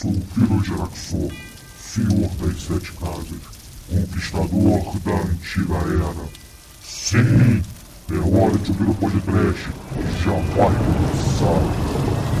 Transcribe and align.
sou 0.00 0.10
o 0.12 0.22
Viro 0.34 0.64
Geraxor, 0.64 1.30
senhor 1.78 2.30
das 2.36 2.62
sete 2.62 2.90
casas, 2.92 3.38
conquistador 3.86 4.98
da 5.00 5.12
antiga 5.12 5.74
era. 5.74 6.28
Sim, 6.82 7.62
é 8.10 8.14
hora 8.14 8.56
de 8.56 8.70
ouvir 8.70 8.88
o 8.88 8.94
podcast, 8.94 9.68
já 10.24 10.32
vai 10.32 10.72
começar. 10.78 12.39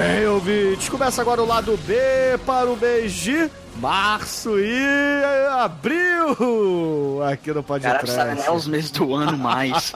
Bem, 0.00 0.26
ouvintes. 0.26 0.88
Começa 0.88 1.20
agora 1.20 1.42
o 1.42 1.46
lado 1.46 1.76
B 1.86 1.94
para 2.46 2.70
o 2.70 2.76
mês 2.76 3.12
de 3.12 3.50
março 3.76 4.58
e 4.58 5.22
abril 5.50 7.22
aqui 7.22 7.52
no 7.52 7.62
Cara, 7.62 7.80
sabe 7.82 8.06
podcast. 8.06 8.34
nem 8.34 8.50
os 8.50 8.66
meses 8.66 8.90
do 8.90 9.14
ano 9.14 9.36
mais. 9.36 9.92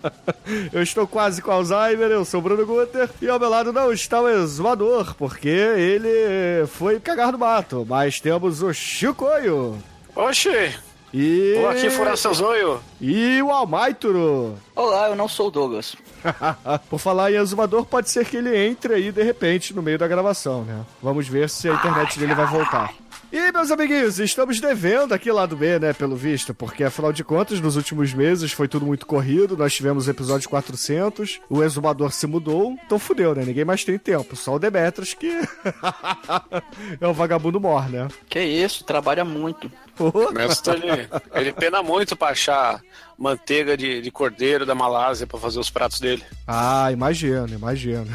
Eu 0.72 0.82
estou 0.82 1.06
quase 1.06 1.42
com 1.42 1.50
Alzheimer, 1.50 2.10
eu 2.10 2.24
sou 2.24 2.38
o 2.38 2.42
Bruno 2.42 2.64
Guter 2.64 3.10
e 3.20 3.28
ao 3.28 3.38
meu 3.38 3.48
lado 3.48 3.72
não 3.72 3.92
está 3.92 4.20
o 4.20 4.28
exumador, 4.28 5.14
porque 5.16 5.48
ele 5.48 6.66
foi 6.68 7.00
cagar 7.00 7.32
no 7.32 7.38
mato, 7.38 7.84
mas 7.88 8.20
temos 8.20 8.62
o 8.62 8.72
Chicoio 8.72 9.76
Oxi, 10.14 10.72
e... 11.12 11.56
vou 11.60 11.68
aqui 11.68 11.90
furar 11.90 12.16
seu 12.16 12.32
zóio. 12.32 12.80
E 13.00 13.42
o 13.42 13.50
Almaituro. 13.50 14.54
Olá, 14.74 15.08
eu 15.08 15.16
não 15.16 15.26
sou 15.26 15.48
o 15.48 15.50
Douglas. 15.50 15.96
Por 16.90 16.98
falar 16.98 17.32
em 17.32 17.36
exumador, 17.36 17.84
pode 17.84 18.10
ser 18.10 18.24
que 18.24 18.36
ele 18.36 18.56
entre 18.56 18.94
aí 18.94 19.12
de 19.12 19.22
repente 19.22 19.74
no 19.74 19.82
meio 19.82 19.98
da 19.98 20.08
gravação, 20.08 20.64
né? 20.64 20.84
Vamos 21.02 21.28
ver 21.28 21.48
se 21.48 21.68
a 21.68 21.74
internet 21.74 22.18
dele 22.18 22.34
vai 22.34 22.46
voltar. 22.46 22.92
E, 23.32 23.52
meus 23.52 23.70
amiguinhos, 23.70 24.20
estamos 24.20 24.60
devendo 24.60 25.12
aqui 25.12 25.32
lá 25.32 25.46
do 25.46 25.56
B, 25.56 25.78
né, 25.80 25.92
pelo 25.92 26.14
visto, 26.14 26.54
porque 26.54 26.84
afinal 26.84 27.12
de 27.12 27.24
contas, 27.24 27.60
nos 27.60 27.76
últimos 27.76 28.14
meses 28.14 28.52
foi 28.52 28.68
tudo 28.68 28.86
muito 28.86 29.04
corrido, 29.04 29.56
nós 29.56 29.74
tivemos 29.74 30.06
o 30.06 30.10
episódio 30.10 30.48
400, 30.48 31.40
o 31.50 31.62
exumador 31.62 32.12
se 32.12 32.26
mudou, 32.26 32.76
então 32.86 32.98
fudeu, 32.98 33.34
né? 33.34 33.44
Ninguém 33.44 33.64
mais 33.64 33.84
tem 33.84 33.98
tempo, 33.98 34.36
só 34.36 34.54
o 34.54 34.58
Demetrius 34.58 35.12
que 35.12 35.28
é 37.00 37.06
o 37.06 37.12
vagabundo 37.12 37.60
mor, 37.60 37.88
né? 37.90 38.06
Que 38.28 38.40
isso, 38.40 38.84
trabalha 38.84 39.24
muito. 39.24 39.70
O 39.98 40.30
mestre, 40.30 40.74
ele, 40.74 41.08
ele 41.34 41.52
pena 41.52 41.82
muito 41.82 42.14
pra 42.14 42.28
achar 42.28 42.80
manteiga 43.18 43.76
de, 43.76 44.02
de 44.02 44.10
cordeiro 44.10 44.64
da 44.64 44.74
Malásia 44.74 45.26
pra 45.26 45.40
fazer 45.40 45.58
os 45.58 45.70
pratos 45.70 45.98
dele. 45.98 46.22
Ah, 46.46 46.92
imagino, 46.92 47.48
imagino. 47.48 48.06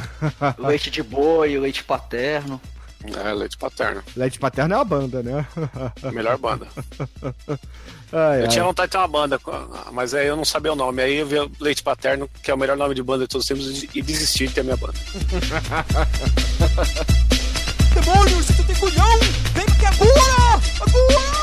Leite 0.60 0.90
de 0.90 1.04
boi, 1.04 1.58
leite 1.58 1.84
paterno. 1.84 2.62
É, 3.24 3.34
leite 3.34 3.58
paterno. 3.58 4.04
Leite 4.16 4.40
paterno 4.40 4.74
é 4.74 4.78
uma 4.78 4.86
banda, 4.86 5.24
né? 5.24 5.46
Melhor 6.14 6.38
banda. 6.38 6.68
Ai, 8.14 8.40
Eu 8.42 8.44
ai. 8.44 8.48
tinha 8.48 8.64
vontade 8.64 8.88
de 8.88 8.92
ter 8.92 8.98
uma 8.98 9.08
banda, 9.08 9.40
mas 9.92 10.14
aí 10.14 10.28
eu 10.28 10.36
não 10.36 10.46
sabia 10.46 10.74
o 10.74 10.76
nome. 10.76 11.02
Aí 11.02 11.16
eu 11.18 11.26
vi 11.26 11.40
o 11.40 11.52
Leite 11.60 11.82
Paterno, 11.82 12.30
que 12.44 12.52
é 12.52 12.54
o 12.54 12.58
melhor 12.58 12.76
nome 12.78 12.94
de 12.94 13.02
banda 13.02 13.24
de 13.26 13.30
todos 13.30 13.46
os 13.46 13.48
tempos, 13.48 13.84
e 13.96 14.02
desisti 14.02 14.48
de 14.48 14.54
ter 14.54 14.62
a 14.62 14.64
minha 14.64 14.78
banda. 14.78 14.94
Demônios, 17.94 18.46
você 18.46 18.64
tem 18.64 18.76
culhão? 18.76 19.20
Vem 19.54 19.66
que 19.66 19.86
agora! 19.86 20.62
Agora! 20.82 21.42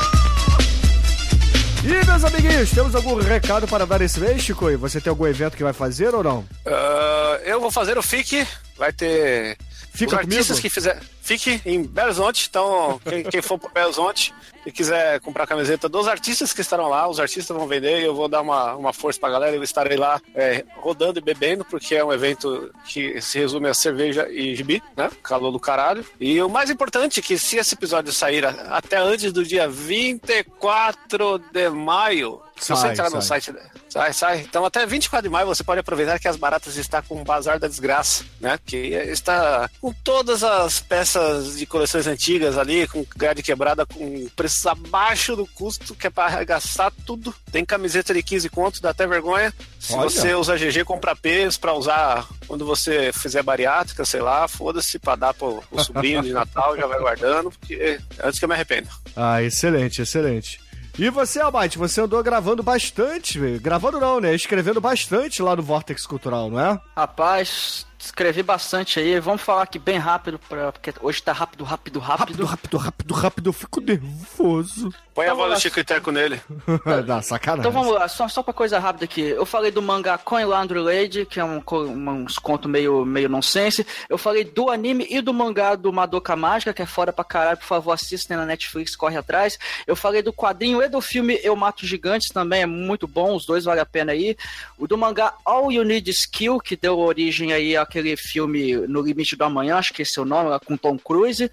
E, 1.83 2.05
meus 2.05 2.23
amiguinhos, 2.23 2.69
temos 2.71 2.93
algum 2.93 3.15
recado 3.15 3.67
para 3.67 3.85
dar 3.85 4.01
esse 4.01 4.19
mês, 4.19 4.41
Chico? 4.41 4.69
E 4.69 4.75
Você 4.75 4.99
tem 4.99 5.09
algum 5.09 5.25
evento 5.25 5.55
que 5.55 5.63
vai 5.63 5.73
fazer 5.73 6.13
ou 6.13 6.23
não? 6.23 6.45
Ah, 6.65 7.39
eu 7.45 7.59
vou 7.61 7.71
fazer 7.71 7.97
o 7.97 8.01
FIC, 8.03 8.45
vai 8.77 8.91
ter. 8.91 9.57
Fica 9.99 10.15
os 10.15 10.19
artistas 10.19 10.47
comigo? 10.47 10.61
que 10.61 10.69
fizer. 10.69 11.01
Fique 11.21 11.61
em 11.65 11.83
Belo 11.83 12.07
Horizonte, 12.07 12.47
então 12.49 12.99
quem, 13.07 13.23
quem 13.23 13.41
for 13.41 13.59
para 13.59 13.69
Belo 13.69 13.87
Horizonte 13.87 14.33
e 14.69 14.71
quiser 14.71 15.19
comprar 15.19 15.47
camiseta 15.47 15.89
dos 15.89 16.07
artistas 16.07 16.53
que 16.53 16.61
estarão 16.61 16.87
lá, 16.87 17.07
os 17.07 17.19
artistas 17.19 17.55
vão 17.55 17.67
vender 17.67 18.01
e 18.01 18.05
eu 18.05 18.15
vou 18.15 18.27
dar 18.27 18.41
uma, 18.41 18.75
uma 18.75 18.93
força 18.93 19.19
pra 19.19 19.29
galera. 19.29 19.55
Eu 19.55 19.63
estarei 19.63 19.97
lá 19.97 20.21
é, 20.35 20.63
rodando 20.77 21.19
e 21.19 21.21
bebendo, 21.21 21.65
porque 21.65 21.95
é 21.95 22.05
um 22.05 22.13
evento 22.13 22.71
que 22.85 23.19
se 23.19 23.39
resume 23.39 23.67
a 23.67 23.73
cerveja 23.73 24.29
e 24.29 24.55
gibi, 24.55 24.81
né? 24.95 25.09
Calor 25.23 25.51
do 25.51 25.59
caralho. 25.59 26.05
E 26.19 26.41
o 26.41 26.49
mais 26.49 26.69
importante 26.69 27.19
é 27.19 27.23
que 27.23 27.37
se 27.37 27.57
esse 27.57 27.73
episódio 27.73 28.13
sair 28.13 28.45
até 28.45 28.97
antes 28.97 29.33
do 29.33 29.43
dia 29.43 29.67
24 29.67 31.39
de 31.51 31.69
maio, 31.69 32.41
se 32.59 32.71
você 32.71 32.89
entrar 32.89 33.09
no 33.09 33.21
sai. 33.21 33.41
site 33.41 33.57
Sai, 33.89 34.13
sai. 34.13 34.39
Então 34.41 34.63
até 34.63 34.85
24 34.85 35.27
de 35.27 35.31
maio 35.31 35.47
você 35.47 35.63
pode 35.63 35.79
aproveitar 35.79 36.19
que 36.19 36.27
as 36.27 36.37
baratas 36.37 36.77
está 36.77 37.01
com 37.01 37.19
o 37.19 37.23
bazar 37.23 37.59
da 37.59 37.67
desgraça, 37.67 38.23
né? 38.39 38.59
Que 38.63 38.77
está 38.77 39.67
com 39.81 39.91
todas 39.91 40.43
as 40.43 40.79
peças 40.79 41.57
de 41.57 41.65
coleções 41.65 42.05
antigas 42.05 42.57
ali, 42.57 42.87
com 42.87 43.03
grade 43.15 43.41
quebrada, 43.41 43.85
com 43.87 44.27
preços 44.59 44.67
abaixo 44.67 45.35
do 45.35 45.47
custo, 45.47 45.95
que 45.95 46.07
é 46.07 46.09
para 46.09 46.25
arregaçar 46.25 46.91
tudo. 47.05 47.33
Tem 47.51 47.63
camiseta 47.63 48.13
de 48.13 48.21
15 48.21 48.49
contos, 48.49 48.79
dá 48.79 48.89
até 48.89 49.07
vergonha. 49.07 49.53
Se 49.79 49.93
Olha. 49.93 50.09
você 50.09 50.33
usa 50.33 50.57
GG, 50.57 50.83
compra 50.83 51.15
P's 51.15 51.57
para 51.57 51.73
usar 51.73 52.27
quando 52.47 52.65
você 52.65 53.11
fizer 53.13 53.43
bariátrica, 53.43 54.03
sei 54.05 54.21
lá, 54.21 54.47
foda-se, 54.47 54.99
para 54.99 55.15
dar 55.15 55.33
pro, 55.33 55.63
pro 55.69 55.83
sobrinho 55.83 56.21
de 56.21 56.33
Natal, 56.33 56.75
já 56.75 56.85
vai 56.85 56.99
guardando, 56.99 57.51
porque 57.51 57.99
antes 58.23 58.39
que 58.39 58.45
eu 58.45 58.49
me 58.49 58.55
arrependa. 58.55 58.89
Ah, 59.15 59.41
excelente, 59.41 60.01
excelente. 60.01 60.59
E 60.97 61.09
você, 61.09 61.39
Almighty, 61.39 61.77
você 61.77 62.01
andou 62.01 62.21
gravando 62.21 62.61
bastante, 62.61 63.39
velho. 63.39 63.61
gravando 63.61 64.01
não, 64.01 64.19
né? 64.19 64.35
Escrevendo 64.35 64.81
bastante 64.81 65.41
lá 65.41 65.55
no 65.55 65.63
Vortex 65.63 66.05
Cultural, 66.05 66.49
não 66.49 66.59
é? 66.59 66.77
Rapaz, 66.97 67.85
escrevi 67.99 68.41
bastante 68.43 68.99
aí. 68.99 69.19
Vamos 69.19 69.41
falar 69.41 69.63
aqui 69.63 69.77
bem 69.77 69.97
rápido, 69.97 70.39
pra, 70.39 70.71
porque 70.71 70.93
hoje 71.01 71.21
tá 71.21 71.31
rápido, 71.33 71.63
rápido, 71.63 71.99
rápido. 71.99 72.45
Rápido, 72.45 72.45
rápido, 72.45 72.77
rápido, 72.77 73.13
rápido, 73.13 73.49
eu 73.49 73.53
fico 73.53 73.81
nervoso. 73.81 74.93
Põe 75.13 75.25
Então 75.25 75.35
a 75.35 75.47
voz 75.47 75.53
do. 75.55 75.61
Chico 75.61 75.79
e 75.79 75.83
Teco 75.83 76.11
nele. 76.11 76.41
Dá 77.05 77.21
sacanagem. 77.21 77.59
Então 77.69 77.71
vamos 77.71 77.93
lá, 77.93 78.07
só, 78.07 78.27
só 78.27 78.41
pra 78.41 78.53
coisa 78.53 78.79
rápida 78.79 79.05
aqui. 79.05 79.21
Eu 79.21 79.45
falei 79.45 79.69
do 79.71 79.81
mangá 79.81 80.17
Coin 80.17 80.45
Laundry 80.45 80.79
Lady, 80.79 81.25
que 81.25 81.39
é 81.39 81.43
um, 81.43 81.61
um- 81.71 82.09
uns 82.23 82.35
contos 82.37 82.69
meio, 82.71 83.03
meio 83.05 83.27
nonsense. 83.27 83.85
Eu 84.07 84.17
falei 84.17 84.43
do 84.45 84.69
anime 84.69 85.05
e 85.09 85.19
do 85.21 85.33
mangá 85.33 85.75
do 85.75 85.91
Madoka 85.91 86.35
Mágica, 86.35 86.73
que 86.73 86.81
é 86.81 86.85
fora 86.85 87.11
pra 87.11 87.25
caralho. 87.25 87.57
Por 87.57 87.65
favor, 87.65 87.91
assistem 87.91 88.37
na 88.37 88.45
Netflix, 88.45 88.95
corre 88.95 89.17
atrás. 89.17 89.57
Eu 89.85 89.95
falei 89.95 90.21
do 90.21 90.31
quadrinho 90.31 90.81
e 90.81 90.87
do 90.87 91.01
filme 91.01 91.39
Eu 91.43 91.55
Mato 91.55 91.85
Gigantes, 91.85 92.29
também 92.29 92.61
é 92.61 92.65
muito 92.65 93.07
bom, 93.07 93.35
os 93.35 93.45
dois 93.45 93.65
vale 93.65 93.81
a 93.81 93.85
pena 93.85 94.13
aí. 94.13 94.37
O 94.77 94.87
do 94.87 94.97
mangá 94.97 95.33
All 95.43 95.71
You 95.71 95.83
Need 95.83 96.09
is 96.09 96.25
Kill, 96.25 96.59
que 96.59 96.75
deu 96.77 96.97
origem 96.97 97.51
aí 97.51 97.75
àquele 97.89 98.15
filme 98.15 98.75
No 98.87 99.01
Limite 99.01 99.35
do 99.35 99.43
Amanhã, 99.43 99.77
acho 99.77 99.93
que 99.93 100.03
esse 100.03 100.17
é 100.17 100.21
o 100.21 100.25
nome, 100.25 100.49
lá 100.49 100.59
com 100.59 100.77
Tom 100.77 100.97
Cruise. 100.97 101.51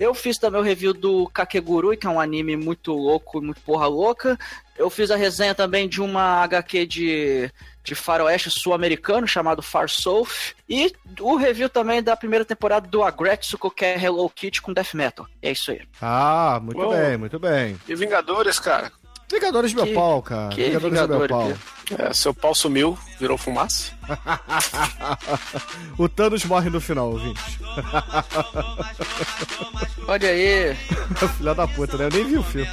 Eu 0.00 0.14
fiz 0.14 0.38
também 0.38 0.60
o 0.60 0.64
review 0.64 0.94
do 0.94 1.28
Kakegurui, 1.28 1.96
que 1.96 2.06
é 2.06 2.10
um 2.10 2.18
anime 2.18 2.56
muito 2.56 2.92
louco, 2.92 3.40
muito 3.40 3.60
porra 3.60 3.86
louca. 3.86 4.38
Eu 4.76 4.90
fiz 4.90 5.10
a 5.10 5.16
resenha 5.16 5.54
também 5.54 5.88
de 5.88 6.00
uma 6.00 6.42
HQ 6.42 6.86
de, 6.86 7.50
de 7.84 7.94
faroeste 7.94 8.50
sul-americano 8.50 9.26
chamado 9.28 9.62
Far 9.62 9.88
South. 9.88 10.54
E 10.68 10.92
o 11.20 11.36
review 11.36 11.68
também 11.68 12.02
da 12.02 12.16
primeira 12.16 12.44
temporada 12.44 12.88
do 12.88 13.02
Agretsuko, 13.04 13.70
que 13.70 13.84
é 13.84 14.02
Hello 14.02 14.28
Kitty 14.28 14.60
com 14.60 14.72
Death 14.72 14.94
Metal. 14.94 15.28
É 15.40 15.52
isso 15.52 15.70
aí. 15.70 15.82
Ah, 16.00 16.58
muito 16.60 16.80
Uou. 16.80 16.92
bem, 16.92 17.16
muito 17.16 17.38
bem. 17.38 17.78
E 17.86 17.94
Vingadores, 17.94 18.58
cara. 18.58 18.90
Vingadores 19.30 19.72
do 19.72 19.76
meu 19.76 19.86
Que- 19.86 19.94
pau, 19.94 20.22
cara. 20.22 20.48
que 20.50 20.62
Vingadores 20.64 20.82
do 20.82 20.90
meu 21.08 21.18
Vingadores, 21.20 21.58
pau. 21.88 21.98
É, 22.08 22.12
seu 22.14 22.32
pau 22.34 22.54
sumiu, 22.54 22.98
virou 23.18 23.36
fumaça. 23.36 23.92
o 25.98 26.08
Thanos 26.08 26.44
morre 26.44 26.70
no 26.70 26.80
final, 26.80 27.10
ouvinte. 27.10 27.58
Olha 30.08 30.28
aí. 30.28 30.74
Filha 31.36 31.54
da 31.54 31.66
puta, 31.66 31.96
né? 31.96 32.04
Eu 32.06 32.10
nem 32.10 32.24
vi 32.26 32.36
o 32.38 32.42
filme. 32.42 32.68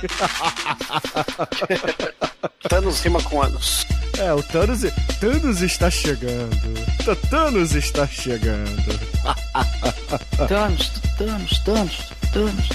Thanos 2.69 3.01
rima 3.01 3.21
com 3.23 3.41
anos. 3.41 3.85
É, 4.17 4.33
o 4.33 4.43
Thanos, 4.43 4.81
Thanos 5.19 5.61
está 5.61 5.89
chegando. 5.89 6.51
Thanos 7.29 7.73
está 7.75 8.05
chegando. 8.07 8.99
Thanos, 10.47 10.89
Thanos, 11.17 11.59
Thanos, 11.59 11.97
Thanos. 12.33 12.69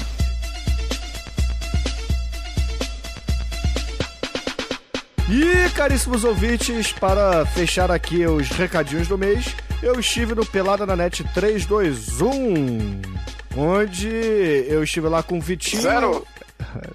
E, 5.29 5.69
caríssimos 5.71 6.23
ouvintes, 6.23 6.93
para 6.93 7.45
fechar 7.47 7.91
aqui 7.91 8.25
os 8.25 8.49
recadinhos 8.49 9.09
do 9.09 9.19
mês, 9.19 9.57
eu 9.83 9.99
estive 9.99 10.37
no 10.37 10.47
Pelada 10.47 10.87
na 10.87 10.95
Net 10.95 11.25
321, 11.35 13.03
onde 13.57 14.09
eu 14.69 14.85
estive 14.85 15.09
lá 15.09 15.25
com 15.25 15.39
o 15.39 15.41
Vitinho. 15.41 15.83
Zero. 15.83 16.27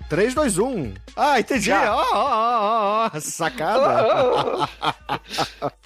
321. 0.09 0.93
Ah, 1.15 1.39
entendi. 1.39 1.71
Ó, 1.71 1.93
ó, 1.93 2.07
ó, 2.13 3.09
ó, 3.13 3.19
sacada. 3.19 4.69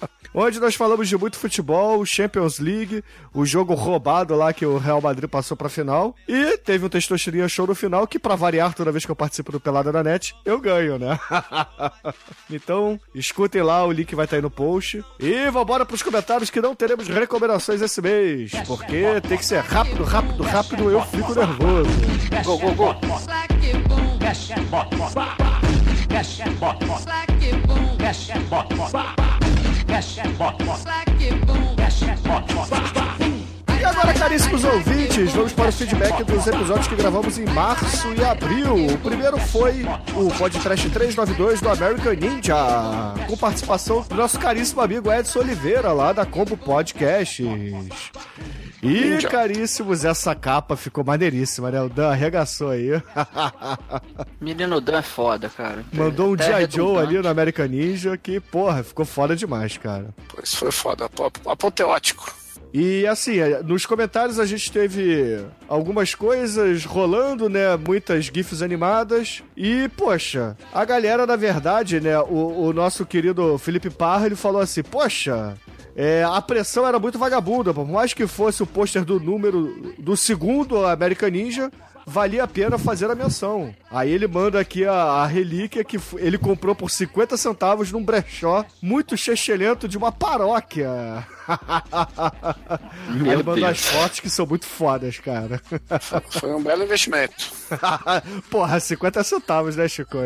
Onde 0.38 0.60
nós 0.60 0.74
falamos 0.74 1.08
de 1.08 1.16
muito 1.16 1.38
futebol, 1.38 2.04
Champions 2.04 2.58
League, 2.58 3.02
o 3.32 3.46
jogo 3.46 3.72
roubado 3.72 4.36
lá 4.36 4.52
que 4.52 4.66
o 4.66 4.76
Real 4.76 5.00
Madrid 5.00 5.30
passou 5.30 5.56
pra 5.56 5.70
final. 5.70 6.14
E 6.28 6.58
teve 6.58 6.84
um 6.84 6.90
Testosteria 6.90 7.48
Show 7.48 7.66
no 7.66 7.74
final, 7.74 8.06
que 8.06 8.18
pra 8.18 8.36
variar, 8.36 8.74
toda 8.74 8.92
vez 8.92 9.06
que 9.06 9.10
eu 9.10 9.16
participo 9.16 9.50
do 9.50 9.58
Pelada 9.58 9.90
na 9.90 10.02
Net, 10.02 10.36
eu 10.44 10.60
ganho, 10.60 10.98
né? 10.98 11.18
então, 12.52 13.00
escutem 13.14 13.62
lá, 13.62 13.82
o 13.86 13.90
link 13.90 14.14
vai 14.14 14.26
estar 14.26 14.36
aí 14.36 14.42
no 14.42 14.50
post. 14.50 15.02
E 15.18 15.50
vambora 15.50 15.86
pros 15.86 16.02
comentários 16.02 16.50
que 16.50 16.60
não 16.60 16.74
teremos 16.74 17.08
recomendações 17.08 17.80
esse 17.80 18.02
mês. 18.02 18.52
Porque 18.66 19.18
tem 19.26 19.38
que 19.38 19.46
ser 19.46 19.60
rápido, 19.60 20.04
rápido, 20.04 20.42
rápido, 20.42 20.90
eu 20.90 21.00
fico 21.06 21.34
nervoso. 21.34 21.88
Go, 22.44 22.58
go, 22.58 22.74
go. 22.74 22.94
E 33.80 33.84
agora, 33.84 34.12
caríssimos 34.12 34.62
ouvintes, 34.64 35.32
vamos 35.32 35.52
para 35.54 35.68
o 35.68 35.72
feedback 35.72 36.22
dos 36.24 36.46
episódios 36.46 36.86
que 36.86 36.96
gravamos 36.96 37.38
em 37.38 37.46
março 37.46 38.12
e 38.14 38.22
abril. 38.24 38.74
O 38.94 38.98
primeiro 38.98 39.38
foi 39.38 39.84
o 40.14 40.28
podcast 40.36 40.90
392 40.90 41.60
do 41.60 41.70
American 41.70 42.12
Ninja, 42.14 42.54
com 43.26 43.36
participação 43.36 44.02
do 44.02 44.14
nosso 44.14 44.38
caríssimo 44.38 44.80
amigo 44.82 45.10
Edson 45.10 45.38
Oliveira, 45.40 45.92
lá 45.92 46.12
da 46.12 46.26
Combo 46.26 46.56
Podcasts. 46.56 47.46
E, 48.82 49.18
caríssimos, 49.28 50.04
essa 50.04 50.34
capa 50.34 50.76
ficou 50.76 51.02
maneiríssima, 51.04 51.70
né? 51.70 51.80
O 51.80 51.88
Dan 51.88 52.10
arregaçou 52.10 52.70
aí. 52.70 52.90
Menino 54.40 54.80
Dan 54.80 54.98
é 54.98 55.02
foda, 55.02 55.48
cara. 55.48 55.84
Mandou 55.92 56.32
um 56.34 56.36
G.I. 56.38 56.68
Joe 56.70 56.98
ali 56.98 57.18
no 57.18 57.28
American 57.28 57.66
Ninja 57.66 58.16
que, 58.16 58.38
porra, 58.40 58.82
ficou 58.82 59.04
foda 59.04 59.34
demais, 59.34 59.76
cara. 59.78 60.08
Isso 60.42 60.58
foi 60.58 60.70
foda, 60.70 61.06
ap- 61.06 61.46
apoteótico. 61.48 62.34
E 62.74 63.06
assim, 63.06 63.38
eh, 63.38 63.62
nos 63.62 63.86
comentários 63.86 64.38
a 64.38 64.44
gente 64.44 64.70
teve 64.70 65.42
algumas 65.68 66.14
coisas 66.14 66.84
rolando, 66.84 67.48
né? 67.48 67.74
Muitas 67.76 68.26
GIFs 68.26 68.60
animadas. 68.60 69.42
E, 69.56 69.88
poxa, 69.96 70.56
a 70.74 70.84
galera, 70.84 71.26
na 71.26 71.36
verdade, 71.36 72.00
né? 72.00 72.18
O, 72.18 72.66
o 72.66 72.72
nosso 72.74 73.06
querido 73.06 73.56
Felipe 73.56 73.88
Parra, 73.88 74.26
ele 74.26 74.36
falou 74.36 74.60
assim: 74.60 74.82
Poxa. 74.82 75.54
É, 75.96 76.22
a 76.22 76.42
pressão 76.42 76.86
era 76.86 76.98
muito 76.98 77.18
vagabunda, 77.18 77.72
por 77.72 77.88
mais 77.88 78.12
que 78.12 78.26
fosse 78.26 78.62
o 78.62 78.66
pôster 78.66 79.02
do 79.02 79.18
número 79.18 79.94
do 79.98 80.14
segundo 80.14 80.84
American 80.84 81.30
Ninja, 81.30 81.72
valia 82.06 82.44
a 82.44 82.46
pena 82.46 82.78
fazer 82.78 83.10
a 83.10 83.14
menção. 83.14 83.74
Aí 83.90 84.12
ele 84.12 84.28
manda 84.28 84.60
aqui 84.60 84.84
a, 84.84 84.92
a 84.92 85.26
relíquia 85.26 85.82
que 85.82 85.98
ele 86.18 86.36
comprou 86.36 86.74
por 86.74 86.90
50 86.90 87.36
centavos 87.38 87.90
num 87.90 88.04
brechó 88.04 88.64
muito 88.80 89.16
chechelento 89.16 89.88
de 89.88 89.96
uma 89.96 90.12
paróquia. 90.12 91.26
Meu 93.08 93.32
ele 93.32 93.42
mandou 93.42 93.54
Deus. 93.54 93.70
as 93.70 93.80
fotos 93.80 94.20
que 94.20 94.28
são 94.28 94.46
muito 94.46 94.66
fodas, 94.66 95.18
cara. 95.18 95.60
Foi 96.28 96.54
um 96.54 96.62
belo 96.62 96.84
investimento. 96.84 97.34
Porra, 98.50 98.78
50 98.78 99.24
centavos, 99.24 99.76
né, 99.76 99.88
Chico? 99.88 100.18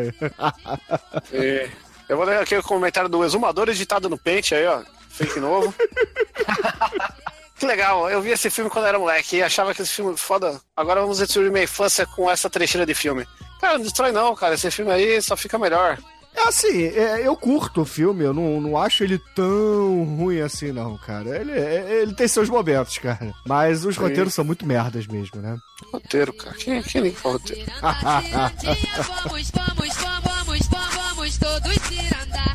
E 1.31 1.69
eu 2.09 2.17
vou 2.17 2.25
ler 2.25 2.39
aqui 2.39 2.57
o 2.57 2.63
comentário 2.63 3.09
do 3.09 3.23
Exumador 3.23 3.69
editado 3.69 4.09
no 4.09 4.17
Paint 4.17 4.51
aí, 4.51 4.67
ó. 4.67 4.81
Fake 5.13 5.39
novo. 5.39 5.73
que 7.57 7.65
legal, 7.65 8.09
eu 8.09 8.21
vi 8.21 8.31
esse 8.31 8.49
filme 8.49 8.69
quando 8.69 8.85
era 8.87 8.97
moleque 8.97 9.37
e 9.37 9.43
achava 9.43 9.73
que 9.73 9.81
esse 9.81 9.93
filme 9.93 10.17
foda. 10.17 10.59
Agora 10.75 11.01
vamos 11.01 11.19
destruir 11.19 11.51
minha 11.51 11.63
infância 11.63 12.05
com 12.05 12.29
essa 12.29 12.49
trecheira 12.49 12.85
de 12.85 12.93
filme. 12.95 13.25
Cara, 13.59 13.77
não 13.77 13.83
destrói 13.83 14.11
não, 14.11 14.35
cara. 14.35 14.55
Esse 14.55 14.71
filme 14.71 14.91
aí 14.91 15.21
só 15.21 15.37
fica 15.37 15.59
melhor. 15.59 15.97
É 16.33 16.47
assim, 16.47 16.85
é, 16.85 17.27
eu 17.27 17.35
curto 17.35 17.81
o 17.81 17.85
filme, 17.85 18.23
eu 18.23 18.33
não, 18.33 18.61
não 18.61 18.77
acho 18.77 19.03
ele 19.03 19.19
tão 19.35 20.03
ruim 20.17 20.39
assim, 20.39 20.71
não, 20.71 20.97
cara. 20.97 21.37
Ele, 21.37 21.51
é- 21.51 22.01
ele 22.01 22.15
tem 22.15 22.27
seus 22.27 22.49
momentos, 22.49 22.97
cara. 22.97 23.33
Mas 23.45 23.83
os 23.85 23.97
roteiros 23.97 24.33
são 24.33 24.45
muito 24.45 24.65
merdas 24.65 25.05
mesmo, 25.07 25.41
né? 25.41 25.57
Roteiro, 25.91 26.33
cara. 26.33 26.55
Quem, 26.55 26.81
quem 26.83 27.01
liga 27.01 27.19
pra 27.21 27.31
roteiro? 27.31 27.69
Vamos, 27.81 29.51
vamos, 29.51 29.95
vamos, 29.97 29.97
vamos, 29.97 30.67
vamos 30.95 31.37
todos 31.37 31.77
vamos 31.77 32.29
lá, 32.31 32.50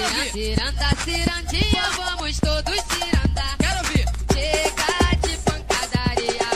galera. 0.00 0.30
Ciranda, 0.32 0.88
cirandinha, 1.04 1.82
vamos 1.96 2.40
todos 2.40 2.74
cirandar. 2.74 3.56
Quero 3.58 3.84
ver. 3.88 4.06
Chega 4.32 5.16
de 5.20 5.36
pancadaria. 5.38 6.48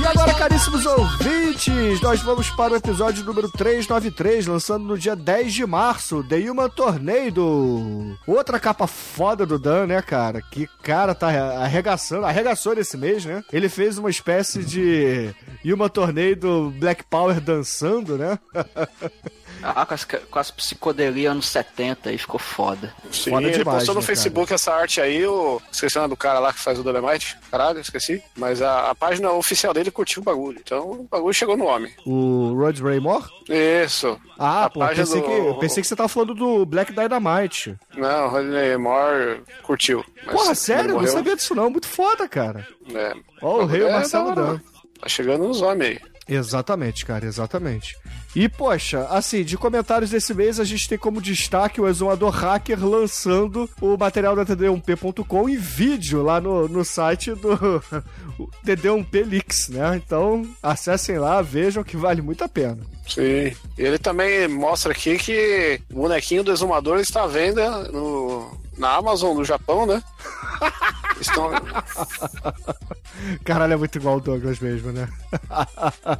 E 0.00 0.06
agora, 0.06 0.34
caríssimos 0.34 0.86
ouvintes, 0.86 2.00
nós 2.00 2.22
vamos 2.22 2.50
para 2.50 2.74
o 2.74 2.76
episódio 2.76 3.24
número 3.24 3.50
393, 3.50 4.46
lançando 4.46 4.84
no 4.84 4.96
dia 4.96 5.14
10 5.14 5.52
de 5.52 5.66
março, 5.66 6.24
The 6.24 6.36
Human 6.36 6.70
Tornado. 6.70 8.16
Outra 8.26 8.58
capa 8.58 8.86
foda 8.86 9.44
do 9.44 9.58
Dan, 9.58 9.86
né, 9.88 10.00
cara? 10.00 10.40
Que 10.40 10.68
cara 10.82 11.14
tá 11.14 11.28
arregaçando, 11.62 12.24
arregaçou 12.24 12.74
nesse 12.74 12.96
mês, 12.96 13.24
né? 13.24 13.42
Ele 13.52 13.68
fez 13.68 13.98
uma 13.98 14.08
espécie 14.08 14.64
de 14.64 15.34
Human 15.64 15.88
Tornado 15.88 16.72
Black 16.78 17.04
Power 17.04 17.40
dançando, 17.40 18.16
né? 18.16 18.38
Ah, 19.62 19.84
com 19.86 19.94
as, 19.94 20.04
com 20.04 20.38
as 20.38 20.50
psicodelias 20.50 21.30
anos 21.32 21.48
70 21.48 22.10
aí 22.10 22.18
ficou 22.18 22.38
foda. 22.38 22.92
Sim, 23.10 23.30
Foda 23.30 23.46
ele 23.48 23.58
demais, 23.58 23.78
postou 23.78 23.94
no 23.94 24.00
né, 24.00 24.06
Facebook 24.06 24.52
essa 24.52 24.72
arte 24.72 25.00
aí, 25.00 25.26
o... 25.26 25.60
esqueci 25.72 25.96
o 25.98 26.00
nome 26.02 26.10
do 26.14 26.16
cara 26.16 26.38
lá 26.38 26.52
que 26.52 26.60
faz 26.60 26.78
o 26.78 26.82
Dolemite. 26.82 27.36
Caralho, 27.50 27.80
esqueci. 27.80 28.22
Mas 28.36 28.62
a, 28.62 28.90
a 28.90 28.94
página 28.94 29.30
oficial 29.32 29.74
dele 29.74 29.90
curtiu 29.90 30.22
o 30.22 30.24
bagulho. 30.24 30.58
Então 30.62 30.90
o 30.92 31.08
bagulho 31.10 31.34
chegou 31.34 31.56
no 31.56 31.64
homem. 31.66 31.92
O 32.06 32.54
Rod 32.54 32.78
Raymore? 32.80 33.24
Isso. 33.48 34.18
Ah, 34.38 34.64
A 34.66 34.70
pô, 34.70 34.80
página 34.80 35.04
pensei, 35.06 35.20
do- 35.20 35.26
que, 35.26 35.32
eu 35.32 35.54
pensei 35.56 35.80
que 35.82 35.88
você 35.88 35.96
tava 35.96 36.08
falando 36.08 36.34
do 36.34 36.64
Black 36.66 36.92
Dynamite. 36.92 37.76
Não, 37.96 38.26
o 38.26 38.28
Rodney 38.28 38.76
Moore 38.76 39.42
curtiu. 39.62 40.04
Mas 40.26 40.34
Porra, 40.34 40.54
sério? 40.54 40.90
Eu 40.96 41.00
não 41.02 41.08
sabia 41.08 41.34
disso 41.36 41.54
não, 41.54 41.70
muito 41.70 41.86
foda, 41.88 42.28
cara. 42.28 42.66
É. 42.94 43.12
Ó, 43.42 43.62
o 43.62 43.66
rei 43.66 43.82
É, 43.82 43.90
Marcelo 43.92 44.28
hora. 44.30 44.42
Dan. 44.42 44.60
Tá 45.00 45.08
chegando 45.08 45.46
nos 45.46 45.62
homens 45.62 45.90
aí. 45.90 46.00
Exatamente, 46.28 47.06
cara, 47.06 47.24
exatamente. 47.24 47.96
E, 48.36 48.48
poxa, 48.48 49.06
assim, 49.08 49.42
de 49.42 49.56
comentários 49.56 50.10
desse 50.10 50.34
mês, 50.34 50.60
a 50.60 50.64
gente 50.64 50.86
tem 50.86 50.98
como 50.98 51.22
destaque 51.22 51.80
o 51.80 51.88
exumador 51.88 52.30
hacker 52.30 52.84
lançando 52.84 53.68
o 53.80 53.96
material 53.96 54.36
da 54.36 54.44
TD1P.com 54.44 55.48
em 55.48 55.56
vídeo 55.56 56.22
lá 56.22 56.38
no, 56.40 56.68
no 56.68 56.84
site 56.84 57.34
do 57.34 57.54
o 58.38 58.46
TD1P 58.66 59.26
Leaks, 59.26 59.68
né? 59.70 59.96
Então, 59.96 60.46
acessem 60.62 61.18
lá, 61.18 61.40
vejam 61.40 61.82
que 61.82 61.96
vale 61.96 62.20
muito 62.20 62.44
a 62.44 62.48
pena. 62.48 62.78
Sim. 63.08 63.56
E 63.76 63.82
ele 63.82 63.98
também 63.98 64.46
mostra 64.48 64.92
aqui 64.92 65.16
que 65.16 65.80
o 65.90 66.02
bonequinho 66.02 66.44
do 66.44 66.52
exumador 66.52 66.98
está 67.00 67.24
à 67.24 67.26
venda 67.26 67.84
no, 67.90 68.56
na 68.76 68.96
Amazon 68.96 69.36
do 69.36 69.44
Japão, 69.44 69.86
né? 69.86 70.02
Estão. 71.20 71.50
Caralho, 73.44 73.72
é 73.72 73.76
muito 73.76 73.98
igual 73.98 74.18
o 74.18 74.20
Douglas 74.20 74.60
mesmo, 74.60 74.92
né? 74.92 75.08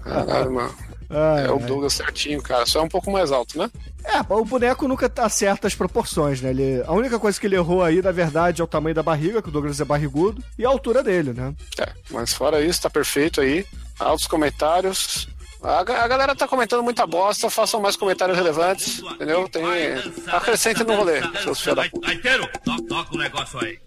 Caralho, 0.03 0.53
mano. 0.53 0.75
Ai, 1.11 1.47
É 1.47 1.51
o. 1.53 1.59
Douglas 1.59 1.95
certinho, 1.95 2.43
cara. 2.43 2.67
Só 2.67 2.81
é 2.81 2.83
um 2.83 2.89
pouco 2.89 3.11
mais 3.11 3.31
alto, 3.31 3.59
né? 3.59 3.71
É, 4.05 4.21
o 4.33 4.45
boneco 4.45 4.89
nunca 4.89 5.11
acerta 5.19 5.67
as 5.67 5.75
proporções, 5.75 6.41
né? 6.41 6.51
Ele, 6.51 6.83
a 6.87 6.93
única 6.93 7.19
coisa 7.19 7.39
que 7.39 7.47
ele 7.47 7.57
errou 7.57 7.83
aí, 7.83 8.03
na 8.03 8.11
verdade, 8.11 8.61
é 8.61 8.65
o 8.65 8.69
tamanho 8.69 8.95
da 8.95 9.03
barriga, 9.03 9.41
que 9.41 9.49
o 9.49 9.53
Douglas 9.53 9.81
é 9.81 9.85
barrigudo, 9.85 10.43
e 10.59 10.65
a 10.65 10.69
altura 10.69 11.03
dele, 11.03 11.33
né? 11.33 11.55
É, 11.79 11.89
mas 12.11 12.33
fora 12.33 12.61
isso, 12.61 12.83
tá 12.83 12.91
perfeito 12.91 13.41
aí. 13.41 13.65
Altos 13.99 14.27
comentários. 14.27 15.29
A, 15.63 15.83
ga- 15.83 16.05
a 16.05 16.09
galera 16.09 16.35
tá 16.37 16.47
comentando 16.47 16.83
muita 16.85 17.05
bosta, 17.07 17.51
façam 17.51 17.81
mais 17.81 17.97
comentários 17.97 18.37
relevantes, 18.37 19.01
entendeu? 19.01 19.49
Tem. 19.49 19.65
No 20.85 20.95
rolê, 20.97 21.21
seus 21.43 21.61
filhos 21.61 21.77
da 21.77 21.83
puta. 21.91 22.11
Toca 22.89 23.15
o 23.15 23.19
negócio 23.19 23.59
aí. 23.65 23.79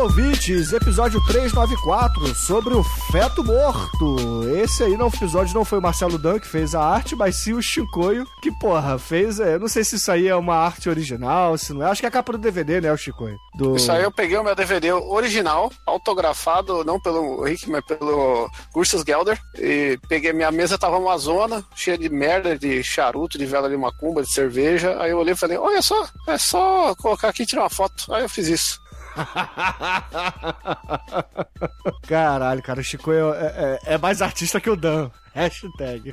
Ouvintes, 0.00 0.72
episódio 0.72 1.20
394 1.26 2.34
sobre 2.34 2.72
o 2.72 2.82
feto 2.82 3.44
morto. 3.44 4.48
Esse 4.56 4.82
aí, 4.82 4.96
no 4.96 5.08
episódio, 5.08 5.54
não 5.54 5.62
foi 5.64 5.78
o 5.78 5.82
Marcelo 5.82 6.16
Dan 6.16 6.38
que 6.38 6.46
fez 6.46 6.74
a 6.74 6.82
arte, 6.82 7.14
mas 7.14 7.36
sim 7.36 7.52
o 7.52 7.60
Chicoio, 7.60 8.26
que, 8.40 8.50
porra, 8.50 8.98
fez. 8.98 9.38
é, 9.38 9.56
Eu 9.56 9.60
não 9.60 9.68
sei 9.68 9.84
se 9.84 9.96
isso 9.96 10.10
aí 10.10 10.26
é 10.26 10.34
uma 10.34 10.56
arte 10.56 10.88
original, 10.88 11.56
se 11.58 11.74
não 11.74 11.82
é. 11.86 11.90
Acho 11.90 12.00
que 12.00 12.06
é 12.06 12.08
a 12.08 12.12
capa 12.12 12.32
do 12.32 12.38
DVD, 12.38 12.80
né, 12.80 12.90
o 12.90 12.96
Chicoio? 12.96 13.36
Do... 13.54 13.76
Isso 13.76 13.92
aí 13.92 14.02
eu 14.02 14.10
peguei 14.10 14.38
o 14.38 14.42
meu 14.42 14.54
DVD 14.54 14.90
original, 14.90 15.70
autografado, 15.86 16.82
não 16.82 16.98
pelo 16.98 17.42
Rick, 17.44 17.68
mas 17.68 17.84
pelo 17.84 18.50
Cursus 18.72 19.02
Gelder. 19.06 19.38
E 19.58 19.98
peguei, 20.08 20.32
minha 20.32 20.50
mesa 20.50 20.78
tava 20.78 20.96
uma 20.96 21.18
zona, 21.18 21.62
cheia 21.74 21.98
de 21.98 22.08
merda, 22.08 22.58
de 22.58 22.82
charuto, 22.82 23.36
de 23.36 23.44
vela 23.44 23.68
de 23.68 23.76
macumba, 23.76 24.22
de 24.22 24.32
cerveja. 24.32 24.96
Aí 24.98 25.10
eu 25.10 25.18
olhei 25.18 25.34
e 25.34 25.38
falei, 25.38 25.58
olha 25.58 25.82
só, 25.82 26.08
é 26.26 26.38
só 26.38 26.94
colocar 26.94 27.28
aqui 27.28 27.42
e 27.42 27.46
tirar 27.46 27.62
uma 27.64 27.70
foto. 27.70 28.12
Aí 28.14 28.22
eu 28.22 28.28
fiz 28.30 28.48
isso. 28.48 28.80
Caralho, 32.06 32.62
cara, 32.62 32.80
o 32.80 32.84
Chicoio 32.84 33.34
é, 33.34 33.78
é- 33.84 33.94
é 33.94 33.98
mais 33.98 34.22
artista 34.22 34.60
que 34.60 34.70
o 34.70 34.76
Dan. 34.76 35.10
Hashtag. 35.34 36.12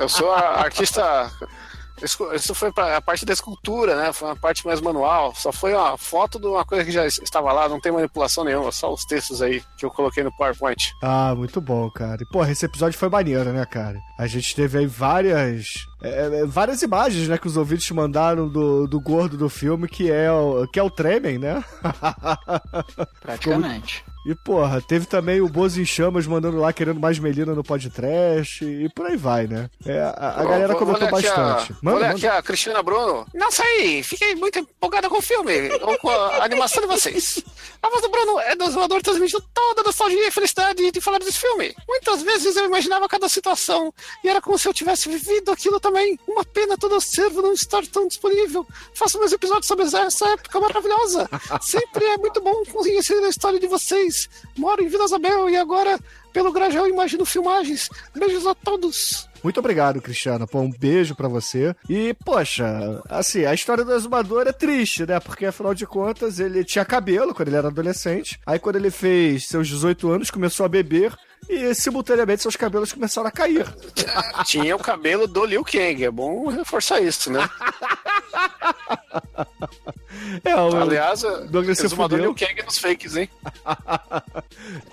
Eu 0.00 0.08
sou 0.08 0.32
artista. 0.32 1.30
Isso 2.02 2.54
foi 2.54 2.72
pra 2.72 2.96
a 2.96 3.00
parte 3.00 3.24
da 3.24 3.32
escultura, 3.32 3.96
né? 3.96 4.12
Foi 4.12 4.28
uma 4.28 4.36
parte 4.36 4.66
mais 4.66 4.80
manual. 4.80 5.34
Só 5.34 5.52
foi 5.52 5.74
uma 5.74 5.96
foto 5.96 6.38
de 6.38 6.46
uma 6.46 6.64
coisa 6.64 6.84
que 6.84 6.92
já 6.92 7.06
estava 7.06 7.52
lá, 7.52 7.68
não 7.68 7.80
tem 7.80 7.92
manipulação 7.92 8.44
nenhuma, 8.44 8.70
só 8.72 8.92
os 8.92 9.04
textos 9.04 9.40
aí 9.40 9.62
que 9.76 9.84
eu 9.84 9.90
coloquei 9.90 10.22
no 10.22 10.34
PowerPoint. 10.36 10.92
Ah, 11.02 11.34
muito 11.34 11.60
bom, 11.60 11.90
cara. 11.90 12.22
E, 12.22 12.26
porra, 12.26 12.50
esse 12.50 12.64
episódio 12.64 12.98
foi 12.98 13.08
maneiro, 13.08 13.52
né, 13.52 13.64
cara? 13.64 13.98
A 14.18 14.26
gente 14.26 14.54
teve 14.54 14.78
aí 14.78 14.86
várias. 14.86 15.66
é, 16.02 16.40
é, 16.40 16.46
várias 16.46 16.82
imagens, 16.82 17.28
né, 17.28 17.38
que 17.38 17.46
os 17.46 17.56
ouvintes 17.56 17.90
mandaram 17.90 18.48
do, 18.48 18.86
do 18.86 19.00
gordo 19.00 19.36
do 19.36 19.48
filme, 19.48 19.88
que 19.88 20.10
é 20.10 20.30
o, 20.30 20.66
que 20.68 20.78
é 20.78 20.82
o 20.82 20.90
Tremen, 20.90 21.38
né? 21.38 21.64
Praticamente. 23.20 24.04
E, 24.26 24.34
porra, 24.34 24.82
teve 24.82 25.06
também 25.06 25.40
o 25.40 25.48
Bozo 25.48 25.80
em 25.80 25.84
Chamas 25.84 26.26
mandando 26.26 26.58
lá 26.58 26.72
querendo 26.72 26.98
mais 26.98 27.16
Melina 27.16 27.54
no 27.54 27.62
podcast 27.62 28.64
e 28.64 28.88
por 28.88 29.06
aí 29.06 29.16
vai, 29.16 29.46
né? 29.46 29.70
É, 29.86 30.00
a, 30.00 30.40
a 30.40 30.44
galera 30.44 30.74
comentou 30.74 31.08
bastante. 31.08 31.72
A, 31.72 31.76
Manda, 31.80 31.98
ler 31.98 32.06
manda. 32.08 32.16
aqui 32.16 32.26
a 32.26 32.42
Cristina 32.42 32.82
Bruno. 32.82 33.24
Não 33.32 33.52
sei, 33.52 34.02
fiquei 34.02 34.34
muito 34.34 34.58
empolgada 34.58 35.08
com 35.08 35.18
o 35.18 35.22
filme, 35.22 35.70
ou 35.80 35.96
com 35.98 36.10
a 36.10 36.42
animação 36.42 36.82
de 36.82 36.88
vocês. 36.88 37.40
A 37.80 37.88
voz 37.88 38.02
do 38.02 38.08
Bruno 38.08 38.40
é 38.40 38.56
do 38.56 38.68
zoador 38.68 39.00
transmitindo 39.00 39.44
toda 39.54 39.82
a 39.82 39.84
nostalgia 39.84 40.26
e 40.26 40.32
felicidade 40.32 40.90
de 40.90 41.00
falar 41.00 41.18
desse 41.20 41.38
filme. 41.38 41.72
Muitas 41.86 42.22
vezes 42.22 42.56
eu 42.56 42.64
imaginava 42.64 43.08
cada 43.08 43.28
situação 43.28 43.94
e 44.24 44.28
era 44.28 44.40
como 44.40 44.58
se 44.58 44.66
eu 44.66 44.74
tivesse 44.74 45.08
vivido 45.08 45.52
aquilo 45.52 45.78
também. 45.78 46.18
Uma 46.26 46.44
pena 46.44 46.76
todo 46.76 46.96
acervo 46.96 47.42
não 47.42 47.52
estar 47.52 47.86
tão 47.86 48.08
disponível. 48.08 48.66
Faço 48.92 49.20
meus 49.20 49.30
episódios 49.30 49.66
sobre 49.66 49.84
essa 49.84 50.28
época 50.30 50.58
maravilhosa. 50.58 51.28
Sempre 51.62 52.04
é 52.06 52.16
muito 52.16 52.40
bom 52.40 52.64
conhecer 52.72 53.22
a 53.22 53.28
história 53.28 53.60
de 53.60 53.68
vocês. 53.68 54.15
Moro 54.56 54.82
em 54.82 54.88
Vila 54.88 55.04
Isabel 55.04 55.48
e 55.50 55.56
agora, 55.56 55.98
pelo 56.32 56.52
Grajaú, 56.52 56.86
imagino 56.86 57.24
filmagens. 57.24 57.88
Beijos 58.14 58.46
a 58.46 58.54
todos. 58.54 59.28
Muito 59.42 59.60
obrigado, 59.60 60.02
Cristiano. 60.02 60.46
Pô, 60.46 60.60
um 60.60 60.70
beijo 60.70 61.14
pra 61.14 61.28
você. 61.28 61.74
E, 61.88 62.14
poxa, 62.24 63.00
assim, 63.08 63.44
a 63.44 63.54
história 63.54 63.84
do 63.84 63.94
exumador 63.94 64.46
é 64.46 64.52
triste, 64.52 65.06
né? 65.06 65.20
Porque, 65.20 65.46
afinal 65.46 65.72
de 65.72 65.86
contas, 65.86 66.40
ele 66.40 66.64
tinha 66.64 66.84
cabelo 66.84 67.32
quando 67.32 67.48
ele 67.48 67.56
era 67.56 67.68
adolescente. 67.68 68.40
Aí, 68.44 68.58
quando 68.58 68.76
ele 68.76 68.90
fez 68.90 69.46
seus 69.46 69.68
18 69.68 70.10
anos, 70.10 70.30
começou 70.30 70.66
a 70.66 70.68
beber. 70.68 71.16
E, 71.48 71.72
simultaneamente, 71.74 72.42
seus 72.42 72.56
cabelos 72.56 72.92
começaram 72.92 73.28
a 73.28 73.30
cair. 73.30 73.66
Tinha 74.46 74.74
o 74.74 74.80
cabelo 74.80 75.28
do 75.28 75.44
Liu 75.44 75.62
Kang, 75.64 76.04
é 76.04 76.10
bom 76.10 76.48
reforçar 76.48 77.00
isso, 77.00 77.30
né? 77.30 77.48
É, 80.44 80.54
o... 80.56 80.76
Aliás, 80.76 81.22
Douglas 81.50 81.78
se 81.78 81.86
exumador 81.86 82.18
fudeu. 82.18 82.34
Kang 82.34 82.62
nos 82.64 82.78
fakes, 82.78 83.16
hein? 83.16 83.28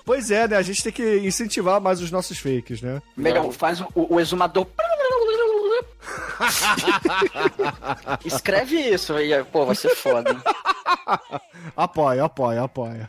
Pois 0.04 0.30
é, 0.30 0.46
né? 0.46 0.56
A 0.56 0.62
gente 0.62 0.82
tem 0.82 0.92
que 0.92 1.18
incentivar 1.18 1.80
mais 1.80 2.00
os 2.00 2.10
nossos 2.10 2.38
fakes, 2.38 2.82
né? 2.82 3.00
Melhor, 3.16 3.50
faz 3.52 3.80
o, 3.80 3.88
o 3.94 4.20
exumador. 4.20 4.66
Escreve 8.24 8.76
isso 8.76 9.14
aí, 9.14 9.42
pô, 9.44 9.66
vai 9.66 9.74
ser 9.74 9.94
foda. 9.96 10.36
Apoia, 11.76 12.24
apoia, 12.24 12.62
apoia. 12.62 13.08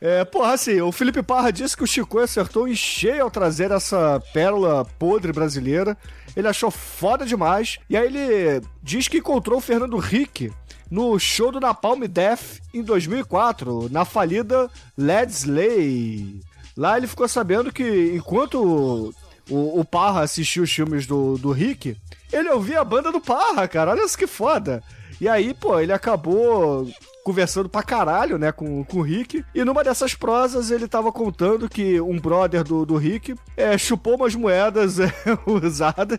é, 0.00 0.24
porra, 0.24 0.54
assim, 0.54 0.80
o 0.80 0.90
Felipe 0.90 1.22
Parra 1.22 1.52
disse 1.52 1.76
que 1.76 1.84
o 1.84 1.86
Chico 1.86 2.18
acertou 2.18 2.66
em 2.66 2.74
cheio 2.74 3.22
ao 3.22 3.30
trazer 3.30 3.70
essa 3.70 4.20
pérola 4.32 4.84
podre 4.98 5.32
brasileira. 5.32 5.96
Ele 6.38 6.46
achou 6.46 6.70
foda 6.70 7.26
demais. 7.26 7.80
E 7.90 7.96
aí 7.96 8.06
ele 8.06 8.64
diz 8.80 9.08
que 9.08 9.18
encontrou 9.18 9.58
o 9.58 9.60
Fernando 9.60 9.96
Henrique 9.96 10.52
no 10.88 11.18
show 11.18 11.50
do 11.50 11.58
Napalm 11.58 12.04
Death 12.04 12.60
em 12.72 12.80
2004, 12.80 13.88
na 13.90 14.04
falida 14.04 14.70
Led 14.96 15.32
Slay. 15.32 16.40
Lá 16.76 16.96
ele 16.96 17.08
ficou 17.08 17.26
sabendo 17.26 17.72
que 17.72 18.12
enquanto 18.14 19.12
o, 19.50 19.80
o 19.80 19.84
Parra 19.84 20.20
assistia 20.22 20.62
os 20.62 20.70
filmes 20.70 21.08
do, 21.08 21.36
do 21.38 21.50
Rick, 21.50 21.96
ele 22.32 22.48
ouvia 22.50 22.82
a 22.82 22.84
banda 22.84 23.10
do 23.10 23.20
Parra, 23.20 23.66
cara. 23.66 23.90
Olha 23.90 24.04
isso 24.04 24.16
que 24.16 24.28
foda. 24.28 24.80
E 25.20 25.28
aí, 25.28 25.52
pô, 25.52 25.80
ele 25.80 25.92
acabou 25.92 26.88
conversando 27.28 27.68
pra 27.68 27.82
caralho, 27.82 28.38
né, 28.38 28.50
com, 28.50 28.82
com 28.84 29.00
o 29.00 29.02
Rick. 29.02 29.44
E 29.54 29.62
numa 29.62 29.84
dessas 29.84 30.14
prosas 30.14 30.70
ele 30.70 30.88
tava 30.88 31.12
contando 31.12 31.68
que 31.68 32.00
um 32.00 32.18
brother 32.18 32.64
do, 32.64 32.86
do 32.86 32.96
Rick 32.96 33.34
é, 33.54 33.76
chupou 33.76 34.16
umas 34.16 34.34
moedas 34.34 34.96
é, 34.98 35.12
usadas 35.44 36.18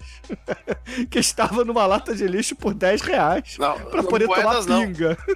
que 1.09 1.17
estava 1.17 1.65
numa 1.65 1.87
lata 1.87 2.13
de 2.13 2.27
lixo 2.27 2.55
por 2.55 2.75
10 2.75 3.01
reais 3.01 3.55
Não, 3.57 3.73
pra 3.79 4.03
não, 4.03 4.09
poder 4.09 4.27
moedas 4.27 4.67
tomar 4.67 4.79
não. 4.79 4.85
pinga. 4.85 5.17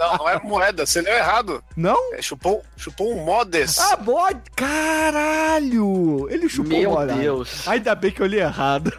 Não, 0.00 0.16
não 0.16 0.28
é 0.28 0.40
moeda, 0.40 0.84
você 0.84 1.00
leu 1.00 1.14
errado. 1.14 1.62
Não? 1.76 2.12
É, 2.14 2.20
chupou, 2.20 2.60
chupou 2.76 3.16
um 3.16 3.24
modes. 3.24 3.78
Ah, 3.78 3.94
bode! 3.94 4.40
Caralho! 4.56 6.26
Ele 6.28 6.48
chupou 6.48 6.76
Meu. 6.76 7.06
Deus. 7.06 7.68
Ainda 7.68 7.94
bem 7.94 8.10
que 8.10 8.20
eu 8.20 8.26
li 8.26 8.38
errado. 8.38 8.92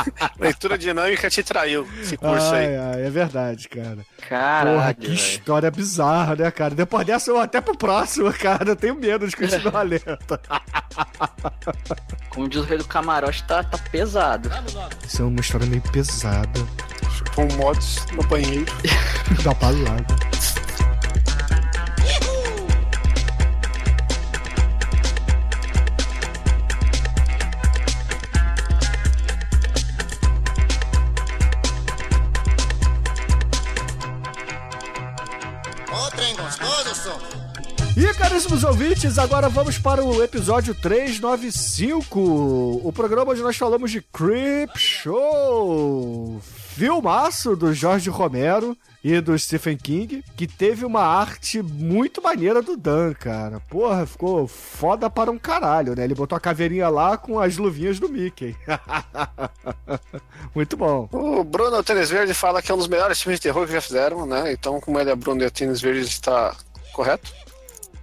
Leitura 0.38 0.76
dinâmica 0.78 1.28
te 1.30 1.42
traiu, 1.42 1.86
esse 2.00 2.16
curso 2.16 2.52
ai, 2.54 2.66
aí. 2.66 2.76
ai, 2.76 3.06
é 3.06 3.10
verdade, 3.10 3.68
cara. 3.68 3.98
Caralho. 4.28 4.76
Porra, 4.78 4.94
que 4.94 5.06
velho. 5.08 5.14
história 5.14 5.70
bizarra, 5.70 6.36
né, 6.36 6.50
cara? 6.50 6.74
Depois 6.74 7.06
dessa, 7.06 7.30
eu 7.30 7.40
até 7.40 7.60
pro 7.60 7.76
próximo, 7.76 8.32
cara. 8.34 8.70
Eu 8.70 8.76
tenho 8.76 8.94
medo 8.94 9.26
de 9.28 9.36
continuar 9.36 9.82
lendo. 9.86 10.02
Como 12.30 12.48
diz 12.48 12.60
o 12.60 12.64
rei 12.64 12.78
do 12.78 12.84
camarote, 12.84 13.42
tá, 13.44 13.62
tá 13.62 13.78
pesado. 13.90 14.50
Isso 15.06 15.22
é 15.22 15.24
uma 15.24 15.40
história 15.40 15.66
meio 15.66 15.82
pesada. 15.82 16.60
Chupou 17.16 17.44
um 17.44 17.56
modes 17.56 18.04
no 18.12 18.22
banheiro. 18.24 18.66
Da 19.44 19.54
palavra. 19.54 20.04
Caríssimos 38.52 38.64
ouvintes, 38.64 39.18
agora 39.18 39.48
vamos 39.48 39.78
para 39.78 40.04
o 40.04 40.22
episódio 40.22 40.74
395, 40.74 42.20
o 42.84 42.92
programa 42.92 43.32
onde 43.32 43.40
nós 43.40 43.56
falamos 43.56 43.90
de 43.90 44.02
Creep 44.02 44.76
Show, 44.76 46.38
filmaço 46.74 47.56
do 47.56 47.72
Jorge 47.72 48.10
Romero 48.10 48.76
e 49.02 49.18
do 49.22 49.38
Stephen 49.38 49.78
King, 49.78 50.22
que 50.36 50.46
teve 50.46 50.84
uma 50.84 51.00
arte 51.00 51.62
muito 51.62 52.20
maneira 52.20 52.60
do 52.60 52.76
Dan, 52.76 53.14
cara. 53.14 53.58
Porra, 53.70 54.04
ficou 54.04 54.46
foda 54.46 55.08
para 55.08 55.30
um 55.30 55.38
caralho, 55.38 55.96
né? 55.96 56.04
Ele 56.04 56.14
botou 56.14 56.36
a 56.36 56.40
caveirinha 56.40 56.90
lá 56.90 57.16
com 57.16 57.40
as 57.40 57.56
luvinhas 57.56 57.98
do 57.98 58.10
Mickey. 58.10 58.54
muito 60.54 60.76
bom. 60.76 61.08
O 61.10 61.42
Bruno 61.42 61.82
Tênis 61.82 62.10
Verde 62.10 62.34
fala 62.34 62.60
que 62.60 62.70
é 62.70 62.74
um 62.74 62.78
dos 62.78 62.88
melhores 62.88 63.22
filmes 63.22 63.40
de 63.40 63.44
terror 63.44 63.66
que 63.66 63.72
já 63.72 63.80
fizeram, 63.80 64.26
né? 64.26 64.52
Então, 64.52 64.78
como 64.78 65.00
ele 65.00 65.10
é 65.10 65.16
Bruno 65.16 65.42
e 65.42 65.46
o 65.46 65.50
Tênis 65.50 65.80
Verde 65.80 66.02
está 66.02 66.54
correto? 66.92 67.32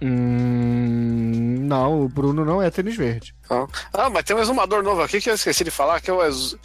Hum, 0.02 1.56
não, 1.60 2.02
o 2.02 2.08
Bruno 2.08 2.44
não 2.44 2.62
é 2.62 2.70
tênis 2.70 2.96
verde. 2.96 3.34
Ah, 3.48 3.66
Ah, 3.92 4.10
mas 4.10 4.24
tem 4.24 4.34
um 4.34 4.40
exumador 4.40 4.82
novo 4.82 5.02
aqui 5.02 5.20
que 5.20 5.30
eu 5.30 5.34
esqueci 5.34 5.62
de 5.64 5.70
falar, 5.70 6.00
que 6.00 6.10
é 6.10 6.12
o 6.12 6.24
Ex... 6.24 6.56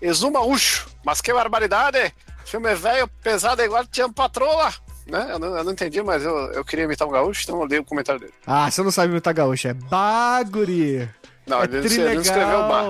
Exumaúcho. 0.00 0.86
Mas 1.04 1.20
que 1.20 1.32
barbaridade! 1.32 2.12
Filme 2.44 2.70
é 2.70 2.74
velho, 2.74 3.08
pesado, 3.22 3.62
é 3.62 3.64
igual 3.64 3.84
tinha 3.86 4.08
patroa. 4.08 4.72
Né? 5.06 5.26
Eu, 5.30 5.38
não, 5.38 5.56
eu 5.56 5.64
não 5.64 5.72
entendi, 5.72 6.02
mas 6.02 6.22
eu, 6.22 6.34
eu 6.52 6.64
queria 6.64 6.84
imitar 6.84 7.06
um 7.06 7.10
gaúcho, 7.10 7.42
então 7.44 7.60
eu 7.60 7.68
dei 7.68 7.78
o 7.78 7.84
comentário 7.84 8.20
dele. 8.20 8.32
Ah, 8.46 8.70
você 8.70 8.82
não 8.82 8.90
sabe 8.90 9.12
imitar 9.12 9.34
gaúcho, 9.34 9.68
é 9.68 9.74
baguri. 9.74 11.08
Não, 11.46 11.60
é 11.60 11.64
ele, 11.64 11.76
ele 11.78 12.14
não 12.14 12.20
escreveu 12.22 12.58
bar. 12.68 12.84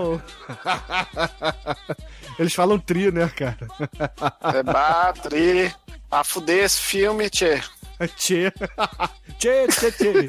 Eles 2.39 2.55
falam 2.55 2.79
tri, 2.79 3.11
né, 3.13 3.29
cara? 3.29 3.67
É 4.55 4.63
bar, 4.63 5.13
tri. 5.15 5.73
Ah, 6.11 6.23
fuder 6.25 6.65
esse 6.65 6.81
filme, 6.81 7.29
tchê. 7.31 7.61
Tchê. 8.17 8.53
Tchê, 9.39 9.67
tchê, 9.67 9.91
tchê, 9.93 10.29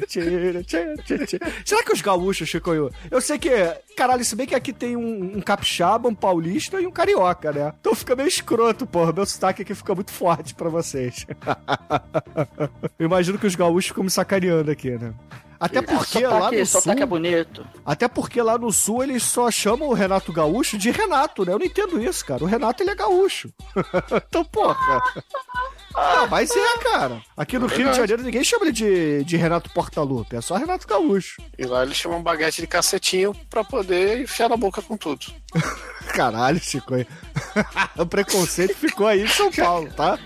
tchê, 0.62 0.96
tchê, 0.96 1.26
tchê. 1.26 1.38
Será 1.64 1.82
que 1.82 1.92
os 1.92 2.00
gaúchos, 2.00 2.48
Chico, 2.48 2.72
eu, 2.72 2.90
eu 3.10 3.20
sei 3.20 3.38
que, 3.38 3.50
caralho, 3.96 4.24
se 4.24 4.34
bem 4.36 4.46
que 4.46 4.54
aqui 4.54 4.72
tem 4.72 4.96
um, 4.96 5.36
um 5.36 5.40
capixaba, 5.40 6.08
um 6.08 6.14
paulista 6.14 6.80
e 6.80 6.86
um 6.86 6.90
carioca, 6.90 7.52
né? 7.52 7.72
Então 7.80 7.94
fica 7.94 8.16
meio 8.16 8.28
escroto, 8.28 8.86
porra. 8.86 9.12
Meu 9.12 9.26
sotaque 9.26 9.62
aqui 9.62 9.74
fica 9.74 9.94
muito 9.94 10.12
forte 10.12 10.54
pra 10.54 10.68
vocês. 10.68 11.26
eu 12.98 13.06
imagino 13.06 13.38
que 13.38 13.46
os 13.46 13.54
gaúchos 13.54 13.88
ficam 13.88 14.04
me 14.04 14.10
sacaneando 14.10 14.70
aqui, 14.70 14.90
né? 14.90 15.14
Até 15.58 15.80
porque 15.80 16.26
lá 16.26 16.50
sotaque, 16.50 16.58
no 16.58 16.66
sul... 16.66 16.92
é 16.92 17.06
bonito. 17.06 17.66
Até 17.84 18.08
porque 18.08 18.42
lá 18.42 18.58
no 18.58 18.70
sul 18.70 19.02
eles 19.02 19.22
só 19.22 19.50
chamam 19.50 19.88
o 19.88 19.94
Renato 19.94 20.32
Gaúcho 20.32 20.76
de 20.76 20.90
Renato, 20.90 21.44
né? 21.44 21.52
Eu 21.52 21.58
não 21.58 21.66
entendo 21.66 22.00
isso, 22.02 22.24
cara. 22.24 22.44
O 22.44 22.46
Renato 22.46 22.82
ele 22.82 22.90
é 22.90 22.94
gaúcho. 22.94 23.50
então, 24.28 24.44
porra. 24.44 25.02
Ah, 25.96 26.26
mas 26.30 26.50
é, 26.50 26.78
cara. 26.78 27.22
Aqui 27.36 27.58
no 27.58 27.66
Rio 27.66 27.90
de. 27.90 27.96
Janeiro 27.96 28.22
ninguém 28.22 28.44
chama 28.44 28.66
ele 28.66 28.72
de, 28.72 29.24
de 29.24 29.36
Renato 29.36 29.70
Portaluppi, 29.70 30.36
é 30.36 30.40
só 30.40 30.56
Renato 30.56 30.86
Gaúcho. 30.86 31.40
E 31.58 31.64
lá 31.64 31.82
eles 31.82 31.96
chamam 31.96 32.22
baguete 32.22 32.60
de 32.60 32.66
cacetinho 32.66 33.34
pra 33.48 33.64
poder 33.64 34.20
enfiar 34.20 34.50
na 34.50 34.56
boca 34.56 34.82
com 34.82 34.96
tudo. 34.96 35.26
Caralho, 36.12 36.60
Chico. 36.60 36.94
o 37.96 38.06
preconceito 38.06 38.76
ficou 38.76 39.06
aí 39.06 39.22
em 39.22 39.28
São 39.28 39.50
Paulo, 39.50 39.90
tá? 39.92 40.18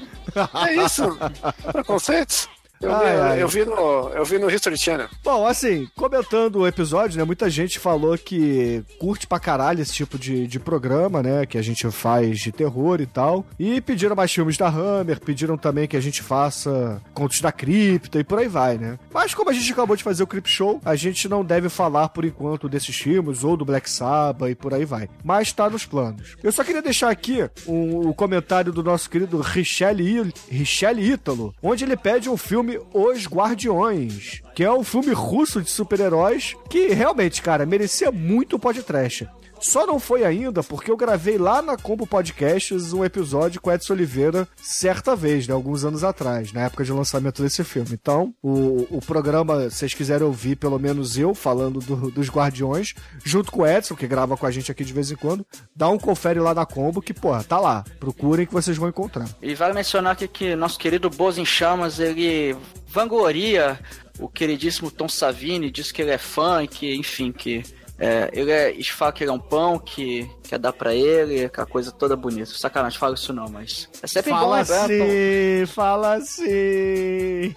É 0.66 0.74
isso. 0.84 1.02
Preconceitos. 1.72 2.48
Eu, 2.82 2.94
Ai, 2.94 3.14
vi, 3.14 3.20
ai. 3.20 3.42
eu 3.42 3.48
vi 3.48 3.64
no, 3.66 4.08
eu 4.08 4.24
vi 4.24 4.38
no 4.38 4.50
History 4.50 4.78
Channel. 4.78 5.06
Bom, 5.22 5.46
assim, 5.46 5.86
comentando 5.94 6.60
o 6.60 6.66
episódio, 6.66 7.18
né? 7.18 7.24
Muita 7.24 7.50
gente 7.50 7.78
falou 7.78 8.16
que 8.16 8.82
curte 8.98 9.26
pra 9.26 9.38
caralho 9.38 9.82
esse 9.82 9.92
tipo 9.92 10.18
de, 10.18 10.46
de 10.46 10.58
programa, 10.58 11.22
né? 11.22 11.44
Que 11.44 11.58
a 11.58 11.62
gente 11.62 11.90
faz 11.90 12.38
de 12.38 12.50
terror 12.50 12.98
e 13.02 13.04
tal. 13.06 13.44
E 13.58 13.82
pediram 13.82 14.16
mais 14.16 14.32
filmes 14.32 14.56
da 14.56 14.66
Hammer, 14.68 15.20
pediram 15.20 15.58
também 15.58 15.86
que 15.86 15.94
a 15.96 16.00
gente 16.00 16.22
faça 16.22 17.02
contos 17.12 17.42
da 17.42 17.52
cripta 17.52 18.18
e 18.18 18.24
por 18.24 18.38
aí 18.38 18.48
vai, 18.48 18.78
né? 18.78 18.98
Mas 19.12 19.34
como 19.34 19.50
a 19.50 19.52
gente 19.52 19.70
acabou 19.70 19.94
de 19.94 20.02
fazer 20.02 20.22
o 20.22 20.26
Crip 20.26 20.48
Show, 20.48 20.80
a 20.82 20.96
gente 20.96 21.28
não 21.28 21.44
deve 21.44 21.68
falar 21.68 22.08
por 22.08 22.24
enquanto 22.24 22.66
desses 22.66 22.96
filmes 22.96 23.44
ou 23.44 23.58
do 23.58 23.64
Black 23.66 23.90
Sabbath 23.90 24.50
e 24.50 24.54
por 24.54 24.72
aí 24.72 24.86
vai. 24.86 25.06
Mas 25.22 25.52
tá 25.52 25.68
nos 25.68 25.84
planos. 25.84 26.34
Eu 26.42 26.50
só 26.50 26.64
queria 26.64 26.80
deixar 26.80 27.10
aqui 27.10 27.46
um- 27.66 28.08
o 28.08 28.14
comentário 28.14 28.72
do 28.72 28.82
nosso 28.82 29.10
querido 29.10 29.38
Richelle, 29.42 30.32
Richelle 30.48 31.02
Ítalo, 31.12 31.54
onde 31.62 31.84
ele 31.84 31.94
pede 31.96 32.30
um 32.30 32.38
filme 32.38 32.69
Os 32.92 33.26
Guardiões, 33.26 34.42
que 34.54 34.62
é 34.62 34.72
um 34.72 34.84
filme 34.84 35.12
russo 35.12 35.62
de 35.62 35.70
super-heróis 35.70 36.54
que 36.68 36.88
realmente, 36.88 37.40
cara, 37.40 37.64
merecia 37.64 38.12
muito 38.12 38.58
podcast. 38.58 39.28
Só 39.60 39.86
não 39.86 40.00
foi 40.00 40.24
ainda 40.24 40.62
porque 40.62 40.90
eu 40.90 40.96
gravei 40.96 41.36
lá 41.38 41.60
na 41.60 41.76
Combo 41.76 42.06
Podcasts 42.06 42.92
um 42.92 43.04
episódio 43.04 43.60
com 43.60 43.70
Edson 43.70 43.92
Oliveira 43.92 44.48
certa 44.56 45.14
vez, 45.14 45.46
né? 45.46 45.54
Alguns 45.54 45.84
anos 45.84 46.02
atrás, 46.02 46.52
na 46.52 46.62
época 46.62 46.82
de 46.84 46.92
lançamento 46.92 47.42
desse 47.42 47.62
filme. 47.62 47.90
Então, 47.92 48.34
o, 48.42 48.86
o 48.96 49.00
programa, 49.00 49.68
se 49.68 49.76
vocês 49.76 49.94
quiserem 49.94 50.26
ouvir, 50.26 50.56
pelo 50.56 50.78
menos 50.78 51.18
eu 51.18 51.34
falando 51.34 51.78
do- 51.80 52.10
dos 52.10 52.28
Guardiões, 52.30 52.94
junto 53.22 53.52
com 53.52 53.62
o 53.62 53.66
Edson, 53.66 53.94
que 53.94 54.06
grava 54.06 54.36
com 54.36 54.46
a 54.46 54.50
gente 54.50 54.72
aqui 54.72 54.84
de 54.84 54.92
vez 54.92 55.10
em 55.10 55.16
quando, 55.16 55.46
dá 55.76 55.88
um 55.88 55.98
confere 55.98 56.40
lá 56.40 56.54
na 56.54 56.64
Combo 56.64 57.02
que, 57.02 57.12
porra, 57.12 57.44
tá 57.44 57.60
lá. 57.60 57.84
Procurem 58.00 58.46
que 58.46 58.52
vocês 58.52 58.76
vão 58.76 58.88
encontrar. 58.88 59.28
E 59.42 59.54
vale 59.54 59.74
mencionar 59.74 60.12
aqui 60.12 60.26
que 60.26 60.56
nosso 60.56 60.78
querido 60.78 61.10
Boas 61.10 61.36
em 61.36 61.44
Chamas, 61.44 61.98
ele 62.00 62.56
vangloria 62.88 63.78
o 64.18 64.28
queridíssimo 64.28 64.90
Tom 64.90 65.08
Savini, 65.08 65.70
diz 65.70 65.90
que 65.92 66.02
ele 66.02 66.10
é 66.10 66.18
fã 66.18 66.62
e 66.62 66.68
que, 66.68 66.94
enfim, 66.94 67.32
que 67.32 67.62
é, 68.00 68.30
ele 68.32 68.50
é, 68.50 68.70
e 68.72 68.82
fala 68.84 69.12
que 69.12 69.22
ele 69.22 69.30
é 69.30 69.34
um 69.34 69.38
pão, 69.38 69.78
que 69.78 70.28
quer 70.42 70.58
dar 70.58 70.72
pra 70.72 70.94
ele, 70.94 71.44
aquela 71.44 71.66
coisa 71.66 71.92
toda 71.92 72.16
bonita. 72.16 72.46
Sacanagem, 72.54 72.98
fala 72.98 73.14
isso 73.14 73.32
não, 73.32 73.46
mas 73.48 73.88
é 74.02 74.06
sempre 74.06 74.32
bom 74.32 74.38
Fala 74.38 74.56
lembrar, 74.58 74.88
pô. 74.88 74.94
assim, 74.94 75.66
fala 75.66 76.14
assim. 76.14 77.54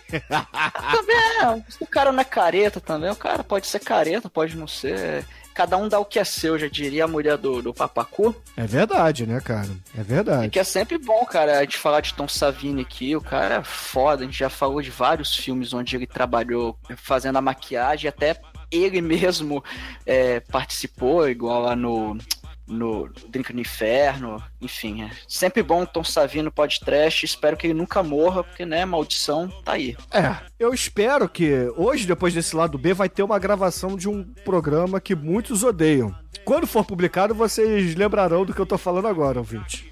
Também 0.91 1.17
é, 1.41 1.63
o 1.79 1.87
cara 1.87 2.11
não 2.11 2.19
é 2.19 2.25
careta 2.25 2.79
também, 2.81 3.09
o 3.09 3.15
cara 3.15 3.43
pode 3.43 3.67
ser 3.67 3.79
careta, 3.79 4.29
pode 4.29 4.57
não 4.57 4.67
ser. 4.67 5.25
Cada 5.53 5.77
um 5.77 5.87
dá 5.87 5.99
o 5.99 6.05
que 6.05 6.17
é 6.17 6.23
seu, 6.23 6.57
já 6.57 6.67
diria 6.67 7.03
a 7.05 7.07
mulher 7.07 7.37
do, 7.37 7.61
do 7.61 7.71
Papacu. 7.73 8.35
É 8.57 8.65
verdade, 8.65 9.27
né, 9.27 9.39
cara? 9.39 9.69
É 9.95 10.01
E 10.01 10.03
verdade. 10.03 10.49
que 10.49 10.57
é 10.59 10.63
sempre 10.63 10.97
bom, 10.97 11.23
cara, 11.25 11.59
a 11.59 11.61
gente 11.61 11.77
falar 11.77 12.01
de 12.01 12.11
Tom 12.15 12.27
Savini 12.27 12.81
aqui. 12.81 13.15
O 13.15 13.21
cara 13.21 13.55
é 13.57 13.63
foda. 13.63 14.23
A 14.23 14.25
gente 14.25 14.39
já 14.39 14.49
falou 14.49 14.81
de 14.81 14.89
vários 14.89 15.35
filmes 15.35 15.71
onde 15.71 15.95
ele 15.95 16.07
trabalhou 16.07 16.75
fazendo 16.97 17.37
a 17.37 17.41
maquiagem, 17.41 18.09
até 18.09 18.35
ele 18.77 19.01
mesmo 19.01 19.63
é, 20.05 20.39
participou, 20.39 21.27
igual 21.29 21.61
lá 21.61 21.75
no. 21.75 22.17
No 22.65 23.09
Drink 23.27 23.51
no 23.51 23.59
Inferno, 23.59 24.41
enfim, 24.61 25.03
é 25.03 25.11
sempre 25.27 25.61
bom 25.61 25.85
Tom 25.85 26.01
Savini 26.01 26.43
no 26.43 26.51
podcast. 26.51 27.25
Espero 27.25 27.57
que 27.57 27.67
ele 27.67 27.73
nunca 27.73 28.01
morra, 28.01 28.41
porque, 28.41 28.65
né, 28.65 28.85
maldição 28.85 29.49
tá 29.65 29.73
aí. 29.73 29.97
É, 30.09 30.37
eu 30.57 30.73
espero 30.73 31.27
que 31.27 31.51
hoje, 31.75 32.07
depois 32.07 32.33
desse 32.33 32.55
lado 32.55 32.77
B, 32.77 32.93
vai 32.93 33.09
ter 33.09 33.21
uma 33.21 33.37
gravação 33.37 33.97
de 33.97 34.07
um 34.07 34.23
programa 34.45 35.01
que 35.01 35.13
muitos 35.13 35.61
odeiam. 35.61 36.15
Quando 36.45 36.67
for 36.67 36.83
publicado, 36.83 37.33
vocês 37.33 37.95
lembrarão 37.95 38.45
do 38.45 38.53
que 38.53 38.59
eu 38.59 38.65
tô 38.65 38.77
falando 38.77 39.07
agora, 39.07 39.39
ouvinte. 39.39 39.87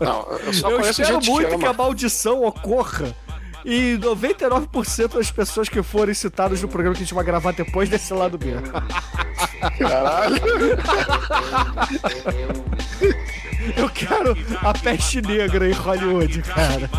Não, 0.00 0.26
eu 0.38 0.52
só 0.52 0.70
Eu 0.70 0.80
espero 0.80 1.14
gente 1.14 1.30
muito 1.30 1.50
que 1.50 1.58
que, 1.58 1.66
a 1.66 1.72
maldição 1.72 2.44
ocorra. 2.44 3.14
E 3.64 3.98
99% 3.98 5.14
das 5.14 5.30
pessoas 5.30 5.68
que 5.68 5.82
forem 5.82 6.14
citadas 6.14 6.60
no 6.60 6.68
programa 6.68 6.94
que 6.94 7.02
a 7.02 7.04
gente 7.04 7.14
vai 7.14 7.24
gravar 7.24 7.52
depois 7.52 7.88
desse 7.88 8.12
lado 8.12 8.36
B. 8.36 8.52
Caralho. 9.78 10.36
Eu 13.76 13.88
quero 13.88 14.36
a 14.62 14.72
peste 14.72 15.22
negra 15.22 15.68
em 15.68 15.72
Hollywood, 15.72 16.42
cara. 16.42 16.90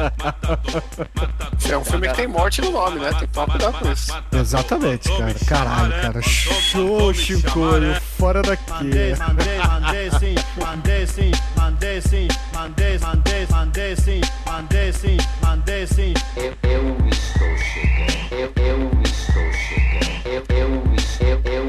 É 1.69 1.77
um 1.77 1.83
filme 1.85 2.07
que 2.07 2.13
tem 2.15 2.27
morte 2.27 2.61
no 2.61 2.71
nome, 2.71 2.99
né? 2.99 3.09
Tem 3.11 3.27
que 3.27 3.33
tomar 3.33 3.47
cuidado 3.47 3.79
com 3.79 3.91
isso. 3.91 4.13
Exatamente, 4.31 5.09
cara. 5.09 5.35
Caralho, 5.45 6.01
cara. 6.01 6.21
Show, 6.21 7.13
Chicoio. 7.13 7.95
Fora 8.17 8.41
daqui. 8.41 8.65
Mandei, 8.73 9.15
mandei 9.57 10.11
sim, 10.11 10.35
mandei 10.59 11.07
sim, 11.07 11.31
mandei 11.55 12.01
sim, 12.01 12.27
mandei, 12.53 12.99
mandei, 12.99 13.47
mandei 13.49 13.95
sim, 13.95 14.21
mandei 14.45 14.93
sim, 14.93 15.17
mandei 15.41 15.87
sim. 15.87 16.13
Eu, 16.35 16.53
eu 16.63 16.97
estou 17.09 17.57
chegando. 17.57 18.31
Eu, 18.31 18.51
eu 18.63 19.01
estou 19.03 19.53
chegando. 19.53 20.25
Eu, 20.25 20.43
eu, 20.49 20.83
eu, 21.21 21.41
eu, 21.45 21.65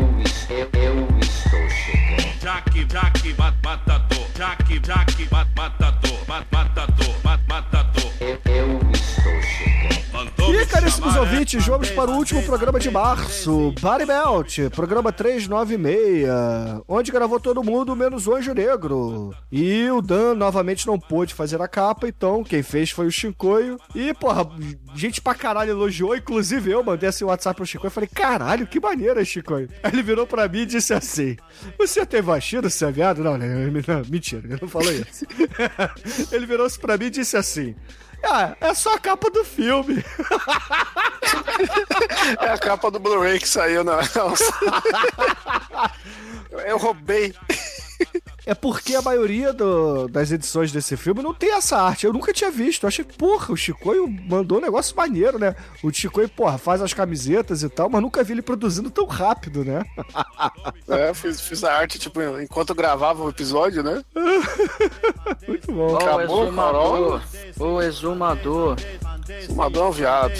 eu, 0.50 0.68
eu 0.80 1.18
estou 1.20 1.70
chegando. 1.70 2.42
Jaque, 2.42 2.86
jaque, 2.90 3.34
mat, 3.38 3.54
matador. 3.62 4.15
jackie 4.36 4.80
Jaque, 4.80 5.30
matador, 5.30 6.18
matador. 6.28 6.95
E 10.56 10.64
caríssimos 10.64 11.14
ouvintes, 11.16 11.66
vamos 11.66 11.90
para 11.90 12.10
o 12.10 12.14
último 12.14 12.42
programa 12.42 12.80
de 12.80 12.90
março, 12.90 13.74
Body 13.78 14.06
Belt, 14.06 14.70
programa 14.74 15.12
396, 15.12 16.26
onde 16.88 17.12
gravou 17.12 17.38
todo 17.38 17.62
mundo 17.62 17.94
menos 17.94 18.26
o 18.26 18.34
Anjo 18.34 18.54
Negro. 18.54 19.34
E 19.52 19.90
o 19.90 20.00
Dan 20.00 20.34
novamente 20.34 20.86
não 20.86 20.98
pôde 20.98 21.34
fazer 21.34 21.60
a 21.60 21.68
capa, 21.68 22.08
então 22.08 22.42
quem 22.42 22.62
fez 22.62 22.90
foi 22.90 23.06
o 23.06 23.10
Chicoio. 23.10 23.76
E, 23.94 24.14
porra, 24.14 24.48
gente 24.94 25.20
pra 25.20 25.34
caralho 25.34 25.72
elogiou, 25.72 26.16
inclusive 26.16 26.70
eu 26.70 26.82
mandei 26.82 27.10
assim 27.10 27.24
o 27.24 27.28
WhatsApp 27.28 27.56
pro 27.56 27.66
Chicoio 27.66 27.90
e 27.90 27.94
falei, 27.94 28.08
caralho, 28.08 28.66
que 28.66 28.80
maneira, 28.80 29.22
Chicoio. 29.26 29.68
Aí 29.82 29.92
ele 29.92 30.02
virou 30.02 30.26
pra 30.26 30.48
mim 30.48 30.60
e 30.60 30.66
disse 30.66 30.94
assim, 30.94 31.36
você 31.78 32.06
tem 32.06 32.22
vacina, 32.22 32.70
seu 32.70 32.90
viado? 32.90 33.22
Não, 33.22 33.36
né? 33.36 33.46
Não, 33.86 34.02
mentira, 34.08 34.46
ele 34.46 34.58
não 34.60 34.68
falou 34.68 34.90
isso. 34.90 35.26
ele 36.32 36.46
virou-se 36.46 36.78
pra 36.78 36.96
mim 36.96 37.06
e 37.06 37.10
disse 37.10 37.36
assim, 37.36 37.76
ah, 38.26 38.56
é 38.60 38.74
só 38.74 38.94
a 38.94 38.98
capa 38.98 39.30
do 39.30 39.44
filme. 39.44 40.04
É 42.40 42.50
a 42.50 42.58
capa 42.58 42.90
do 42.90 42.98
Blu-ray 42.98 43.38
que 43.38 43.48
saiu 43.48 43.84
na. 43.84 44.00
Eu 46.66 46.76
roubei. 46.76 47.34
É 48.46 48.54
porque 48.54 48.94
a 48.94 49.02
maioria 49.02 49.52
do- 49.52 50.06
das 50.06 50.30
edições 50.30 50.70
desse 50.70 50.96
filme 50.96 51.20
não 51.20 51.34
tem 51.34 51.52
essa 51.52 51.78
arte. 51.82 52.06
Eu 52.06 52.12
nunca 52.12 52.32
tinha 52.32 52.48
visto. 52.50 52.84
Eu 52.84 52.88
achei, 52.88 53.04
porra, 53.04 53.52
o 53.52 53.56
Chicoio 53.56 54.08
mandou 54.08 54.58
um 54.58 54.60
negócio 54.60 54.96
maneiro, 54.96 55.36
né? 55.36 55.56
O 55.82 55.92
Chicoio, 55.92 56.28
porra, 56.28 56.56
faz 56.56 56.80
as 56.80 56.94
camisetas 56.94 57.64
e 57.64 57.68
tal, 57.68 57.90
mas 57.90 58.00
nunca 58.00 58.22
vi 58.22 58.34
ele 58.34 58.42
produzindo 58.42 58.88
tão 58.88 59.04
rápido, 59.06 59.64
né? 59.64 59.84
É, 60.88 61.12
fiz, 61.12 61.40
fiz 61.40 61.64
a 61.64 61.72
arte, 61.74 61.98
tipo, 61.98 62.22
enquanto 62.40 62.70
eu 62.70 62.76
gravava 62.76 63.22
o 63.24 63.28
episódio, 63.28 63.82
né? 63.82 64.02
Muito 65.46 65.72
bom. 65.72 65.92
O 65.92 65.96
Acabou, 65.96 66.44
exumador. 66.44 67.22
O 67.58 67.82
exumador. 67.82 68.76
Fumador 69.46 69.86
é 69.86 69.88
um 69.88 69.92
viado. 69.92 70.32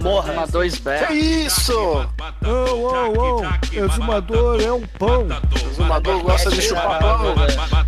Morra 0.00 0.32
na 0.32 0.46
dois 0.46 0.76
Que 0.76 0.82
berros. 0.82 1.14
isso? 1.16 1.72
Ô, 1.78 2.06
ô, 2.48 3.40
ô, 3.40 3.42
exumador 3.72 4.60
é 4.62 4.72
um 4.72 4.86
pão. 4.86 5.26
Exumador 5.70 6.22
gosta 6.22 6.50
de 6.50 6.62
chupar 6.62 6.98
pão. 6.98 7.34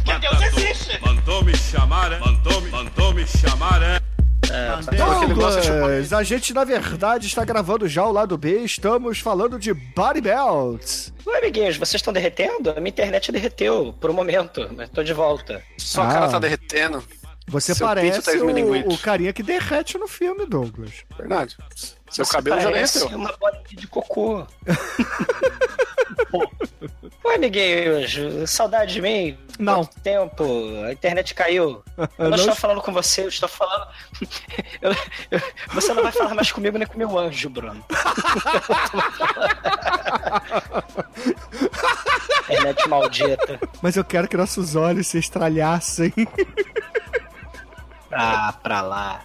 Que 0.05 0.19
Deus 0.19 0.43
existe! 0.43 1.01
Mandou 1.05 1.45
me 1.45 1.57
chamar, 1.57 2.13
é? 2.13 2.19
Mandou 2.19 2.61
me, 2.61 2.71
mandou 2.71 3.15
me 3.15 3.27
chamar, 3.27 3.83
é? 3.83 4.01
Porque 4.41 5.25
ele 5.25 5.35
gosta 5.35 5.61
de 5.61 5.67
chupar. 5.67 5.81
Douglas, 5.81 6.13
a 6.13 6.23
gente, 6.23 6.55
na 6.55 6.65
verdade, 6.65 7.27
está 7.27 7.45
gravando 7.45 7.89
já 7.89 8.05
o 8.05 8.13
lado 8.13 8.37
B. 8.39 8.59
Estamos 8.61 9.19
falando 9.19 9.59
de 9.59 9.73
Body 9.75 10.21
Belts. 10.21 11.13
Oi, 11.27 11.39
amiguinhos, 11.39 11.77
vocês 11.77 12.01
estão 12.01 12.13
derretendo? 12.13 12.71
A 12.71 12.75
minha 12.75 12.89
internet 12.91 13.33
derreteu 13.33 13.95
por 14.01 14.11
um 14.11 14.15
momento, 14.15 14.69
mas 14.77 14.89
tô 14.91 15.03
de 15.03 15.13
volta. 15.13 15.63
Sua 15.79 16.09
Ah. 16.09 16.13
cara 16.13 16.29
tá 16.29 16.39
derretendo. 16.39 17.03
Você 17.49 17.75
Seu 17.75 17.87
parece 17.87 18.23
tá 18.23 18.33
o, 18.33 18.95
o 18.95 18.99
carinha 18.99 19.33
que 19.33 19.43
derrete 19.43 19.99
no 19.99 20.09
filme, 20.09 20.47
Douglas. 20.47 20.93
Verdade. 21.19 21.57
Seu 22.11 22.25
Você 22.25 22.33
cabelo 22.33 22.61
já 22.61 22.71
derreteu. 22.71 23.09
uma 23.09 23.33
bolinha 23.39 23.65
de 23.73 23.87
cocô. 23.87 24.47
Oi, 27.25 27.35
amiguinhos, 27.37 28.51
saudade 28.51 28.95
de 28.95 29.03
mim? 29.03 29.39
Não. 29.59 29.77
Quanto 29.85 30.01
tempo? 30.01 30.45
A 30.87 30.93
internet 30.93 31.35
caiu. 31.35 31.83
Eu 31.97 32.09
não, 32.19 32.31
Não 32.31 32.37
estou 32.37 32.55
falando 32.55 32.81
com 32.83 32.93
você, 32.93 33.23
eu 33.23 33.29
estou 33.29 33.49
falando. 33.49 33.87
Eu- 34.83 34.95
Você 35.75 35.95
não 35.95 36.03
vai 36.03 36.13
falar 36.13 36.35
mais 36.35 36.51
comigo 36.53 36.77
nem 36.77 36.87
com 36.87 36.99
meu 36.99 37.17
anjo, 37.19 37.49
Bruno. 37.49 37.85
internet 42.43 42.89
maldita. 42.89 43.61
Mas 43.83 43.97
eu 43.97 44.05
quero 44.05 44.29
que 44.29 44.37
nossos 44.37 44.75
olhos 44.77 45.07
se 45.07 45.19
estralhassem. 45.19 46.13
Ah, 48.13 48.53
pra 48.63 48.81
lá. 48.83 49.23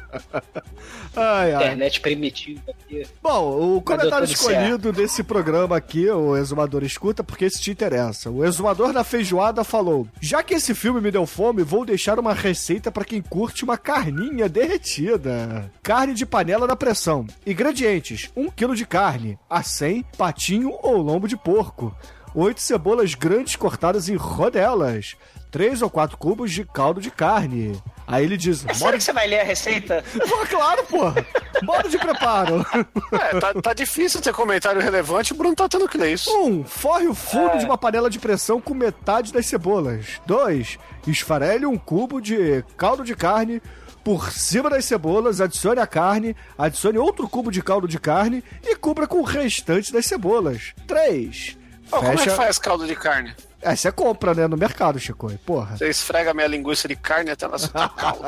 Ai, 1.16 1.54
ai. 1.54 1.62
Internet 1.64 2.00
primitiva 2.00 2.60
aqui. 2.68 3.06
Bom, 3.22 3.76
o 3.76 3.80
comentário 3.80 4.26
escolhido 4.26 4.92
desse 4.92 5.22
programa 5.22 5.74
aqui, 5.74 6.08
o 6.10 6.36
Exumador 6.36 6.84
escuta, 6.84 7.24
porque 7.24 7.46
esse 7.46 7.58
te 7.58 7.70
interessa. 7.70 8.30
O 8.30 8.44
Exumador 8.44 8.92
da 8.92 9.02
Feijoada 9.02 9.64
falou: 9.64 10.06
Já 10.20 10.42
que 10.42 10.52
esse 10.52 10.74
filme 10.74 11.00
me 11.00 11.10
deu 11.10 11.24
fome, 11.26 11.62
vou 11.62 11.86
deixar 11.86 12.18
uma 12.18 12.34
receita 12.34 12.92
pra 12.92 13.04
quem 13.04 13.22
curte 13.22 13.64
uma 13.64 13.78
carninha 13.78 14.46
derretida. 14.46 15.70
Carne 15.82 16.12
de 16.12 16.26
panela 16.26 16.66
na 16.66 16.76
pressão. 16.76 17.26
Ingredientes: 17.46 18.30
1 18.36 18.50
kg 18.50 18.74
de 18.74 18.84
carne, 18.84 19.38
acém, 19.48 20.04
patinho 20.18 20.76
ou 20.82 20.98
lombo 20.98 21.26
de 21.26 21.36
porco. 21.36 21.96
8 22.34 22.60
cebolas 22.60 23.14
grandes 23.14 23.56
cortadas 23.56 24.10
em 24.10 24.16
rodelas. 24.16 25.16
3 25.56 25.80
ou 25.80 25.88
4 25.88 26.18
cubos 26.18 26.52
de 26.52 26.66
caldo 26.66 27.00
de 27.00 27.10
carne. 27.10 27.80
Aí 28.06 28.22
ele 28.22 28.36
diz: 28.36 28.62
É 28.68 28.74
sério 28.74 28.98
que 28.98 29.04
você 29.04 29.12
vai 29.14 29.26
ler 29.26 29.40
a 29.40 29.42
receita? 29.42 30.04
Pô, 30.28 30.46
claro, 30.46 30.84
porra! 30.84 31.26
Modo 31.62 31.88
de 31.88 31.96
preparo. 31.96 32.64
É, 33.12 33.40
tá, 33.40 33.54
tá 33.54 33.72
difícil 33.72 34.20
ter 34.20 34.34
comentário 34.34 34.80
relevante, 34.80 35.32
o 35.32 35.36
Bruno 35.36 35.54
tá 35.54 35.68
tendo 35.68 35.88
que 35.88 35.96
ler 35.96 36.12
isso. 36.12 36.30
Um, 36.38 36.64
forre 36.64 37.06
o 37.06 37.14
fundo 37.14 37.56
de 37.58 37.64
uma 37.64 37.78
panela 37.78 38.10
de 38.10 38.18
pressão 38.18 38.60
com 38.60 38.74
metade 38.74 39.32
das 39.32 39.46
cebolas. 39.46 40.20
2. 40.26 40.78
Esfarele 41.06 41.64
um 41.64 41.78
cubo 41.78 42.20
de 42.20 42.62
caldo 42.76 43.02
de 43.04 43.14
carne 43.14 43.62
por 44.04 44.30
cima 44.30 44.68
das 44.68 44.84
cebolas, 44.84 45.40
adicione 45.40 45.80
a 45.80 45.86
carne, 45.86 46.36
adicione 46.58 46.98
outro 46.98 47.28
cubo 47.28 47.50
de 47.50 47.62
caldo 47.62 47.88
de 47.88 47.98
carne 47.98 48.44
e 48.62 48.76
cubra 48.76 49.06
com 49.06 49.20
o 49.20 49.24
restante 49.24 49.92
das 49.92 50.04
cebolas. 50.04 50.74
3. 50.86 51.56
Ó, 51.90 51.98
Como 51.98 52.12
é 52.12 52.16
que 52.16 52.30
faz 52.30 52.58
caldo 52.58 52.86
de 52.86 52.96
carne? 52.96 53.34
É, 53.66 53.74
você 53.74 53.90
compra, 53.90 54.32
né, 54.32 54.46
no 54.46 54.56
mercado, 54.56 54.96
Chico. 55.00 55.28
Porra. 55.44 55.76
Você 55.76 55.88
esfrega 55.88 56.32
minha 56.32 56.46
linguiça 56.46 56.86
de 56.86 56.94
carne 56.94 57.30
até 57.30 57.46
ela 57.46 57.58
soltar 57.58 57.88
caldo. 57.96 58.24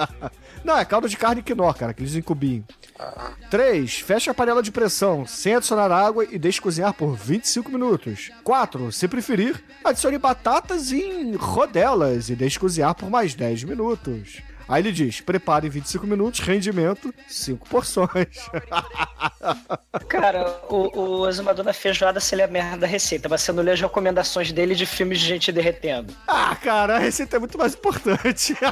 Não, 0.65 0.77
é 0.77 0.85
caldo 0.85 1.09
de 1.09 1.17
carne 1.17 1.45
quinó, 1.45 1.73
cara, 1.73 1.93
aqueles 1.93 2.17
em 2.17 2.21
cubinho. 2.21 2.65
3. 3.49 4.01
Feche 4.01 4.29
a 4.29 4.35
panela 4.35 4.61
de 4.61 4.73
pressão 4.73 5.25
sem 5.25 5.55
adicionar 5.55 5.93
água 5.93 6.27
e 6.29 6.37
deixe 6.41 6.61
cozinhar 6.61 6.93
por 6.93 7.15
25 7.15 7.71
minutos. 7.71 8.33
4. 8.43 8.91
Se 8.91 9.07
preferir, 9.07 9.63
adicione 9.85 10.19
batatas 10.19 10.91
em 10.91 11.37
rodelas 11.37 12.29
e 12.31 12.35
deixe 12.35 12.59
cozinhar 12.59 12.97
por 12.97 13.09
mais 13.09 13.37
10 13.37 13.63
minutos. 13.63 14.43
Aí 14.69 14.83
ele 14.83 14.93
diz: 14.93 15.21
prepare 15.21 15.67
em 15.67 15.71
25 15.71 16.07
minutos, 16.07 16.41
rendimento 16.41 17.13
5 17.27 17.69
porções. 17.69 18.27
Cara, 20.09 20.61
o, 20.69 21.01
o 21.23 21.29
exumador 21.29 21.65
da 21.65 21.73
feijoada 21.73 22.21
se 22.21 22.35
ele 22.35 22.43
é 22.43 22.45
a 22.45 22.49
merda 22.49 22.79
da 22.79 22.87
receita, 22.87 23.29
mas 23.29 23.41
você 23.43 23.53
não 23.53 23.63
lê 23.63 23.73
as 23.73 23.81
recomendações 23.81 24.53
dele 24.53 24.75
de 24.75 24.87
filmes 24.87 25.21
de 25.21 25.27
gente 25.27 25.51
derretendo. 25.53 26.15
ah, 26.27 26.55
cara, 26.57 26.97
a 26.97 26.99
receita 26.99 27.37
é 27.37 27.39
muito 27.39 27.57
mais 27.59 27.75
importante. 27.75 28.57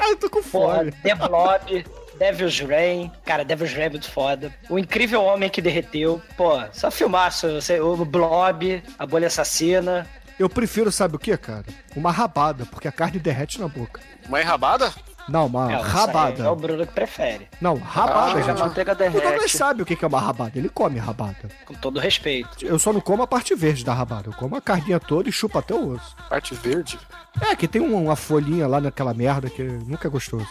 Eu 0.00 0.16
tô 0.16 0.30
com 0.30 0.42
Porra, 0.42 0.78
fome. 0.78 0.92
The 1.02 1.14
Blob, 1.14 1.84
Devil's 2.18 2.58
Rain, 2.60 3.12
cara, 3.24 3.44
Devil's 3.44 3.72
Rain 3.74 3.84
é 3.84 3.90
muito 3.90 4.10
foda. 4.10 4.52
O 4.68 4.78
Incrível 4.78 5.22
Homem 5.22 5.48
que 5.50 5.60
Derreteu, 5.62 6.20
pô, 6.36 6.60
só 6.72 6.90
filmaço, 6.90 7.48
você- 7.60 7.80
o 7.80 8.04
Blob, 8.04 8.82
a 8.98 9.06
Bolha 9.06 9.26
Assassina. 9.28 10.06
Eu 10.38 10.48
prefiro, 10.48 10.90
sabe 10.90 11.16
o 11.16 11.18
que, 11.18 11.36
cara? 11.36 11.66
Uma 11.94 12.10
rabada, 12.10 12.64
porque 12.66 12.88
a 12.88 12.92
carne 12.92 13.18
derrete 13.18 13.60
na 13.60 13.68
boca. 13.68 14.00
Uma 14.26 14.40
enrabada? 14.40 14.92
Não, 15.28 15.46
uma 15.46 15.72
É, 15.72 15.76
rabada. 15.80 16.42
É 16.44 16.48
o 16.50 16.56
Bruno 16.56 16.86
que 16.86 16.92
prefere. 16.92 17.48
Não, 17.60 17.76
rabada, 17.76 18.32
Ah, 18.38 18.42
gente. 18.42 18.50
a 18.50 18.54
manteiga 18.64 18.92
O 18.92 18.94
Douglas 18.96 19.22
derrete. 19.22 19.56
sabe 19.56 19.82
o 19.82 19.86
que 19.86 20.04
é 20.04 20.08
uma 20.08 20.20
rabada. 20.20 20.52
Ele 20.58 20.68
come 20.68 20.98
rabada. 20.98 21.48
Com 21.66 21.74
todo 21.74 22.00
respeito. 22.00 22.64
Eu 22.64 22.78
só 22.78 22.92
não 22.92 23.00
como 23.00 23.22
a 23.22 23.26
parte 23.26 23.54
verde 23.54 23.84
da 23.84 23.94
rabada. 23.94 24.28
Eu 24.28 24.32
como 24.32 24.56
a 24.56 24.60
carninha 24.60 24.98
toda 24.98 25.28
e 25.28 25.32
chupo 25.32 25.58
até 25.58 25.74
o 25.74 25.90
osso. 25.92 26.16
Parte 26.28 26.54
verde? 26.54 26.98
É, 27.40 27.54
que 27.54 27.68
tem 27.68 27.80
um- 27.80 28.04
uma 28.06 28.16
folhinha 28.16 28.66
lá 28.66 28.80
naquela 28.80 29.14
merda 29.14 29.48
que 29.48 29.62
nunca 29.62 30.08
é 30.08 30.10
gostoso. 30.10 30.48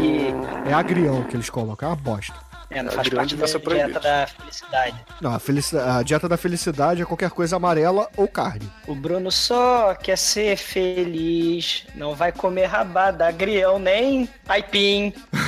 E 0.00 0.34
É 0.68 0.72
agrião 0.72 1.22
que 1.24 1.36
eles 1.36 1.50
colocam, 1.50 1.88
é 1.88 1.92
uma 1.92 1.96
bosta. 1.96 2.34
É, 2.70 2.82
não 2.82 2.90
É, 2.90 2.94
faz 2.94 3.08
parte 3.08 3.36
da 3.36 3.46
ser 3.46 3.58
proibido. 3.60 3.88
dieta 3.90 4.00
da 4.00 4.26
felicidade. 4.26 4.96
Não, 5.20 5.34
a, 5.34 5.38
felici- 5.38 5.76
a 5.78 6.02
dieta 6.02 6.28
da 6.28 6.36
felicidade 6.36 7.02
é 7.02 7.04
qualquer 7.04 7.30
coisa 7.30 7.56
amarela 7.56 8.08
ou 8.16 8.26
carne. 8.26 8.70
O 8.86 8.94
Bruno 8.94 9.30
só 9.30 9.94
quer 9.94 10.18
ser 10.18 10.56
feliz, 10.56 11.86
não 11.94 12.14
vai 12.14 12.32
comer 12.32 12.66
rabada, 12.66 13.26
agrião, 13.26 13.78
nem 13.78 14.28
aipim. 14.48 15.12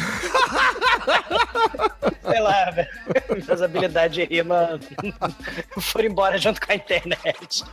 Sei 2.31 2.41
lá, 2.41 2.71
velho. 2.71 2.89
Minhas 3.31 3.63
habilidades 3.63 4.15
de 4.15 4.25
rima 4.25 4.79
foram 5.81 6.07
embora 6.09 6.37
junto 6.39 6.61
com 6.65 6.71
a 6.73 6.75
internet. 6.75 7.65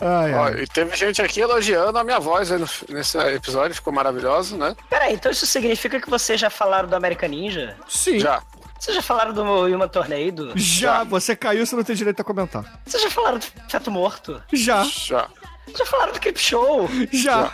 Ai, 0.00 0.34
Ó, 0.34 0.44
ai. 0.44 0.60
e 0.62 0.66
teve 0.66 0.94
gente 0.94 1.22
aqui 1.22 1.40
elogiando 1.40 1.98
a 1.98 2.04
minha 2.04 2.20
voz 2.20 2.52
aí 2.52 2.58
no- 2.58 2.68
nesse 2.94 3.16
episódio, 3.18 3.74
ficou 3.74 3.92
maravilhoso, 3.92 4.56
né? 4.58 4.76
Peraí, 4.90 5.14
então 5.14 5.32
isso 5.32 5.46
significa 5.46 5.98
que 6.00 6.10
vocês 6.10 6.38
já 6.38 6.50
falaram 6.50 6.86
do 6.88 6.94
American 6.94 7.30
Ninja? 7.30 7.74
Sim. 7.88 8.20
Já. 8.20 8.42
Vocês 8.78 8.94
já 8.94 9.02
falaram 9.02 9.32
do 9.32 9.66
Yuma 9.68 9.88
Tornado? 9.88 10.52
Já, 10.56 11.02
você 11.04 11.34
caiu, 11.34 11.66
você 11.66 11.74
não 11.74 11.82
tem 11.84 11.96
direito 11.96 12.20
a 12.20 12.24
comentar. 12.24 12.80
Vocês 12.84 13.02
já 13.02 13.10
falaram 13.10 13.38
do 13.38 13.44
Feto 13.68 13.90
Morto? 13.90 14.42
Já, 14.52 14.84
Já. 14.84 15.28
Já 15.74 15.84
falaram 15.86 16.12
do 16.12 16.20
Clip 16.20 16.38
Show? 16.40 16.88
já. 17.12 17.50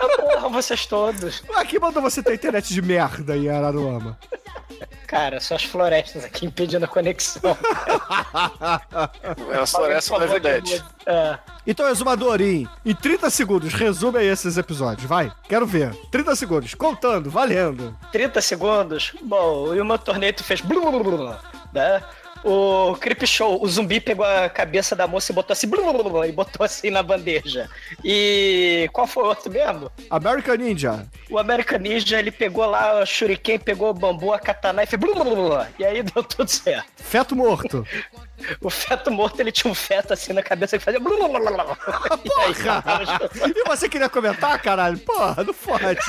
Ah, 0.00 0.08
porra, 0.16 0.48
vocês 0.48 0.86
todos. 0.86 1.42
Aqui 1.54 1.78
mandou 1.78 2.02
você 2.02 2.22
ter 2.22 2.34
internet 2.34 2.72
de 2.72 2.80
merda 2.80 3.36
em 3.36 3.48
Araruama. 3.48 4.18
Cara, 5.06 5.40
só 5.40 5.56
as 5.56 5.64
florestas 5.64 6.24
aqui 6.24 6.46
impedindo 6.46 6.84
a 6.84 6.88
conexão. 6.88 7.56
É 9.52 9.58
a 9.58 9.66
floresta 9.66 10.18
da 10.18 10.24
Evidente. 10.24 10.82
É. 11.04 11.38
Então, 11.66 11.88
Exumador, 11.88 12.40
em, 12.40 12.68
em 12.86 12.94
30 12.94 13.28
segundos, 13.28 13.74
resume 13.74 14.18
aí 14.18 14.26
esses 14.28 14.56
episódios, 14.56 15.06
vai. 15.08 15.30
Quero 15.48 15.66
ver. 15.66 15.92
30 16.10 16.36
segundos, 16.36 16.74
contando, 16.74 17.28
valendo. 17.28 17.96
30 18.12 18.40
segundos. 18.40 19.12
Bom, 19.22 19.68
o 19.68 19.74
Yuma 19.74 19.98
Torneito 19.98 20.44
fez. 20.44 20.60
blu, 20.60 20.80
blu, 20.80 21.02
blu, 21.02 21.16
blu, 21.18 21.36
né? 21.72 22.02
O 22.42 22.96
Creep 22.98 23.22
Show, 23.26 23.62
o 23.62 23.68
zumbi 23.68 24.00
pegou 24.00 24.24
a 24.24 24.48
cabeça 24.48 24.96
da 24.96 25.06
moça 25.06 25.30
e 25.30 25.34
botou 25.34 25.52
assim. 25.52 25.68
blu, 25.68 25.82
blu, 25.82 25.92
blu, 25.92 26.10
blu, 26.10 26.24
e 26.24 26.32
botou 26.32 26.64
assim 26.64 26.88
na 26.90 27.02
bandeja. 27.02 27.68
E 28.02 28.88
qual 28.92 29.06
foi 29.06 29.24
o 29.24 29.26
outro 29.26 29.50
mesmo? 29.52 29.90
American 30.08 30.54
Ninja. 30.56 31.06
O 31.28 31.38
American 31.38 31.78
Ninja, 31.78 32.18
ele 32.18 32.30
pegou 32.30 32.64
lá 32.66 33.02
o 33.02 33.06
Shuriken, 33.06 33.58
pegou 33.58 33.90
o 33.90 33.94
bambu, 33.94 34.32
a 34.32 34.38
katana 34.38 34.82
e 34.82 34.86
fez. 34.86 34.98
blu, 34.98 35.12
blu, 35.14 35.24
blu, 35.24 35.36
blu, 35.50 35.66
e 35.78 35.84
aí 35.84 36.02
deu 36.02 36.24
tudo 36.24 36.48
certo. 36.48 36.86
Feto 36.96 37.36
morto. 37.36 37.86
O 38.62 38.70
feto 38.70 39.10
morto, 39.10 39.38
ele 39.38 39.52
tinha 39.52 39.70
um 39.70 39.74
feto 39.74 40.14
assim 40.14 40.32
na 40.32 40.42
cabeça 40.42 40.78
que 40.78 40.82
fazia. 40.82 40.98
blu, 40.98 41.14
blu, 41.14 41.28
blu, 41.28 41.40
blu, 41.44 41.52
blu. 41.52 41.76
E 42.24 42.40
aí, 42.40 43.52
e 43.54 43.64
você 43.68 43.86
queria 43.86 44.08
comentar, 44.08 44.58
caralho? 44.62 44.98
Porra, 45.00 45.44
não 45.44 45.52
pode. 45.52 46.00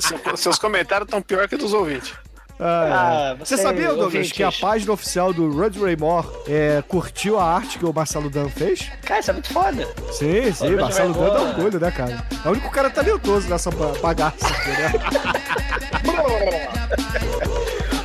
Seu- 0.00 0.36
Seus 0.38 0.58
comentários 0.58 1.06
estão 1.06 1.20
pior 1.20 1.46
que 1.48 1.56
dos 1.58 1.74
ouvintes. 1.74 2.14
Ai. 2.62 2.90
Ah, 2.92 3.36
você 3.38 3.56
você, 3.56 3.62
sabia, 3.62 3.86
Douglas, 3.86 4.04
ouvintes. 4.06 4.32
que 4.32 4.42
a 4.42 4.52
página 4.52 4.92
oficial 4.92 5.32
do 5.32 5.50
Rod 5.50 5.74
Raymore 5.78 6.26
é, 6.46 6.82
curtiu 6.86 7.38
a 7.40 7.44
arte 7.54 7.78
que 7.78 7.86
o 7.86 7.92
Marcelo 7.92 8.28
Dan 8.28 8.48
fez? 8.50 8.90
Cara, 9.02 9.20
isso 9.20 9.30
é 9.30 9.32
muito 9.32 9.50
foda. 9.52 9.88
Sim, 10.12 10.52
sim, 10.52 10.68
Rod 10.70 10.80
Marcelo 10.80 11.14
Dan 11.14 11.20
dá 11.20 11.26
Raymore. 11.30 11.48
orgulho, 11.56 11.80
né, 11.80 11.90
cara? 11.90 12.22
É 12.44 12.48
o 12.48 12.50
único 12.52 12.70
cara 12.70 12.90
talentoso 12.90 13.48
nessa 13.48 13.70
ba- 13.70 13.92
bagaça 14.02 14.46
aqui, 14.46 14.68
né? 14.68 14.92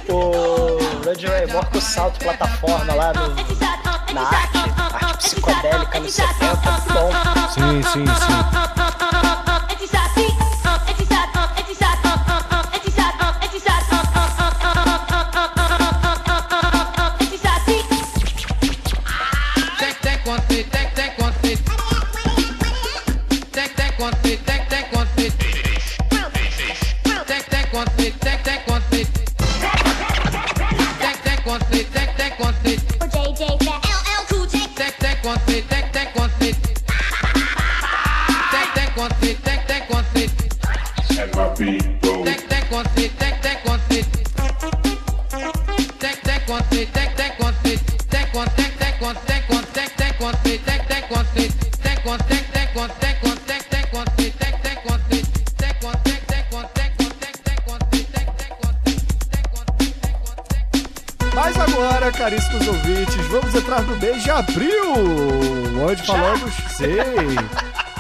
o 0.09 1.03
Roger 1.05 1.29
Raymore 1.31 1.65
com 1.67 1.77
o 1.77 1.81
salto 1.81 2.19
plataforma 2.19 2.93
lá 2.93 3.13
no, 3.13 4.13
na 4.13 4.21
arte, 4.21 4.57
arte 5.05 5.17
psicodélica 5.17 5.99
nos 5.99 6.13
70, 6.13 6.71
muito 6.71 6.93
bom. 6.93 7.11
Sim, 7.53 7.83
sim, 7.83 8.05
sim. 8.05 8.74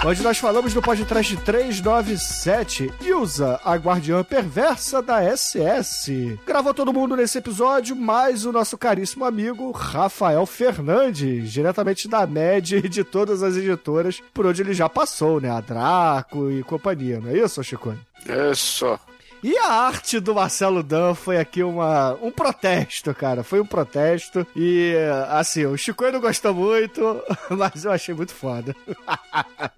Onde 0.05 0.21
nós 0.21 0.37
falamos 0.37 0.71
do 0.71 0.83
podcast 0.83 1.35
397, 1.37 2.93
Ilza, 3.01 3.59
a 3.65 3.75
guardiã 3.75 4.23
perversa 4.23 5.01
da 5.01 5.21
SS. 5.35 6.37
Gravou 6.45 6.75
todo 6.75 6.93
mundo 6.93 7.15
nesse 7.15 7.39
episódio, 7.39 7.95
mais 7.95 8.45
o 8.45 8.51
nosso 8.51 8.77
caríssimo 8.77 9.25
amigo 9.25 9.71
Rafael 9.71 10.45
Fernandes, 10.45 11.51
diretamente 11.51 12.07
da 12.07 12.27
MED 12.27 12.77
e 12.77 12.89
de 12.89 13.03
todas 13.03 13.41
as 13.41 13.57
editoras 13.57 14.21
por 14.31 14.45
onde 14.45 14.61
ele 14.61 14.75
já 14.75 14.87
passou, 14.87 15.41
né? 15.41 15.49
A 15.49 15.59
Draco 15.59 16.51
e 16.51 16.61
companhia, 16.61 17.19
não 17.19 17.31
é 17.31 17.39
isso, 17.39 17.63
Chico? 17.63 17.95
Isso. 18.51 18.99
E 19.45 19.55
a 19.59 19.67
arte 19.67 20.19
do 20.19 20.33
Marcelo 20.33 20.81
Dan 20.81 21.13
foi 21.13 21.37
aqui 21.37 21.61
uma, 21.61 22.13
um 22.15 22.31
protesto, 22.31 23.13
cara. 23.13 23.43
Foi 23.43 23.61
um 23.61 23.65
protesto. 23.65 24.47
E, 24.55 24.95
assim, 25.29 25.67
o 25.67 25.77
Chico 25.77 26.03
não 26.09 26.19
gostou 26.19 26.51
muito, 26.51 27.23
mas 27.55 27.85
eu 27.85 27.91
achei 27.91 28.15
muito 28.15 28.33
foda. 28.33 28.75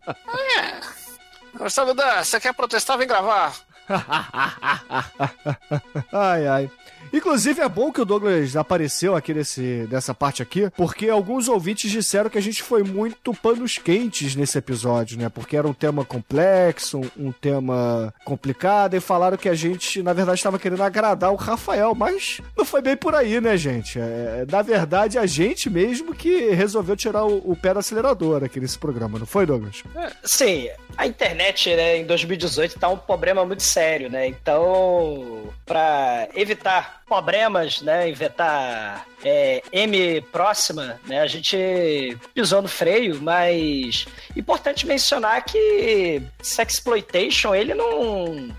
Marcelo 1.59 1.93
Dan, 1.93 2.23
você 2.23 2.39
quer 2.39 2.53
protestar? 2.53 2.97
Vem 2.97 3.09
gravar. 3.09 3.57
ai, 6.11 6.47
ai. 6.47 6.71
Inclusive, 7.13 7.61
é 7.61 7.69
bom 7.69 7.91
que 7.91 8.01
o 8.01 8.05
Douglas 8.05 8.55
apareceu 8.55 9.15
aqui 9.15 9.33
nesse, 9.33 9.87
nessa 9.89 10.13
parte 10.13 10.41
aqui, 10.41 10.69
porque 10.75 11.09
alguns 11.09 11.47
ouvintes 11.47 11.89
disseram 11.89 12.29
que 12.29 12.37
a 12.37 12.41
gente 12.41 12.61
foi 12.61 12.83
muito 12.83 13.33
panos 13.33 13.77
quentes 13.77 14.35
nesse 14.35 14.57
episódio, 14.57 15.17
né? 15.17 15.29
Porque 15.29 15.55
era 15.55 15.67
um 15.67 15.73
tema 15.73 16.03
complexo, 16.03 16.99
um, 16.99 17.27
um 17.27 17.31
tema 17.31 18.13
complicado, 18.25 18.95
e 18.95 18.99
falaram 18.99 19.37
que 19.37 19.47
a 19.47 19.55
gente, 19.55 20.03
na 20.03 20.13
verdade, 20.13 20.39
estava 20.39 20.59
querendo 20.59 20.83
agradar 20.83 21.31
o 21.31 21.35
Rafael, 21.35 21.95
mas 21.95 22.41
não 22.57 22.65
foi 22.65 22.81
bem 22.81 22.97
por 22.97 23.15
aí, 23.15 23.39
né, 23.39 23.55
gente? 23.55 23.99
É, 23.99 24.45
na 24.49 24.61
verdade, 24.61 25.17
a 25.17 25.25
gente 25.25 25.69
mesmo 25.69 26.13
que 26.13 26.49
resolveu 26.49 26.95
tirar 26.95 27.25
o, 27.25 27.51
o 27.51 27.55
pé 27.55 27.73
do 27.73 27.79
acelerador 27.79 28.43
aqui 28.43 28.59
nesse 28.59 28.77
programa, 28.77 29.17
não 29.17 29.25
foi, 29.25 29.45
Douglas? 29.45 29.83
Sim, 30.23 30.67
a 30.97 31.05
internet, 31.05 31.75
né, 31.75 31.97
em 31.97 32.05
2018 32.05 32.79
tá 32.79 32.89
um 32.89 32.97
problema 32.97 33.45
muito 33.45 33.61
sério, 33.61 34.09
né? 34.09 34.27
Então, 34.27 35.53
para 35.65 36.27
evitar 36.33 37.03
problemas, 37.05 37.81
né, 37.81 38.09
evitar 38.09 39.05
é, 39.23 39.61
M 39.71 40.21
próxima, 40.31 40.99
né, 41.05 41.21
a 41.21 41.27
gente 41.27 42.17
pisou 42.33 42.63
no 42.63 42.67
freio, 42.67 43.21
mas 43.21 44.07
importante 44.35 44.87
mencionar 44.87 45.45
que 45.45 46.21
sexploitation, 46.41 47.53
ele 47.53 47.75
não 47.75 48.49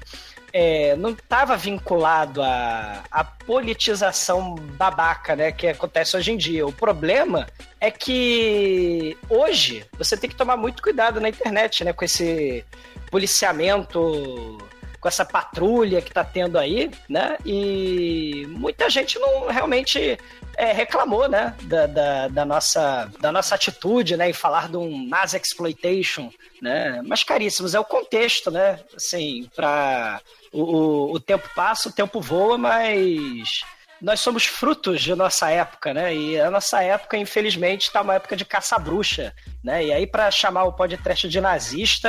é, 0.61 0.97
não 0.97 1.11
estava 1.11 1.57
vinculado 1.57 2.43
à, 2.43 3.05
à 3.13 3.23
politização 3.23 4.57
babaca, 4.57 5.37
né, 5.37 5.53
que 5.53 5.69
acontece 5.69 6.17
hoje 6.17 6.33
em 6.33 6.37
dia. 6.37 6.67
O 6.67 6.73
problema 6.73 7.47
é 7.81 7.93
que 7.93 9.17
hoje 9.31 9.87
você 9.97 10.17
tem 10.17 10.29
que 10.29 10.35
tomar 10.35 10.57
muito 10.57 10.83
cuidado 10.83 11.21
na 11.21 11.29
internet, 11.29 11.85
né, 11.85 11.93
com 11.93 12.05
esse 12.05 12.65
policiamento 13.09 14.59
com 15.01 15.07
essa 15.07 15.25
patrulha 15.25 16.03
que 16.03 16.11
tá 16.13 16.25
tendo 16.25 16.59
aí, 16.59 16.91
né? 17.09 17.39
E 17.47 18.45
muita 18.49 18.91
gente 18.91 19.17
não 19.17 19.47
realmente 19.47 20.19
é, 20.57 20.73
reclamou, 20.73 21.29
né? 21.29 21.55
Da, 21.63 21.87
da, 21.87 22.27
da, 22.27 22.45
nossa, 22.45 23.09
da 23.21 23.31
nossa 23.31 23.55
atitude, 23.55 24.17
né? 24.17 24.29
Em 24.29 24.33
falar 24.33 24.69
de 24.69 24.77
um 24.77 25.07
mass 25.07 25.35
exploitation, 25.35 26.33
né? 26.61 27.01
Mas 27.07 27.23
caríssimos, 27.23 27.77
é 27.77 27.79
o 27.79 27.85
contexto, 27.85 28.51
né? 28.51 28.81
Assim, 28.97 29.49
para 29.55 30.21
o, 30.53 30.63
o, 30.63 31.13
o 31.15 31.21
tempo 31.21 31.49
passa, 31.55 31.89
o 31.89 31.93
tempo 31.93 32.21
voa, 32.21 32.57
mas 32.59 33.63
nós 34.01 34.21
somos 34.21 34.45
frutos 34.45 35.01
de 35.01 35.15
nossa 35.15 35.51
época, 35.51 35.93
né? 35.93 36.15
E 36.15 36.41
a 36.41 36.51
nossa 36.51 36.83
época, 36.83 37.17
infelizmente, 37.17 37.83
está 37.83 38.01
uma 38.01 38.15
época 38.15 38.37
de 38.37 38.45
caça-bruxa, 38.45 39.35
né? 39.63 39.85
E 39.85 39.93
aí, 39.93 40.07
para 40.07 40.31
chamar 40.31 40.65
o 40.65 40.73
podcast 40.73 41.29
de 41.29 41.41
nazista 41.41 42.09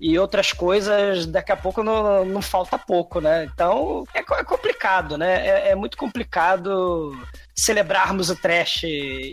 e 0.00 0.18
outras 0.18 0.52
coisas, 0.52 1.26
daqui 1.26 1.52
a 1.52 1.56
pouco 1.56 1.84
não, 1.84 2.24
não 2.24 2.42
falta 2.42 2.76
pouco, 2.76 3.20
né? 3.20 3.44
Então, 3.44 4.04
é, 4.12 4.18
é 4.18 4.44
complicado, 4.44 5.16
né? 5.16 5.46
É, 5.46 5.68
é, 5.70 5.74
muito 5.76 5.96
complicado 5.96 7.16
celebrarmos 7.54 8.28
o 8.28 8.34
trash 8.34 8.82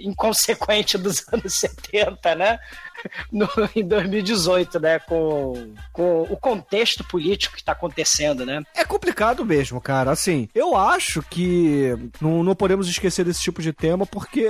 inconsequente 0.03 0.97
dos 0.97 1.25
anos 1.33 1.55
70, 1.55 2.35
né? 2.35 2.59
No, 3.31 3.47
em 3.75 3.87
2018, 3.87 4.79
né? 4.79 4.99
Com, 4.99 5.73
com 5.93 6.23
o 6.23 6.37
contexto 6.37 7.03
político 7.03 7.55
que 7.55 7.61
está 7.61 7.73
acontecendo, 7.73 8.45
né? 8.45 8.61
É 8.75 8.83
complicado 8.83 9.45
mesmo, 9.45 9.79
cara. 9.79 10.11
Assim, 10.11 10.49
eu 10.53 10.75
acho 10.75 11.21
que 11.23 11.95
não, 12.19 12.43
não 12.43 12.55
podemos 12.55 12.89
esquecer 12.89 13.23
desse 13.23 13.41
tipo 13.41 13.61
de 13.61 13.71
tema 13.71 14.05
porque 14.05 14.49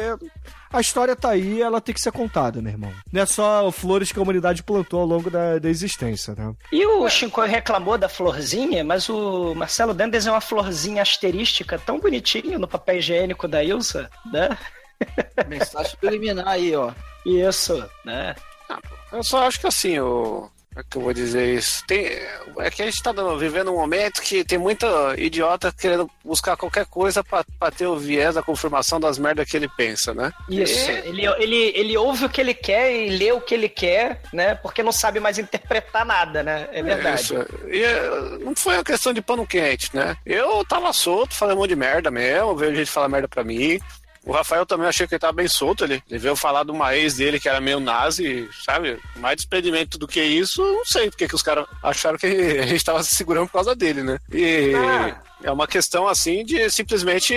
a 0.72 0.80
história 0.80 1.16
tá 1.16 1.32
aí 1.32 1.62
ela 1.62 1.82
tem 1.82 1.94
que 1.94 2.02
ser 2.02 2.12
contada, 2.12 2.62
meu 2.62 2.72
irmão. 2.72 2.94
Não 3.12 3.22
é 3.22 3.26
só 3.26 3.72
flores 3.72 4.12
que 4.12 4.20
a 4.20 4.22
humanidade 4.22 4.64
plantou 4.64 5.02
ao 5.02 5.06
longo 5.06 5.30
da, 5.30 5.58
da 5.58 5.70
existência, 5.70 6.36
né? 6.36 6.54
E 6.72 6.86
o 6.86 7.10
Shinkoi 7.10 7.48
reclamou 7.48 7.98
da 7.98 8.08
florzinha, 8.08 8.84
mas 8.84 9.10
o 9.10 9.56
Marcelo 9.56 9.94
Dan 9.94 10.10
desenhou 10.10 10.36
uma 10.36 10.42
florzinha 10.42 11.02
asterística 11.02 11.80
tão 11.80 12.00
bonitinho 12.00 12.60
no 12.60 12.68
papel 12.68 12.98
higiênico 12.98 13.48
da 13.48 13.64
Ilsa, 13.64 14.10
né? 14.32 14.58
Mensagem 15.48 15.92
subliminar 15.92 16.48
aí, 16.48 16.76
ó. 16.76 16.92
Isso, 17.26 17.84
né? 18.06 18.36
Eu 19.12 19.24
só 19.24 19.48
acho 19.48 19.60
que 19.60 19.68
assim, 19.68 20.00
o. 20.00 20.50
Como 20.72 20.82
é 20.82 20.84
que 20.88 20.98
eu 20.98 21.02
vou 21.02 21.14
dizer 21.14 21.56
isso? 21.56 21.84
Tem, 21.88 22.06
é 22.60 22.70
que 22.72 22.84
a 22.84 22.86
gente 22.86 23.02
tá 23.02 23.12
vivendo 23.38 23.72
um 23.74 23.78
momento 23.78 24.22
que 24.22 24.46
tem 24.46 24.58
muita 24.60 24.88
idiota 25.18 25.74
querendo 25.78 26.10
buscar 26.24 26.56
qualquer 26.56 26.86
coisa 26.86 27.24
pra, 27.24 27.44
pra 27.60 27.72
ter 27.72 27.88
o 27.88 27.98
viés 27.98 28.36
da 28.36 28.44
confirmação 28.44 29.00
das 29.00 29.18
merdas 29.18 29.50
que 29.50 29.58
ele 29.58 29.68
pensa, 29.68 30.14
né? 30.14 30.32
Isso. 30.48 30.90
E- 30.92 30.94
Ele, 31.08 31.26
ele, 31.26 31.56
ele 31.76 31.98
ouve 31.98 32.24
o 32.26 32.30
que 32.30 32.40
ele 32.40 32.54
quer 32.54 32.94
e 32.96 33.10
lê 33.10 33.32
o 33.32 33.42
que 33.42 33.56
ele 33.56 33.68
quer, 33.68 34.22
né? 34.32 34.54
Porque 34.56 34.84
não 34.84 34.92
sabe 34.92 35.20
mais 35.20 35.40
interpretar 35.40 36.06
nada, 36.06 36.44
né? 36.44 36.70
É 36.72 36.84
verdade. 36.84 37.24
Isso. 37.24 37.36
E 37.68 37.84
eh, 37.84 38.10
não 38.40 38.56
foi 38.56 38.76
uma 38.76 38.84
questão 38.84 39.12
de 39.12 39.24
pano 39.24 39.48
quente, 39.48 39.94
né? 39.94 40.16
Eu 40.24 40.64
tava 40.66 40.94
solto, 40.94 41.34
falei 41.36 41.56
um 41.56 41.60
monte 41.60 41.70
de 41.70 41.76
merda 41.76 42.12
mesmo, 42.12 42.56
veio 42.56 42.76
gente 42.76 42.92
falar 42.92 43.10
merda 43.10 43.28
pra 43.28 43.44
mim. 43.44 43.80
O 44.26 44.32
Rafael 44.32 44.66
também 44.66 44.88
achei 44.88 45.08
que 45.08 45.14
ele 45.16 45.20
tava 45.20 45.34
bem 45.34 45.48
solto 45.48 45.84
ali. 45.84 46.04
Ele 46.10 46.20
veio 46.20 46.36
falar 46.36 46.64
de 46.64 46.72
uma 46.72 46.96
ex 46.96 47.16
dele 47.16 47.40
que 47.40 47.48
era 47.50 47.60
meio 47.62 47.80
nazi, 47.80 48.48
sabe? 48.66 49.00
Mais 49.16 49.38
desprendimento 49.38 49.98
do 49.98 50.08
que 50.08 50.22
isso, 50.22 50.62
não 50.62 50.86
sei 50.86 51.10
porque 51.10 51.28
que 51.28 51.36
os 51.36 51.42
caras 51.42 51.66
acharam 51.82 52.18
que 52.18 52.28
a 52.60 52.66
gente 52.68 52.84
tava 52.84 53.02
se 53.04 53.16
segurando 53.16 53.48
por 53.48 53.54
causa 53.54 53.76
dele, 53.76 54.04
né? 54.04 54.20
E 54.32 54.74
Ah. 54.76 55.22
é 55.44 55.52
uma 55.52 55.68
questão 55.68 56.08
assim 56.08 56.44
de 56.44 56.70
simplesmente 56.70 57.34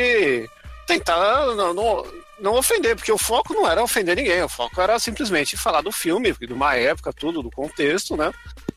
tentar 0.87 1.47
não, 1.55 1.73
não, 1.73 2.07
não 2.41 2.55
ofender, 2.55 2.97
porque 2.97 3.13
o 3.13 3.17
foco 3.19 3.55
não 3.55 3.71
era 3.71 3.83
ofender 3.83 4.17
ninguém, 4.17 4.43
o 4.43 4.49
foco 4.49 4.81
era 4.81 4.99
simplesmente 4.99 5.57
falar 5.57 5.81
do 5.81 5.93
filme, 5.93 6.33
de 6.33 6.53
uma 6.53 6.75
época, 6.75 7.13
tudo, 7.13 7.43
do 7.43 7.51
contexto, 7.51 8.17
né? 8.17 8.33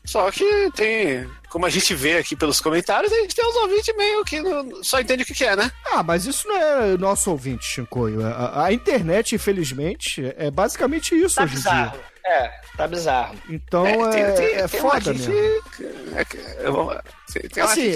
Só 0.06 0.30
que 0.30 0.70
tem, 0.74 1.28
como 1.48 1.66
a 1.66 1.70
gente 1.70 1.92
vê 1.94 2.18
aqui 2.18 2.36
pelos 2.36 2.60
comentários, 2.60 3.12
a 3.12 3.16
gente 3.16 3.34
tem 3.34 3.44
uns 3.44 3.56
ouvintes 3.56 3.94
meio 3.96 4.24
que 4.24 4.40
não- 4.40 4.82
só 4.82 5.00
entende 5.00 5.24
o 5.24 5.26
que, 5.26 5.34
que 5.34 5.44
é, 5.44 5.56
né? 5.56 5.70
Ah, 5.84 6.02
mas 6.02 6.24
isso 6.26 6.46
não 6.48 6.56
é 6.56 6.96
nosso 6.96 7.30
ouvinte, 7.30 7.64
Shinkoio. 7.66 8.24
A, 8.24 8.64
a 8.66 8.72
internet, 8.72 9.34
infelizmente, 9.34 10.32
é 10.38 10.50
basicamente 10.50 11.14
isso 11.14 11.34
Tá 11.36 11.42
hoje 11.44 11.54
em 11.54 11.56
bizarro. 11.56 11.90
dia. 11.90 12.00
É, 12.28 12.50
tá 12.76 12.88
bizarro. 12.88 13.34
Então 13.48 13.86
é, 14.12 14.20
é 14.60 14.66
tem 14.68 14.80
foda 14.80 15.12
mesmo. 15.12 15.32
é 16.16 16.24
que- 16.24 16.38
eu 16.60 16.72
vou- 16.72 16.90
tem 16.90 17.00
Assim, 17.00 17.02
gente 17.02 17.04
que 17.04 17.06
que 17.06 17.15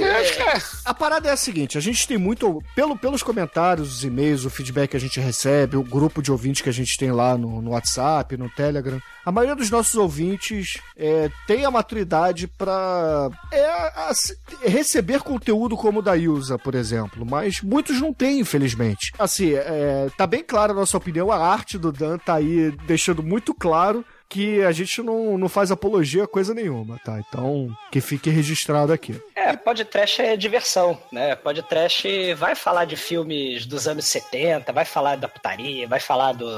é- 0.02 0.56
é. 0.56 0.62
a 0.84 0.94
parada 0.94 1.28
é 1.28 1.32
a 1.32 1.36
seguinte: 1.36 1.78
a 1.78 1.80
gente 1.80 2.06
tem 2.06 2.18
muito. 2.18 2.62
Pelo, 2.74 2.96
pelos 2.96 3.22
comentários, 3.22 3.96
os 3.96 4.04
e-mails, 4.04 4.44
o 4.44 4.50
feedback 4.50 4.90
que 4.90 4.96
a 4.96 5.00
gente 5.00 5.20
recebe, 5.20 5.76
o 5.76 5.82
grupo 5.82 6.22
de 6.22 6.32
ouvintes 6.32 6.62
que 6.62 6.68
a 6.68 6.72
gente 6.72 6.96
tem 6.98 7.12
lá 7.12 7.36
no, 7.36 7.62
no 7.62 7.70
WhatsApp, 7.70 8.36
no 8.36 8.50
Telegram, 8.50 9.00
a 9.24 9.30
maioria 9.30 9.54
dos 9.54 9.70
nossos 9.70 9.94
ouvintes 9.94 10.78
é, 10.96 11.30
tem 11.46 11.64
a 11.64 11.70
maturidade 11.70 12.48
pra 12.48 13.30
é, 13.52 13.92
assim, 14.08 14.34
receber 14.62 15.20
conteúdo 15.20 15.76
como 15.76 16.00
o 16.00 16.02
da 16.02 16.16
Ilza, 16.16 16.58
por 16.58 16.74
exemplo, 16.74 17.24
mas 17.24 17.60
muitos 17.60 18.00
não 18.00 18.12
têm, 18.12 18.40
infelizmente. 18.40 19.12
Assim, 19.18 19.52
é, 19.54 20.08
tá 20.16 20.26
bem 20.26 20.42
clara 20.42 20.72
a 20.72 20.74
nossa 20.74 20.96
opinião, 20.96 21.30
a 21.30 21.38
arte 21.38 21.78
do 21.78 21.92
Dan 21.92 22.18
tá 22.18 22.34
aí 22.34 22.70
deixando 22.86 23.22
muito 23.22 23.54
claro 23.54 24.04
que 24.30 24.62
a 24.62 24.70
gente 24.70 25.02
não, 25.02 25.36
não 25.36 25.48
faz 25.48 25.72
apologia 25.72 26.22
a 26.22 26.28
coisa 26.28 26.54
nenhuma, 26.54 27.00
tá? 27.04 27.18
Então, 27.18 27.76
que 27.90 28.00
fique 28.00 28.30
registrado 28.30 28.92
aqui. 28.92 29.20
É, 29.34 29.56
podcast 29.56 30.22
é 30.22 30.36
diversão, 30.36 30.96
né? 31.10 31.34
Podcast 31.34 32.34
vai 32.34 32.54
falar 32.54 32.84
de 32.84 32.94
filmes 32.94 33.66
dos 33.66 33.88
anos 33.88 34.04
70, 34.04 34.72
vai 34.72 34.84
falar 34.84 35.16
da 35.16 35.26
putaria, 35.26 35.88
vai 35.88 35.98
falar 35.98 36.32
do, 36.32 36.48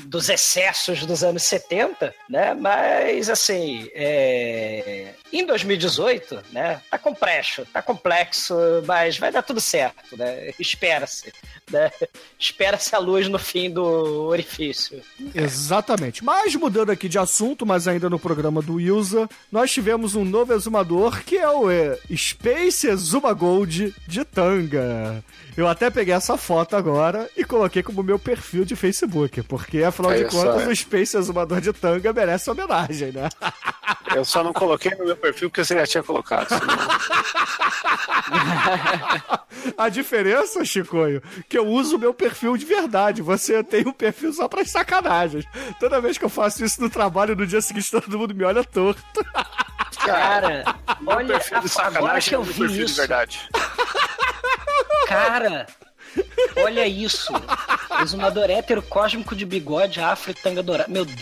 dos 0.00 0.28
excessos 0.28 1.06
dos 1.06 1.22
anos 1.22 1.44
70, 1.44 2.12
né? 2.28 2.52
Mas, 2.52 3.30
assim, 3.30 3.88
é, 3.94 5.14
em 5.32 5.46
2018, 5.46 6.42
né? 6.50 6.80
Tá 6.90 6.98
complexo, 6.98 7.64
tá 7.72 7.80
complexo, 7.80 8.54
mas 8.86 9.16
vai 9.16 9.30
dar 9.30 9.42
tudo 9.42 9.60
certo, 9.60 10.16
né? 10.16 10.52
Espera-se. 10.58 11.32
né? 11.70 11.92
Espera-se 12.38 12.92
a 12.96 12.98
luz 12.98 13.28
no 13.28 13.38
fim 13.38 13.70
do 13.70 14.26
orifício. 14.26 15.00
Exatamente. 15.32 16.24
Mas 16.24 16.56
mudando 16.56 16.90
aqui 16.90 17.08
de 17.08 17.19
assunto, 17.20 17.64
mas 17.64 17.86
ainda 17.86 18.10
no 18.10 18.18
programa 18.18 18.60
do 18.60 18.74
Wilson, 18.74 19.28
nós 19.50 19.70
tivemos 19.70 20.14
um 20.14 20.24
novo 20.24 20.52
exumador 20.52 21.22
que 21.22 21.36
é 21.36 21.48
o 21.48 21.70
é, 21.70 21.98
Space 22.14 22.88
Exuma 22.88 23.32
Gold 23.32 23.94
de 24.06 24.24
tanga. 24.24 25.22
Eu 25.56 25.68
até 25.68 25.90
peguei 25.90 26.14
essa 26.14 26.36
foto 26.36 26.76
agora 26.76 27.28
e 27.36 27.44
coloquei 27.44 27.82
como 27.82 28.02
meu 28.02 28.18
perfil 28.18 28.64
de 28.64 28.76
Facebook, 28.76 29.42
porque 29.42 29.82
afinal 29.82 30.12
de 30.12 30.20
Olha 30.20 30.30
só, 30.30 30.44
contas 30.44 30.62
é. 30.62 30.68
o 30.68 30.76
Space 30.76 31.16
Exumador 31.16 31.60
de 31.60 31.72
tanga 31.72 32.12
merece 32.12 32.50
homenagem, 32.50 33.12
né? 33.12 33.28
Eu 34.14 34.24
só 34.24 34.42
não 34.42 34.52
coloquei 34.52 34.92
no 34.96 35.04
meu 35.04 35.16
perfil 35.16 35.50
porque 35.50 35.64
você 35.64 35.74
já 35.74 35.86
tinha 35.86 36.02
colocado. 36.02 36.48
A 39.76 39.88
diferença, 39.88 40.64
Chicoio, 40.64 41.22
que 41.48 41.58
eu 41.58 41.66
uso 41.66 41.96
o 41.96 41.98
meu 41.98 42.14
perfil 42.14 42.56
de 42.56 42.64
verdade. 42.64 43.22
Você 43.22 43.62
tem 43.62 43.86
um 43.86 43.92
perfil 43.92 44.32
só 44.32 44.48
para 44.48 44.64
sacanagens. 44.64 45.44
Toda 45.78 46.00
vez 46.00 46.18
que 46.18 46.24
eu 46.24 46.28
faço 46.28 46.64
isso 46.64 46.80
no 46.80 46.88
trabalho, 46.88 47.36
no 47.36 47.46
dia 47.46 47.60
seguinte 47.60 47.90
todo 47.90 48.18
mundo 48.18 48.34
me 48.34 48.44
olha 48.44 48.64
torto. 48.64 49.02
Cara, 50.04 50.64
olha, 51.06 51.36
agora 51.36 51.68
sacanagem 51.68 52.28
que 52.30 52.34
eu 52.34 52.42
vi 52.42 52.82
isso, 52.82 52.96
verdade. 52.96 53.48
cara, 55.06 55.66
olha 56.56 56.86
isso. 56.86 57.32
Exumador 58.02 58.50
hétero 58.50 58.82
cósmico 58.82 59.36
de 59.36 59.44
bigode, 59.44 60.00
afro 60.00 60.30
e 60.30 60.34
tanga 60.34 60.62
dourada. 60.62 60.90
Meu 60.90 61.04
Deus. 61.04 61.18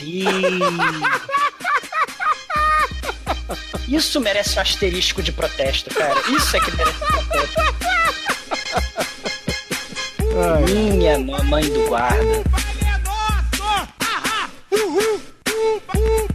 Isso 3.88 4.20
merece 4.20 4.58
um 4.58 4.62
asterisco 4.62 5.22
de 5.22 5.32
protesto, 5.32 5.92
cara. 5.94 6.20
Isso 6.28 6.56
é 6.56 6.60
que 6.60 6.76
merece 6.76 6.98
protesto. 6.98 7.60
Minha 10.72 11.18
mamãe 11.18 11.64
do 11.70 11.88
guarda. 11.88 12.44
Uhul! 14.70 15.20
O 15.48 15.80
baile 15.86 16.27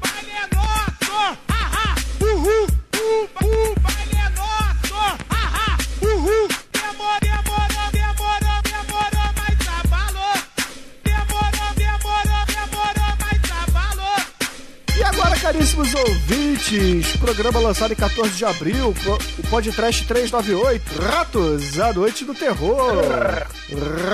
ouvintes, 16.63 17.17
programa 17.17 17.59
lançado 17.59 17.91
em 17.91 17.95
14 17.95 18.31
de 18.31 18.45
abril, 18.45 18.89
o 18.89 19.47
podcast 19.49 20.05
398, 20.07 21.01
Ratos, 21.01 21.79
a 21.79 21.91
noite 21.93 22.23
do 22.23 22.33
terror. 22.33 23.03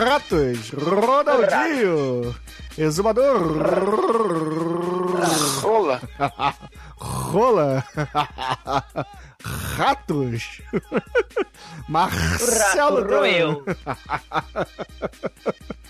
Ratos, 0.03 0.71
Ronaldinho, 0.71 2.35
Exumador. 2.77 3.57
Rola. 5.61 6.01
Rola. 6.97 7.83
Ratos. 9.79 10.61
Marcelo 11.87 13.01
Rato. 13.01 13.07
Dan. 13.07 14.65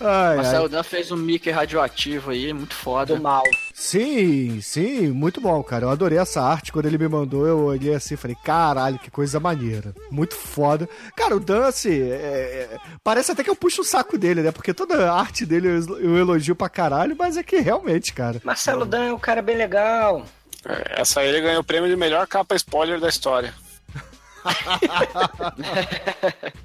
Ai, 0.02 0.36
Marcelo 0.36 0.64
ai. 0.64 0.68
Dan 0.70 0.82
fez 0.82 1.10
um 1.10 1.16
Mickey 1.16 1.50
radioativo 1.50 2.30
aí, 2.30 2.52
muito 2.52 2.74
foda. 2.74 3.16
Do 3.16 3.20
mal. 3.20 3.42
Sim, 3.74 4.60
sim, 4.62 5.08
muito 5.08 5.40
bom, 5.40 5.62
cara. 5.62 5.84
Eu 5.86 5.90
adorei 5.90 6.18
essa 6.18 6.40
arte. 6.40 6.72
Quando 6.72 6.86
ele 6.86 6.96
me 6.96 7.08
mandou, 7.08 7.46
eu 7.46 7.58
olhei 7.64 7.92
assim 7.92 8.14
e 8.14 8.16
falei, 8.16 8.36
caralho, 8.44 8.98
que 8.98 9.10
coisa 9.10 9.38
maneira. 9.40 9.92
Muito 10.10 10.36
foda. 10.36 10.88
Cara, 11.16 11.36
o 11.36 11.40
Dance, 11.40 11.90
é, 11.90 12.70
é, 12.72 12.78
parece 13.04 13.32
até 13.32 13.42
que 13.42 13.50
eu 13.50 13.56
puxo 13.56 13.82
o 13.82 13.84
saco 13.84 14.16
dele, 14.16 14.40
né? 14.40 14.52
Porque 14.52 14.72
toda 14.72 15.10
a 15.10 15.18
arte 15.18 15.44
dele 15.44 15.68
eu, 15.68 15.98
eu 15.98 16.16
elogio 16.16 16.54
pra 16.54 16.68
caralho, 16.68 17.16
mas 17.18 17.36
é 17.36 17.42
que 17.42 17.58
realmente, 17.58 18.14
cara. 18.14 18.40
Marcelo 18.42 18.86
Dan 18.86 19.04
é 19.04 19.12
um 19.12 19.18
cara 19.18 19.42
bem 19.42 19.56
legal. 19.56 20.24
É, 20.64 21.02
Essa 21.02 21.20
aí 21.20 21.28
ele 21.28 21.42
ganhou 21.42 21.60
o 21.60 21.64
prêmio 21.64 21.90
de 21.90 21.96
melhor 21.96 22.26
capa 22.26 22.54
spoiler 22.54 23.00
da 23.00 23.08
história. 23.08 23.52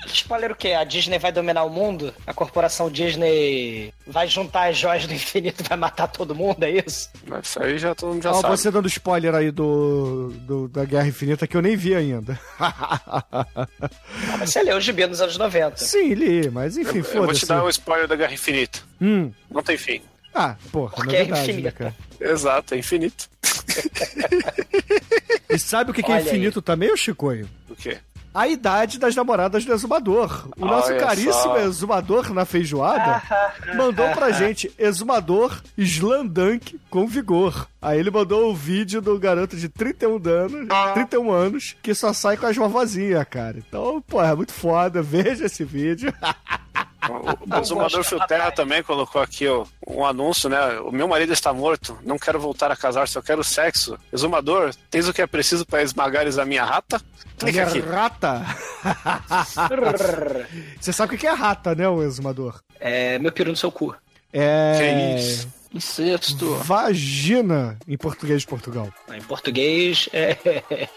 Spoiler 0.08 0.52
o 0.52 0.56
quê? 0.56 0.72
A 0.74 0.84
Disney 0.84 1.18
vai 1.20 1.32
dominar 1.32 1.64
o 1.64 1.70
mundo? 1.70 2.14
A 2.26 2.34
corporação 2.34 2.90
Disney 2.90 3.94
vai 4.08 4.28
juntar 4.28 4.70
as 4.70 4.78
joias 4.78 5.06
do 5.08 5.14
infinito 5.14 5.62
e 5.64 5.68
vai 5.68 5.78
matar 5.78 6.08
todo 6.08 6.36
mundo, 6.36 6.64
é 6.64 6.70
isso? 6.72 7.10
Mas 7.28 7.48
Isso 7.48 7.62
aí 7.62 7.78
já 7.78 7.94
todo 7.96 8.14
mundo 8.14 8.24
já 8.24 8.32
Ó, 8.32 8.42
sabe. 8.42 8.58
você 8.58 8.72
dando 8.72 8.88
spoiler 8.88 9.34
aí 9.36 9.52
do, 9.52 10.32
do- 10.42 10.68
da 10.68 10.86
Guerra 10.86 11.08
Infinita 11.08 11.48
que 11.48 11.56
eu 11.58 11.62
nem 11.62 11.76
vi 11.76 11.96
ainda. 11.96 12.40
Ah, 12.60 14.38
mas 14.40 14.52
você 14.52 14.62
leu 14.64 14.78
o 14.78 14.82
gibi 14.82 15.06
nos 15.08 15.22
anos 15.22 15.38
90. 15.38 15.78
Sim, 15.78 16.14
li, 16.14 16.50
mas 16.50 16.78
enfim, 16.78 17.00
Eu, 17.00 17.04
eu 17.04 17.24
vou 17.26 17.34
te 17.34 17.40
foda-se. 17.42 17.46
dar 17.48 17.64
o 17.64 17.70
spoiler 17.70 18.08
da 18.08 18.16
Guerra 18.16 18.34
Infinita. 18.34 18.80
Hum. 19.02 19.32
Não 19.50 19.62
tem 19.64 19.78
fim. 19.78 20.02
Ah, 20.34 20.56
porra, 20.72 20.92
Porque 20.96 21.16
é 21.16 21.20
novidade, 21.20 21.48
né, 21.48 21.54
infinita. 21.54 21.72
cara? 21.72 21.96
Exato, 22.20 22.74
é 22.74 22.78
infinito. 22.78 23.28
E 25.50 25.60
sabe 25.60 25.92
o 25.92 25.94
que, 25.94 26.04
que 26.04 26.12
é 26.12 26.16
Olha 26.16 26.24
aí. 26.24 26.28
infinito 26.28 26.62
também, 26.62 26.92
ô 26.92 26.98
Chicoio? 26.98 27.48
O 27.70 27.76
quê? 27.76 27.98
A 28.34 28.48
idade 28.50 29.00
das 29.00 29.16
namoradas 29.16 29.64
do 29.64 29.72
exumador. 29.72 30.50
O 30.58 30.66
nosso 30.66 30.90
Olha 30.90 31.00
caríssimo 31.00 31.32
só. 31.32 31.58
exumador 31.60 32.34
na 32.34 32.44
feijoada 32.44 33.22
mandou 33.78 34.10
pra 34.10 34.32
gente 34.32 34.70
exumador 34.78 35.62
Slandunk 35.78 36.78
com 36.90 37.08
vigor. 37.08 37.70
Aí 37.82 37.98
ele 38.00 38.12
mandou 38.12 38.52
o 38.52 38.56
vídeo 38.56 39.02
do 39.02 39.18
garoto 39.18 39.56
de 39.56 39.70
31 39.70 40.20
anos, 40.28 40.68
31 40.94 41.32
anos 41.32 41.76
que 41.82 41.96
só 41.96 42.12
sai 42.12 42.36
com 42.36 42.48
as 42.48 42.58
vovozinhas, 42.58 43.26
cara. 43.30 43.58
Então, 43.58 44.04
pô, 44.06 44.22
é 44.22 44.36
muito 44.36 44.52
foda. 44.52 45.02
Veja 45.02 45.46
esse 45.46 45.64
vídeo. 45.64 46.14
O, 47.10 47.64
Zumador 47.64 48.04
Filterra 48.04 48.52
também 48.52 48.84
colocou 48.84 49.22
aqui 49.22 49.48
ó, 49.48 49.66
um 49.88 50.06
anúncio, 50.06 50.50
né? 50.50 50.80
O 50.80 50.92
meu 50.92 51.08
marido 51.08 51.34
está 51.34 51.54
morto, 51.54 51.98
não 52.04 52.18
quero 52.18 52.40
voltar 52.40 52.72
a 52.72 52.76
casar, 52.76 53.08
só 53.08 53.22
quero 53.22 53.44
sexo. 53.44 53.98
Exumador, 54.12 54.74
tens 54.90 55.08
o 55.08 55.14
que 55.14 55.22
é 55.22 55.28
preciso 55.28 55.66
para 55.66 55.82
esmagares 55.82 56.38
a 56.38 56.46
minha 56.46 56.64
rata? 56.64 57.02
Clica 57.38 57.64
aqui. 57.64 57.80
rata. 57.80 58.42
Você 60.80 60.94
sabe 60.94 61.16
o 61.16 61.18
que 61.18 61.28
é 61.28 61.34
rata, 61.34 61.76
né, 61.76 61.88
o 61.88 62.02
exumador? 62.02 62.62
É 62.80 63.20
meu 63.20 63.32
peru 63.32 63.52
no 63.52 63.58
seu 63.58 63.72
cu. 63.72 63.96
É. 64.32 64.78
Que 64.78 65.20
isso? 65.20 65.48
Incesto. 65.76 66.56
Vagina 66.56 67.78
em 67.88 67.98
português 67.98 68.42
de 68.42 68.48
Portugal. 68.48 68.90
Em 69.14 69.22
português 69.22 70.08
é, 70.14 70.38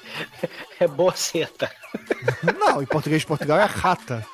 é 0.79 0.87
boceta. 0.87 1.71
Não, 2.59 2.81
em 2.81 2.87
português 2.87 3.23
de 3.23 3.27
Portugal 3.27 3.59
é 3.59 3.65
rata. 3.65 4.25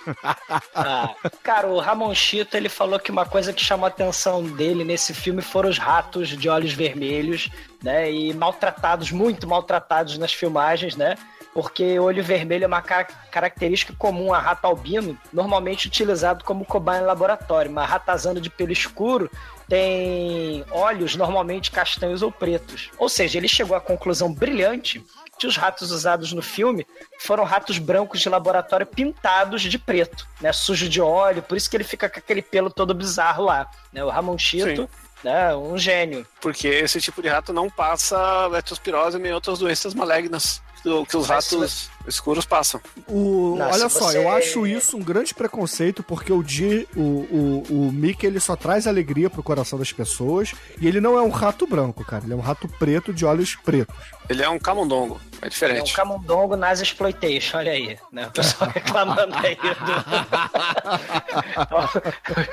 Ah, 0.74 1.14
cara, 1.42 1.66
o 1.68 1.78
Ramon 1.80 2.14
Chito 2.14 2.56
ele 2.56 2.68
falou 2.68 2.98
que 2.98 3.10
uma 3.10 3.24
coisa 3.24 3.52
que 3.52 3.62
chamou 3.64 3.86
a 3.86 3.88
atenção 3.88 4.42
dele 4.44 4.84
nesse 4.84 5.14
filme 5.14 5.40
foram 5.40 5.70
os 5.70 5.78
ratos 5.78 6.28
de 6.28 6.48
olhos 6.48 6.72
vermelhos, 6.74 7.48
né? 7.82 8.10
E 8.12 8.34
maltratados, 8.34 9.10
muito 9.10 9.46
maltratados 9.48 10.18
nas 10.18 10.32
filmagens, 10.32 10.94
né? 10.94 11.16
Porque 11.54 12.00
olho 12.00 12.22
vermelho 12.22 12.64
é 12.64 12.66
uma 12.66 12.82
ca- 12.82 13.04
característica 13.30 13.94
comum 13.96 14.34
a 14.34 14.40
rato 14.40 14.66
albino, 14.66 15.16
normalmente 15.32 15.86
utilizado 15.86 16.44
como 16.44 16.64
cobaia 16.64 17.00
em 17.00 17.06
laboratório. 17.06 17.70
Uma 17.70 17.86
ratazana 17.86 18.40
de 18.40 18.50
pelo 18.50 18.72
escuro 18.72 19.30
tem 19.68 20.64
olhos 20.70 21.16
normalmente 21.16 21.70
castanhos 21.70 22.22
ou 22.22 22.30
pretos. 22.30 22.90
Ou 22.98 23.08
seja, 23.08 23.38
ele 23.38 23.48
chegou 23.48 23.76
à 23.76 23.80
conclusão 23.80 24.32
brilhante 24.32 25.04
que 25.38 25.46
os 25.46 25.56
ratos 25.56 25.90
usados 25.90 26.32
no 26.32 26.42
filme 26.42 26.86
foram 27.18 27.44
ratos 27.44 27.78
brancos 27.78 28.20
de 28.20 28.28
laboratório 28.28 28.86
pintados 28.86 29.62
de 29.62 29.78
preto, 29.78 30.26
né, 30.40 30.52
sujo 30.52 30.88
de 30.88 31.00
óleo, 31.00 31.42
por 31.42 31.56
isso 31.56 31.68
que 31.68 31.76
ele 31.76 31.84
fica 31.84 32.08
com 32.08 32.18
aquele 32.18 32.40
pelo 32.40 32.70
todo 32.70 32.94
bizarro 32.94 33.44
lá, 33.44 33.68
né, 33.92 34.04
o 34.04 34.10
Ramon 34.10 34.38
Chito, 34.38 34.88
né, 35.24 35.54
um 35.56 35.76
gênio. 35.78 36.26
Porque 36.40 36.68
esse 36.68 37.00
tipo 37.00 37.22
de 37.22 37.28
rato 37.28 37.52
não 37.52 37.68
passa 37.70 38.46
leptospirose 38.48 39.18
nem 39.18 39.32
outras 39.32 39.58
doenças 39.58 39.94
malignas 39.94 40.60
do- 40.84 41.06
que 41.06 41.16
os 41.16 41.26
ratos 41.26 41.88
escuros 42.06 42.44
passam. 42.44 42.78
O, 43.08 43.56
Não, 43.58 43.70
olha 43.70 43.88
só, 43.88 44.08
você- 44.10 44.18
eu 44.18 44.28
acho 44.28 44.66
isso 44.66 44.98
um 44.98 45.02
grande 45.02 45.32
preconceito, 45.32 46.02
porque 46.02 46.30
o 46.30 46.42
Di, 46.42 46.86
o, 46.94 47.00
o, 47.00 47.62
o 47.70 47.92
Mickey, 47.92 48.26
ele 48.26 48.38
só 48.38 48.54
traz 48.54 48.86
alegria 48.86 49.30
pro 49.30 49.42
coração 49.42 49.78
das 49.78 49.90
pessoas, 49.92 50.52
e 50.78 50.86
ele 50.86 51.00
não 51.00 51.16
é 51.16 51.22
um 51.22 51.30
rato 51.30 51.66
branco, 51.66 52.04
cara, 52.04 52.24
ele 52.24 52.34
é 52.34 52.36
um 52.36 52.40
rato 52.40 52.68
preto 52.68 53.14
de 53.14 53.24
olhos 53.24 53.54
pretos. 53.56 53.96
Ele 54.28 54.42
é 54.42 54.48
um 54.48 54.58
camundongo, 54.58 55.20
é 55.40 55.44
É 55.44 55.46
um 55.46 55.50
diferente. 55.50 55.92
camundongo 55.92 56.56
nas 56.56 56.80
exploitation, 56.80 57.58
olha 57.58 57.72
aí, 57.72 57.98
né? 58.10 58.26
O 58.26 58.30
pessoal 58.30 58.70
reclamando 58.70 59.34
aí 59.36 59.56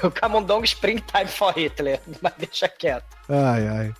do... 0.01 0.07
o 0.07 0.11
camundongo 0.11 0.65
springtime 0.65 1.27
for 1.27 1.53
Hitler, 1.57 2.01
mas 2.21 2.33
deixa 2.37 2.67
quieto. 2.67 3.05
Ai, 3.29 3.67
ai. 3.67 3.93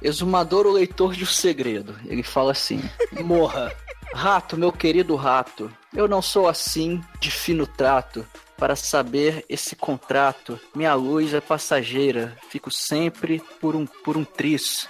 Exumador, 0.00 0.66
o 0.66 0.72
leitor 0.72 1.14
de 1.14 1.24
um 1.24 1.26
segredo. 1.26 1.98
Ele 2.06 2.22
fala 2.22 2.52
assim: 2.52 2.82
Morra. 3.22 3.72
Rato, 4.12 4.56
meu 4.56 4.72
querido 4.72 5.14
rato, 5.14 5.70
eu 5.94 6.08
não 6.08 6.20
sou 6.20 6.48
assim 6.48 7.00
de 7.20 7.30
fino 7.30 7.66
trato. 7.66 8.26
Para 8.56 8.76
saber 8.76 9.44
esse 9.48 9.74
contrato, 9.74 10.60
minha 10.74 10.92
luz 10.94 11.32
é 11.32 11.40
passageira, 11.40 12.36
fico 12.50 12.70
sempre 12.70 13.40
por 13.60 13.74
um, 13.74 13.86
por 13.86 14.18
um 14.18 14.24
tris. 14.24 14.86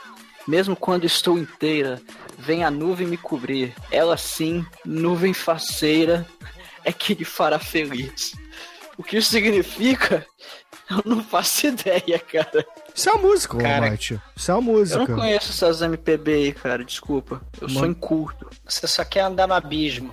Mesmo 0.50 0.74
quando 0.74 1.04
estou 1.04 1.38
inteira, 1.38 2.02
vem 2.36 2.64
a 2.64 2.70
nuvem 2.72 3.06
me 3.06 3.16
cobrir. 3.16 3.72
Ela 3.88 4.16
sim, 4.16 4.66
nuvem 4.84 5.32
faceira, 5.32 6.26
é 6.84 6.92
que 6.92 7.14
lhe 7.14 7.24
fará 7.24 7.56
feliz. 7.60 8.34
O 8.98 9.04
que 9.04 9.16
isso 9.16 9.30
significa? 9.30 10.26
Eu 10.90 11.02
não 11.04 11.22
faço 11.22 11.68
ideia, 11.68 12.18
cara. 12.18 12.66
Isso 12.92 13.08
é 13.08 13.12
uma 13.12 13.22
música, 13.28 13.56
Cara. 13.58 13.94
Isso 13.94 14.50
é 14.50 14.54
uma 14.54 14.72
Eu 14.72 14.76
música. 14.78 14.98
não 14.98 15.06
conheço 15.06 15.50
essas 15.50 15.82
MPB 15.82 16.32
aí, 16.34 16.52
cara. 16.52 16.84
Desculpa. 16.84 17.40
Eu 17.60 17.68
sou 17.68 17.82
Mano. 17.82 17.92
inculto. 17.92 18.50
Você 18.66 18.88
só 18.88 19.04
quer 19.04 19.20
andar 19.20 19.46
no 19.46 19.54
abismo. 19.54 20.12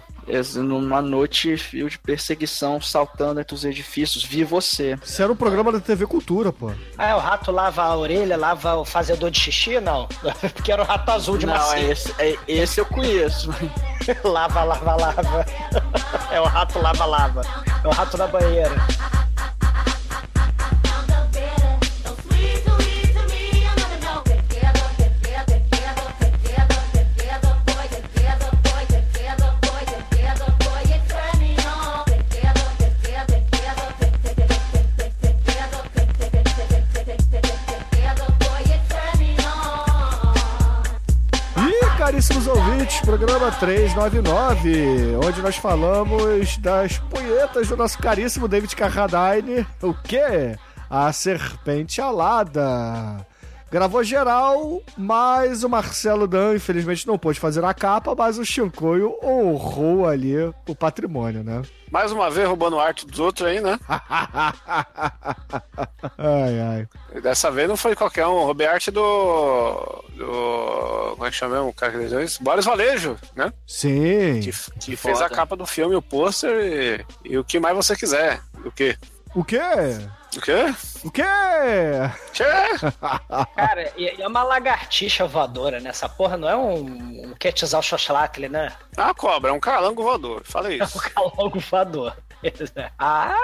Numa 0.55 1.01
noite 1.01 1.55
fio 1.57 1.89
de 1.89 1.97
perseguição, 1.97 2.81
saltando 2.81 3.39
entre 3.39 3.55
os 3.55 3.63
edifícios, 3.63 4.23
vi 4.23 4.43
você. 4.43 4.97
Isso 5.03 5.21
era 5.21 5.31
um 5.31 5.35
programa 5.35 5.71
da 5.71 5.79
TV 5.79 6.05
Cultura, 6.05 6.51
pô. 6.51 6.71
Ah, 6.97 7.15
o 7.15 7.19
rato 7.19 7.51
lava 7.51 7.83
a 7.83 7.95
orelha, 7.95 8.35
lava 8.37 8.75
o 8.75 8.83
fazedor 8.85 9.31
de 9.31 9.39
xixi? 9.39 9.79
Não. 9.79 10.07
Porque 10.53 10.71
era 10.71 10.81
o 10.81 10.85
rato 10.85 11.09
azul 11.11 11.37
de 11.37 11.45
Não, 11.45 11.53
macio. 11.53 11.77
é 11.77 11.91
esse, 11.91 12.13
é- 12.19 12.37
esse 12.47 12.79
eu 12.81 12.85
conheço. 12.85 13.49
lava, 14.23 14.63
lava, 14.63 14.95
lava. 14.95 15.45
É 16.31 16.41
o 16.41 16.45
rato 16.45 16.79
lava, 16.79 17.05
lava. 17.05 17.41
É 17.83 17.87
o 17.87 17.91
rato 17.91 18.17
da 18.17 18.27
banheira. 18.27 18.75
Caríssimos 42.07 42.47
ouvintes, 42.47 43.01
programa 43.01 43.51
399, 43.51 45.17
onde 45.25 45.41
nós 45.41 45.57
falamos 45.57 46.55
das 46.59 46.99
punhetas 46.99 47.67
do 47.67 47.75
nosso 47.75 47.99
caríssimo 47.99 48.47
David 48.47 48.73
Carradine. 48.77 49.67
O 49.81 49.93
quê? 49.93 50.57
A 50.89 51.11
Serpente 51.11 51.99
Alada. 51.99 53.26
Gravou 53.69 54.03
geral, 54.03 54.81
mas 54.97 55.63
o 55.63 55.69
Marcelo 55.69 56.25
Dan, 56.25 56.55
infelizmente, 56.55 57.05
não 57.05 57.17
pôde 57.17 57.39
fazer 57.39 57.63
a 57.65 57.73
capa, 57.73 58.15
mas 58.15 58.37
o 58.37 58.45
Chincoio 58.45 59.17
honrou 59.21 60.07
ali 60.07 60.35
o 60.67 60.75
patrimônio, 60.75 61.43
né? 61.43 61.61
Mais 61.91 62.11
uma 62.11 62.29
vez 62.29 62.47
roubando 62.47 62.79
arte 62.79 63.05
dos 63.05 63.19
outros 63.19 63.47
aí, 63.47 63.59
né? 63.61 63.77
Ai, 66.17 66.59
ai. 66.59 66.87
E 67.15 67.21
dessa 67.21 67.49
vez 67.51 67.67
não 67.67 67.77
foi 67.77 67.95
qualquer 67.95 68.25
um, 68.27 68.43
roubei 68.43 68.67
arte 68.67 68.91
do. 68.91 70.03
do. 70.15 71.11
Como 71.11 71.25
é 71.25 71.29
que 71.29 71.35
chama 71.35 71.61
o 71.61 71.73
cara 71.73 71.91
que 71.91 71.97
desenhou 71.99 72.23
isso? 72.23 72.43
Boris 72.43 72.65
Valejo, 72.65 73.17
né? 73.35 73.51
Sim. 73.65 74.39
Que, 74.41 74.51
que 74.79 74.95
fez 74.95 75.21
a 75.21 75.29
capa 75.29 75.55
do 75.55 75.65
filme, 75.65 75.95
o 75.95 76.01
pôster 76.01 76.49
e, 76.51 77.05
e 77.31 77.37
o 77.37 77.43
que 77.43 77.59
mais 77.59 77.75
você 77.75 77.95
quiser. 77.95 78.41
O 78.65 78.71
quê? 78.71 78.97
O 79.37 79.43
quê? 79.43 79.59
O 80.35 80.41
quê? 80.41 80.73
O 81.05 81.11
quê? 81.11 81.23
Tchê! 82.33 82.43
Cara, 83.55 83.93
e 83.95 84.05
e 84.17 84.21
é 84.23 84.27
uma 84.27 84.41
lagartixa 84.41 85.27
voadora, 85.27 85.79
né? 85.79 85.91
Essa 85.91 86.09
porra 86.09 86.35
não 86.37 86.49
é 86.49 86.55
um, 86.55 86.79
um 87.29 87.35
Quetzalcoatl, 87.39 88.47
né? 88.49 88.73
Ah, 88.97 89.13
cobra, 89.13 89.51
é 89.51 89.53
um 89.53 89.59
calango 89.59 90.01
voador. 90.01 90.41
Fala 90.43 90.73
É 90.73 90.81
um 90.81 90.85
isso. 90.85 90.99
calango 91.13 91.59
voador. 91.59 92.17
ah! 92.97 93.35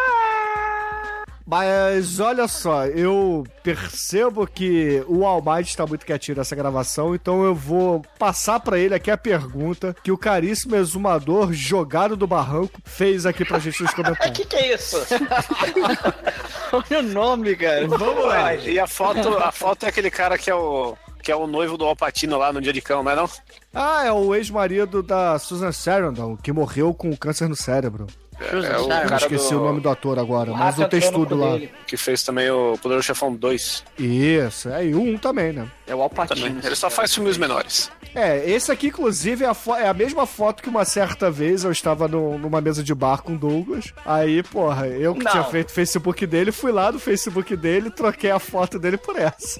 Mas 1.45 2.19
olha 2.21 2.47
só, 2.47 2.85
eu 2.85 3.43
percebo 3.61 4.47
que 4.47 5.03
o 5.07 5.25
Almighty 5.25 5.69
está 5.71 5.85
muito 5.85 6.05
quietinho 6.05 6.37
nessa 6.37 6.55
gravação, 6.55 7.13
então 7.13 7.43
eu 7.43 7.53
vou 7.53 8.01
passar 8.17 8.61
pra 8.61 8.79
ele 8.79 8.95
aqui 8.95 9.11
a 9.11 9.17
pergunta 9.17 9.93
que 10.01 10.11
o 10.11 10.17
caríssimo 10.17 10.75
exumador 10.75 11.51
jogado 11.51 12.15
do 12.15 12.25
barranco 12.25 12.79
fez 12.85 13.25
aqui 13.25 13.43
pra 13.43 13.59
gente 13.59 13.81
nos 13.83 13.91
O 13.91 13.95
comentários. 13.95 14.37
que, 14.39 14.45
que 14.45 14.55
é 14.55 14.73
isso? 14.73 14.97
Olha 16.71 16.99
o 16.99 17.03
nome, 17.03 17.55
cara. 17.55 17.87
Vamos 17.87 18.25
lá. 18.25 18.47
Ah, 18.47 18.55
e 18.55 18.79
a 18.79 18.87
foto, 18.87 19.37
a 19.37 19.51
foto 19.51 19.85
é 19.85 19.89
aquele 19.89 20.09
cara 20.09 20.37
que 20.37 20.49
é 20.49 20.55
o. 20.55 20.95
Que 21.21 21.31
é 21.31 21.35
o 21.35 21.47
noivo 21.47 21.77
do 21.77 21.85
Alpatino 21.85 22.37
lá 22.37 22.51
no 22.51 22.59
dia 22.59 22.73
de 22.73 22.81
cão, 22.81 23.01
não 23.01 23.11
é 23.11 23.15
não? 23.15 23.29
Ah, 23.73 24.03
é 24.05 24.11
o 24.11 24.35
ex-marido 24.35 25.01
da 25.01 25.39
Susan 25.39 25.71
Sarandon, 25.71 26.35
que 26.35 26.51
morreu 26.51 26.93
com 26.93 27.15
câncer 27.15 27.47
no 27.47 27.55
cérebro. 27.55 28.07
É, 28.39 28.55
o 28.55 28.59
Eu 28.83 28.87
cara 28.87 29.15
esqueci 29.17 29.49
do- 29.51 29.61
o 29.61 29.63
nome 29.65 29.79
do 29.81 29.89
ator 29.89 30.17
agora, 30.19 30.51
O 30.51 30.57
mas 30.57 30.77
o 30.77 30.87
textudo 30.87 31.35
lá. 31.35 31.53
dele. 31.53 31.71
Que 31.87 31.95
fez 31.97 32.23
também 32.23 32.49
o 32.49 32.77
Poderoso 32.81 33.05
Chefão 33.05 33.33
2. 33.33 33.83
Isso, 33.97 34.69
é, 34.69 34.85
e 34.87 34.93
o 34.95 35.01
um 35.01 35.17
também, 35.17 35.53
né? 35.53 35.67
É 35.87 35.95
o 35.95 36.01
Alpatino. 36.01 36.59
Ele 36.63 36.75
só 36.75 36.89
faz 36.89 37.13
filmes 37.13 37.37
menores. 37.37 37.91
É, 38.15 38.47
esse 38.49 38.71
aqui, 38.71 38.87
inclusive, 38.87 39.43
é 39.43 39.47
a, 39.47 39.55
é 39.79 39.87
a 39.87 39.93
mesma 39.93 40.25
foto 40.25 40.61
que 40.61 40.69
uma 40.69 40.85
certa 40.85 41.31
vez 41.31 41.63
eu 41.63 41.71
estava 41.71 42.07
no- 42.07 42.37
numa 42.37 42.61
mesa 42.61 42.83
de 42.83 42.93
bar 42.93 43.21
com 43.23 43.33
o 43.33 43.37
Douglas. 43.37 43.93
Aí, 44.05 44.43
porra, 44.43 44.87
eu 44.87 45.15
que 45.15 45.23
Não. 45.23 45.31
tinha 45.31 45.43
feito 45.45 45.69
o 45.69 45.73
Facebook 45.73 46.25
dele, 46.27 46.51
fui 46.51 46.71
lá 46.71 46.91
no 46.91 46.99
Facebook 46.99 47.55
dele 47.55 47.87
e 47.87 47.91
troquei 47.91 48.29
a 48.31 48.39
foto 48.39 48.77
dele 48.77 48.97
por 48.97 49.17
essa. 49.17 49.59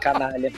Canalha. 0.00 0.52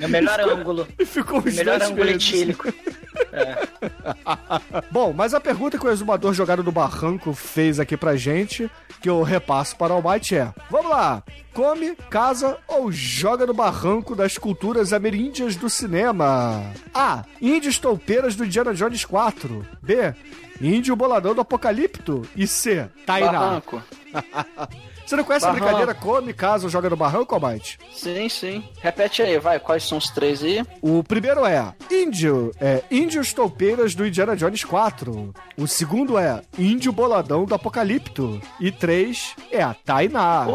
É 0.00 0.06
o 0.06 0.08
melhor 0.08 0.40
ângulo. 0.40 0.88
E 0.98 1.04
ficou 1.04 1.38
os 1.38 1.54
Melhor 1.54 1.78
dois 1.78 1.90
ângulo 1.90 2.06
verdes. 2.06 2.56
etílico. 3.14 4.84
Bom, 4.90 5.12
mas 5.12 5.34
a 5.34 5.40
pergunta 5.40 5.78
que 5.78 5.86
o 5.86 5.90
exumador 5.90 6.32
jogado 6.34 6.62
do 6.62 6.72
barranco 6.72 7.32
fez 7.32 7.78
aqui 7.78 7.96
pra 7.96 8.16
gente, 8.16 8.70
que 9.00 9.08
eu 9.08 9.22
repasso 9.22 9.76
para 9.76 9.92
o 9.92 9.96
Almighty 9.96 10.36
é: 10.36 10.52
Vamos 10.70 10.90
lá, 10.90 11.22
come, 11.52 11.96
casa 12.10 12.58
ou 12.66 12.90
joga 12.90 13.46
no 13.46 13.54
barranco 13.54 14.14
das 14.14 14.38
culturas 14.38 14.92
ameríndias 14.92 15.56
do 15.56 15.68
cinema? 15.68 16.72
A. 16.94 17.24
Índios 17.40 17.78
toupeiras 17.78 18.34
do 18.34 18.44
Indiana 18.44 18.74
Jones 18.74 19.04
4. 19.04 19.66
B. 19.82 20.14
Índio 20.60 20.94
boladão 20.94 21.34
do 21.34 21.40
Apocalipto. 21.40 22.22
E 22.36 22.46
C. 22.46 22.88
Tainá. 23.04 23.32
Barranco. 23.32 23.82
Você 25.04 25.16
não 25.16 25.24
conhece 25.24 25.44
Barranco. 25.44 25.64
a 25.64 25.66
brincadeira 25.66 25.94
come, 25.94 26.32
casa 26.32 26.64
ou 26.64 26.70
joga 26.70 26.88
no 26.88 26.96
barranco, 26.96 27.34
Almighty? 27.34 27.78
Sim, 27.92 28.28
sim. 28.28 28.64
Repete 28.80 29.22
aí, 29.22 29.38
vai. 29.38 29.58
Quais 29.60 29.84
são 29.84 29.98
os 29.98 30.08
três 30.10 30.42
aí? 30.42 30.64
O 30.80 31.02
primeiro 31.04 31.44
é 31.44 31.74
Índio, 31.90 32.52
é 32.60 32.82
Índios 32.90 33.32
Toupeiras 33.32 33.94
do 33.94 34.06
Indiana 34.06 34.36
Jones 34.36 34.64
4. 34.64 35.34
O 35.58 35.66
segundo 35.66 36.18
é 36.18 36.42
Índio 36.58 36.92
Boladão 36.92 37.44
do 37.44 37.54
Apocalipto. 37.54 38.40
E 38.58 38.70
três 38.72 39.34
é 39.50 39.62
a 39.62 39.74
Tainá. 39.74 40.46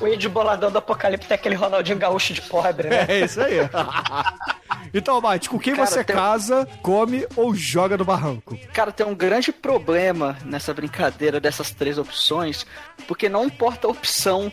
O 0.00 0.06
índio 0.06 0.30
boladão 0.30 0.70
do 0.70 0.78
apocalipse 0.78 1.30
é 1.30 1.34
aquele 1.34 1.54
Ronaldinho 1.54 1.98
Gaúcho 1.98 2.32
de 2.32 2.40
pobre, 2.42 2.88
né? 2.88 3.04
É 3.10 3.20
isso 3.24 3.40
aí. 3.40 3.58
então, 4.92 5.20
Mate, 5.20 5.48
com 5.48 5.58
quem 5.58 5.74
Cara, 5.74 5.86
você 5.86 6.02
tem- 6.04 6.16
casa, 6.16 6.68
come 6.82 7.26
ou 7.36 7.54
joga 7.54 7.96
no 7.96 8.04
barranco? 8.04 8.58
Cara, 8.72 8.90
tem 8.92 9.06
um 9.06 9.14
grande 9.14 9.52
problema 9.52 10.36
nessa 10.44 10.72
brincadeira 10.74 11.38
dessas 11.40 11.70
três 11.70 11.98
opções, 11.98 12.66
porque 13.06 13.28
não 13.28 13.44
importa 13.44 13.86
a 13.86 13.90
opção 13.90 14.52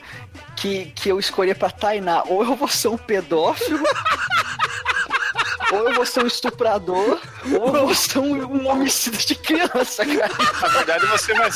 que, 0.56 0.86
que 0.96 1.10
eu 1.10 1.20
escolher 1.20 1.56
pra 1.56 1.70
Tainá, 1.70 2.24
ou 2.28 2.44
eu 2.44 2.56
vou 2.56 2.68
ser 2.68 2.88
um 2.90 2.98
pedófilo, 2.98 3.80
ou 5.72 5.90
eu 5.90 5.96
vou 5.96 6.06
ser 6.06 6.24
um 6.24 6.28
estuprador, 6.28 7.20
ou 7.60 7.76
eu 7.76 7.86
vou 7.88 7.96
ser 7.96 8.20
um, 8.20 8.36
um 8.56 8.68
homicida 8.68 9.18
de 9.18 9.36
criança, 9.36 10.06
cara. 10.06 10.34
Na 10.62 10.68
verdade, 10.70 11.06
você 11.08 11.34
vai. 11.34 11.50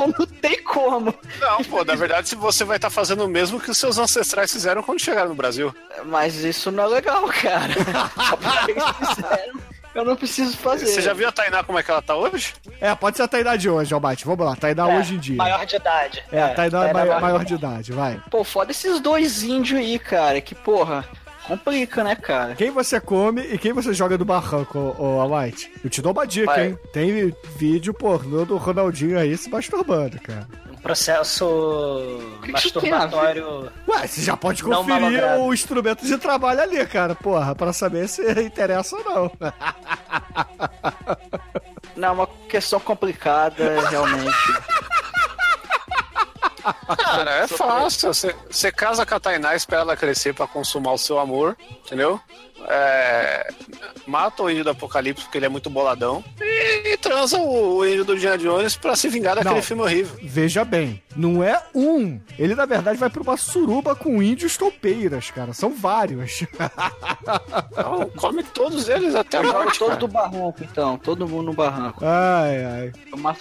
Então 0.00 0.14
não 0.18 0.26
tem 0.26 0.62
como. 0.62 1.14
Não, 1.38 1.64
pô, 1.64 1.84
na 1.84 1.94
verdade, 1.94 2.28
se 2.28 2.34
você 2.36 2.64
vai 2.64 2.76
estar 2.76 2.90
fazendo 2.90 3.24
o 3.24 3.28
mesmo 3.28 3.60
que 3.60 3.70
os 3.70 3.78
seus 3.78 3.98
ancestrais 3.98 4.50
fizeram 4.50 4.82
quando 4.82 5.00
chegaram 5.00 5.28
no 5.28 5.34
Brasil. 5.34 5.74
Mas 6.06 6.36
isso 6.36 6.70
não 6.70 6.84
é 6.84 6.86
legal, 6.86 7.26
cara. 7.28 7.74
Só 8.28 8.36
porque 8.36 8.70
eles 8.70 8.84
fizeram, 8.98 9.60
eu 9.94 10.04
não 10.04 10.16
preciso 10.16 10.56
fazer. 10.56 10.86
Você 10.86 11.02
já 11.02 11.12
viu 11.12 11.28
a 11.28 11.32
Tainá 11.32 11.62
como 11.62 11.78
é 11.78 11.82
que 11.82 11.90
ela 11.90 12.00
tá 12.00 12.14
hoje? 12.14 12.54
É, 12.80 12.94
pode 12.94 13.16
ser 13.16 13.24
a 13.24 13.28
Tainá 13.28 13.56
de 13.56 13.68
hoje, 13.68 13.92
Almighty. 13.92 14.24
Vamos 14.24 14.46
lá, 14.46 14.56
Tainá 14.56 14.88
É, 14.90 14.98
hoje 14.98 15.14
em 15.14 15.18
dia. 15.18 15.36
Maior 15.36 15.66
de 15.66 15.76
idade. 15.76 16.24
É, 16.32 16.42
a 16.42 16.48
Tainá 16.54 16.78
é 16.78 16.92
Tainá 16.92 16.92
maior, 16.92 17.20
maior 17.20 17.44
de 17.44 17.54
idade, 17.54 17.92
vai. 17.92 18.22
Pô, 18.30 18.42
foda 18.44 18.70
esses 18.70 19.00
dois 19.00 19.42
índios 19.42 19.80
aí, 19.80 19.98
cara. 19.98 20.40
Que 20.40 20.54
porra. 20.54 21.04
Complica, 21.50 22.04
né, 22.04 22.14
cara? 22.14 22.54
Quem 22.54 22.70
você 22.70 23.00
come 23.00 23.40
e 23.42 23.58
quem 23.58 23.72
você 23.72 23.92
joga 23.92 24.16
no 24.16 24.24
barranco, 24.24 24.78
ô, 24.78 25.16
ô 25.16 25.20
Almighty? 25.20 25.68
Eu 25.82 25.90
te 25.90 26.00
dou 26.00 26.12
uma 26.12 26.24
dica, 26.24 26.64
hein? 26.64 26.78
Tem 26.92 27.34
vídeo 27.56 27.92
pornô 27.92 28.44
do 28.44 28.56
Ronaldinho 28.56 29.18
aí 29.18 29.36
se 29.36 29.50
masturbando, 29.50 30.20
cara. 30.20 30.46
Um 30.70 30.76
processo 30.76 32.20
que 32.44 32.52
masturbatório. 32.52 33.68
Ué, 33.88 34.06
você 34.06 34.22
já 34.22 34.36
pode 34.36 34.62
conferir 34.62 35.24
o 35.40 35.52
instrumento 35.52 36.06
de 36.06 36.16
trabalho 36.18 36.60
ali, 36.60 36.86
cara, 36.86 37.16
porra, 37.16 37.52
pra 37.52 37.72
saber 37.72 38.08
se 38.08 38.22
interessa 38.40 38.96
ou 38.96 39.04
não. 39.04 39.32
Não, 41.96 42.08
é 42.08 42.12
uma 42.12 42.26
questão 42.48 42.78
complicada, 42.78 43.88
realmente. 43.90 44.30
Cara, 46.96 47.30
é 47.30 47.46
fácil. 47.46 48.12
Você, 48.12 48.34
você 48.50 48.72
casa 48.72 49.04
com 49.06 49.14
a 49.14 49.20
Tainá, 49.20 49.54
espera 49.54 49.82
ela 49.82 49.96
crescer 49.96 50.34
pra 50.34 50.46
consumar 50.46 50.92
o 50.92 50.98
seu 50.98 51.18
amor, 51.18 51.56
entendeu? 51.84 52.20
É, 52.68 53.48
mata 54.06 54.42
o 54.42 54.50
índio 54.50 54.64
do 54.64 54.70
apocalipse 54.70 55.24
porque 55.24 55.38
ele 55.38 55.46
é 55.46 55.48
muito 55.48 55.68
boladão. 55.70 56.22
E 56.40 56.92
e 56.92 56.96
transa 56.96 57.36
o, 57.38 57.76
o 57.78 57.86
índio 57.86 58.04
do 58.04 58.14
Indiana 58.16 58.38
Jones 58.38 58.76
pra 58.76 58.94
se 58.96 59.08
vingar 59.08 59.34
daquele 59.36 59.54
Não. 59.54 59.62
filme 59.62 59.82
horrível. 59.82 60.16
Veja 60.22 60.64
bem, 60.64 61.02
não 61.16 61.42
é 61.42 61.60
um. 61.74 62.20
Ele, 62.38 62.54
na 62.54 62.64
verdade, 62.66 62.98
vai 62.98 63.08
pra 63.10 63.22
uma 63.22 63.36
suruba 63.36 63.94
com 63.94 64.22
índios 64.22 64.56
toupeiras, 64.56 65.30
cara. 65.30 65.52
São 65.52 65.74
vários. 65.74 66.44
Não, 67.76 68.08
come 68.10 68.42
todos 68.42 68.88
eles 68.88 69.14
até 69.14 69.38
a 69.38 69.42
morte, 69.42 69.78
todo 69.78 69.88
cara. 69.88 70.00
do 70.00 70.08
barranco, 70.08 70.56
então. 70.62 70.98
Todo 70.98 71.28
mundo 71.28 71.46
no 71.46 71.52
barranco. 71.52 72.04
Ai, 72.04 72.64
ai. 72.64 72.92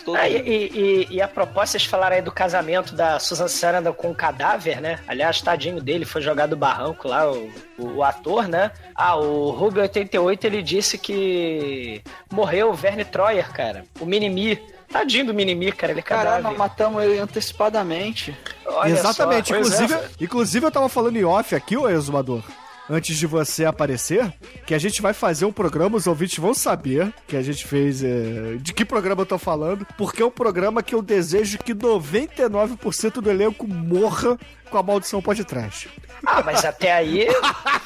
Todo 0.06 0.16
Ah, 0.18 0.28
e, 0.28 0.38
e- 0.38 1.08
e- 1.16 1.22
a 1.22 1.28
propósito, 1.28 1.72
vocês 1.72 1.86
falaram 1.86 2.16
aí 2.16 2.22
do 2.22 2.32
casamento 2.32 2.94
da 2.96 3.20
Susan 3.20 3.48
Sarandon 3.48 3.94
com 3.94 4.12
o 4.12 4.16
cadáver, 4.16 4.82
né? 4.82 5.00
Aliás, 5.08 5.42
tadinho 5.42 5.82
dele, 5.82 6.06
foi 6.06 6.22
jogado 6.22 6.52
do 6.52 6.56
barranco 6.58 7.08
lá, 7.08 7.30
o, 7.32 7.52
o- 7.78 7.96
o 7.98 8.04
ator, 8.04 8.48
né? 8.48 8.72
Ah, 9.10 9.16
o 9.16 9.50
Ruby 9.50 9.80
88, 9.80 10.46
ele 10.46 10.62
disse 10.62 10.96
que 10.96 12.00
morreu 12.32 12.70
o 12.70 12.74
Verne 12.76 13.04
Troyer, 13.04 13.52
cara. 13.52 13.84
O 14.00 14.06
Minimi. 14.06 14.60
Tadinho 14.88 15.28
do 15.28 15.34
Minimi, 15.34 15.72
cara, 15.72 15.94
ele 15.94 16.00
é 16.00 16.04
Caralho, 16.04 16.44
cadáver. 16.44 16.50
nós 16.50 16.58
matamos 16.58 17.04
ele 17.04 17.20
antecipadamente. 17.20 18.38
Olha 18.66 18.92
Exatamente. 18.92 19.52
Inclusive, 19.52 19.94
é. 19.94 20.10
inclusive, 20.22 20.66
eu 20.66 20.72
tava 20.72 20.90
falando 20.90 21.18
em 21.18 21.24
off 21.24 21.56
aqui, 21.56 21.76
ô 21.76 21.90
exumador. 21.90 22.44
Antes 22.88 23.18
de 23.18 23.28
você 23.28 23.66
aparecer, 23.66 24.34
que 24.66 24.74
a 24.74 24.80
gente 24.80 25.00
vai 25.00 25.14
fazer 25.14 25.46
um 25.46 25.52
programa, 25.52 25.96
os 25.98 26.08
ouvintes 26.08 26.38
vão 26.40 26.56
saber 26.56 27.14
que 27.28 27.36
a 27.36 27.42
gente 27.42 27.66
fez. 27.66 28.04
é, 28.04 28.58
de 28.60 28.74
que 28.74 28.84
programa 28.84 29.22
eu 29.22 29.28
tô 29.28 29.38
falando, 29.38 29.86
porque 29.96 30.24
é 30.24 30.26
um 30.26 30.32
programa 30.32 30.82
que 30.82 30.96
eu 30.96 31.02
desejo 31.02 31.60
que 31.60 31.74
99% 31.74 33.22
do 33.22 33.30
elenco 33.30 33.68
morra 33.68 34.38
com 34.70 34.78
a 34.78 34.84
maldição 34.84 35.22
pode 35.22 35.44
trás. 35.44 35.88
Ah, 36.26 36.42
mas 36.44 36.66
até 36.66 36.92
aí. 36.94 37.28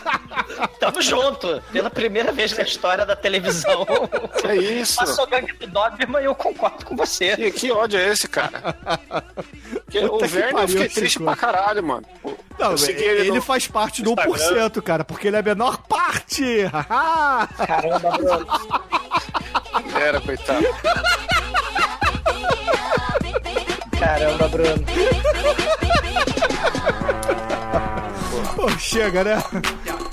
Tamo 0.79 1.01
junto. 1.01 1.61
Pela 1.71 1.89
primeira 1.89 2.31
vez 2.31 2.55
na 2.57 2.63
história 2.63 3.05
da 3.05 3.15
televisão. 3.15 3.85
Que 4.41 4.53
isso? 4.53 4.97
Passou 4.97 5.27
gangue 5.27 5.53
do 5.53 5.67
Doberman 5.67 6.21
e 6.21 6.25
eu 6.25 6.35
concordo 6.35 6.85
com 6.85 6.95
você. 6.95 7.35
Que, 7.35 7.51
que 7.51 7.71
ódio 7.71 7.99
é 7.99 8.07
esse, 8.09 8.27
cara? 8.27 8.75
O 10.11 10.25
Verne 10.25 10.59
eu 10.59 10.67
fiquei 10.67 10.89
triste 10.89 11.13
Chico. 11.13 11.25
pra 11.25 11.35
caralho, 11.35 11.83
mano. 11.83 12.03
Não, 12.57 12.71
Eu 12.71 12.77
segui 12.79 13.03
ele, 13.03 13.31
no 13.31 13.41
faz 13.43 13.67
parte 13.67 14.01
do 14.01 14.11
Instagram. 14.11 14.69
1%, 14.69 14.81
cara, 14.81 15.03
porque 15.03 15.27
ele 15.27 15.35
é 15.35 15.39
a 15.39 15.43
menor 15.43 15.77
parte. 15.83 16.43
Caramba, 17.67 18.11
Bruno. 18.17 18.47
Era, 20.01 20.19
coitado. 20.19 20.65
Caramba, 23.99 24.47
Bruno. 24.47 24.83
Pô, 28.63 28.69
chega, 28.79 29.25
né? 29.25 29.35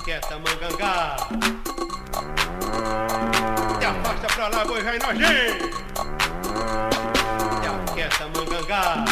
Quieta, 0.03 0.37
mangangá. 0.41 1.17
Te 3.79 3.87
afasta 3.87 4.27
pra 4.35 4.49
lá, 4.49 4.65
boi 4.65 4.83
vai 4.83 4.99
nojento. 4.99 5.69
Te 7.61 7.93
quieta, 7.95 8.27
mangangá. 8.35 9.05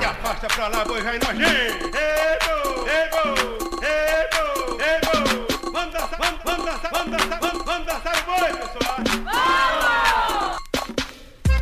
Te 0.00 0.04
afasta 0.04 0.48
pra 0.48 0.66
lá, 0.66 0.84
boi 0.84 1.00
vai 1.00 1.16
nojento. 1.20 1.96
Ego, 1.96 2.88
ego, 2.88 3.24
ego, 3.86 4.44
ego. 4.82 5.70
Manda, 5.72 6.00
sa- 6.00 6.18
manda, 6.18 6.40
manda, 6.44 6.72
sa- 6.82 6.90
manda, 6.92 7.18
sa- 7.20 7.38
manda, 7.40 7.64
manda, 7.64 8.00
sai 8.02 8.18
o 8.18 8.24
boi, 8.26 8.50
pessoal. 8.58 8.98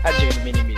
Tadinho 0.03 0.33
do 0.33 0.41
Minimi. 0.41 0.75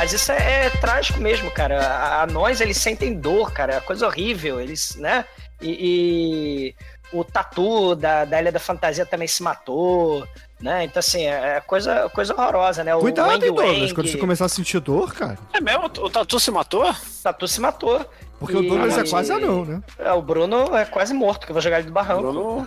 Mas 0.00 0.14
isso 0.14 0.32
é, 0.32 0.64
é 0.66 0.70
trágico 0.70 1.20
mesmo, 1.20 1.50
cara. 1.50 1.78
A- 1.86 2.22
Anões, 2.22 2.62
eles 2.62 2.78
sentem 2.78 3.12
dor, 3.12 3.52
cara. 3.52 3.74
É 3.74 3.80
coisa 3.80 4.06
horrível. 4.06 4.58
Eles, 4.58 4.96
né? 4.96 5.26
E, 5.60 6.72
e 7.12 7.14
o 7.14 7.22
Tatu 7.22 7.94
da, 7.94 8.24
da 8.24 8.40
Ilha 8.40 8.50
da 8.50 8.58
Fantasia 8.58 9.04
também 9.04 9.28
se 9.28 9.42
matou, 9.42 10.26
né? 10.58 10.84
Então, 10.84 11.00
assim, 11.00 11.26
é 11.26 11.56
é 11.56 11.60
coisa, 11.60 12.08
coisa 12.14 12.32
horrorosa, 12.32 12.82
né? 12.82 12.94
O 12.94 13.00
Cuidado, 13.00 13.28
Wang 13.28 13.44
hein, 13.44 13.52
Douglas, 13.54 13.78
Wang, 13.82 13.94
quando 13.94 14.08
você 14.08 14.16
começar 14.16 14.46
a 14.46 14.48
sentir 14.48 14.80
dor, 14.80 15.12
cara. 15.12 15.36
É 15.52 15.60
mesmo? 15.60 15.84
O 15.84 16.08
Tatu 16.08 16.40
se 16.40 16.50
matou? 16.50 16.88
O 16.90 16.94
Tatu 17.22 17.46
se 17.46 17.60
matou. 17.60 18.00
Porque 18.38 18.56
o 18.56 18.62
E- 18.64 18.68
Douglas 18.70 18.96
é 18.96 19.04
quase 19.06 19.30
anão, 19.34 19.66
né? 19.66 19.82
É, 19.98 20.10
o 20.14 20.22
Bruno 20.22 20.74
é 20.74 20.86
quase 20.86 21.12
morto, 21.12 21.44
que 21.44 21.52
eu 21.52 21.54
vou 21.54 21.60
jogar 21.60 21.80
ele 21.80 21.88
do 21.88 21.92
barranco. 21.92 22.22
Bruno, 22.22 22.64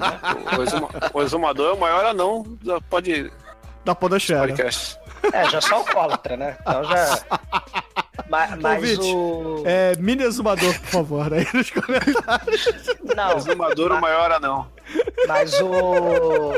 o, 0.55 0.61
exuma- 0.61 0.89
o 1.11 1.21
exumador 1.23 1.71
é 1.71 1.73
o 1.73 1.79
maior 1.79 2.05
anão 2.05 2.43
da 2.63 2.79
pode 2.79 3.31
Da 3.83 3.95
podosfera. 3.95 4.41
podcast. 4.41 4.99
É, 5.31 5.49
já 5.49 5.61
sou 5.61 5.77
alcoólatra, 5.77 6.35
né? 6.35 6.57
Então 6.61 6.83
já. 6.83 7.19
Ma- 8.29 8.55
Mas, 8.59 8.97
o. 8.99 9.63
É, 9.65 9.95
mini 9.97 10.23
exumador, 10.23 10.73
por 10.81 10.87
favor, 10.89 11.33
aí 11.33 11.47
nos 11.53 11.69
comentários. 11.71 12.65
Não, 13.15 13.37
Exumador 13.37 13.91
o 13.91 13.99
maior 14.01 14.31
anão. 14.31 14.67
Mas 15.27 15.59
o, 15.61 15.71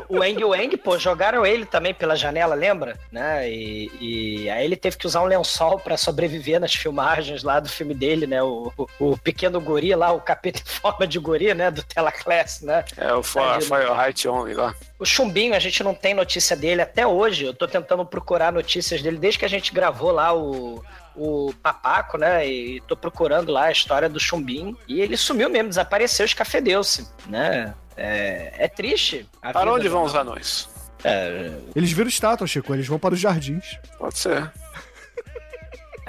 o 0.10 0.24
Eng 0.24 0.44
Wang, 0.44 0.76
pô, 0.78 0.98
jogaram 0.98 1.46
ele 1.46 1.66
também 1.66 1.94
pela 1.94 2.16
janela, 2.16 2.56
lembra? 2.56 2.98
Né? 3.12 3.50
E, 3.50 3.92
e 4.02 4.50
aí 4.50 4.66
ele 4.66 4.76
teve 4.76 4.98
que 4.98 5.06
usar 5.06 5.22
um 5.22 5.26
lençol 5.26 5.80
pra 5.80 5.96
sobreviver 5.96 6.60
nas 6.60 6.74
filmagens 6.74 7.44
lá 7.44 7.60
do 7.60 7.70
filme 7.70 7.94
dele, 7.94 8.26
né? 8.28 8.42
O, 8.44 8.72
o, 8.78 8.88
o 9.12 9.18
pequeno 9.18 9.62
guri 9.62 9.94
lá, 9.96 10.12
o 10.12 10.20
capeta 10.20 10.60
em 10.60 10.66
forma 10.66 11.08
de 11.08 11.20
guri, 11.20 11.54
né? 11.54 11.70
Do 11.72 11.84
Telaclass, 11.84 12.62
né? 12.62 12.84
É 12.98 13.14
o 13.14 13.24
Fire, 13.24 13.62
Fire 13.62 13.90
Height 13.98 14.28
Only 14.28 14.54
lá. 14.56 14.74
O 15.00 15.06
Chumbinho, 15.06 15.56
a 15.56 15.60
gente 15.60 15.84
não 15.84 15.94
tem 15.94 16.14
notícia 16.14 16.56
dele 16.56 16.82
até 16.82 17.06
hoje. 17.06 17.46
Eu 17.46 17.54
tô 17.54 17.68
tentando 17.68 18.06
procurar 18.06 18.52
notícias 18.52 19.02
dele 19.02 19.18
desde 19.18 19.40
que 19.40 19.46
a 19.46 19.50
gente 19.50 19.74
gravou 19.74 20.12
lá 20.12 20.34
o, 20.36 20.84
o 21.16 21.54
Papaco, 21.62 22.18
né? 22.18 22.48
E 22.48 22.82
tô 22.82 22.96
procurando 22.96 23.52
lá 23.52 23.66
a 23.66 23.72
história 23.72 24.10
do 24.10 24.20
Chumbinho. 24.20 24.78
E 24.88 25.02
ele 25.02 25.18
sumiu 25.18 25.50
mesmo, 25.50 25.70
desapareceu, 25.70 26.26
escafedeu-se, 26.26 27.08
né? 27.28 27.74
É, 27.98 28.54
é 28.58 28.68
triste. 28.68 29.28
a 29.42 29.54
Para 29.54 29.72
onde 29.72 29.88
vão 29.88 30.04
os 30.04 30.16
anões? 30.16 30.68
É, 31.04 31.52
Eles 31.76 31.92
viram 31.92 32.10
estátua, 32.10 32.48
Chico, 32.48 32.74
eles 32.74 32.88
vão 32.88 32.98
para 33.00 33.14
os 33.14 33.20
jardins. 33.20 33.78
Pode 33.98 34.18
ser. 34.18 34.52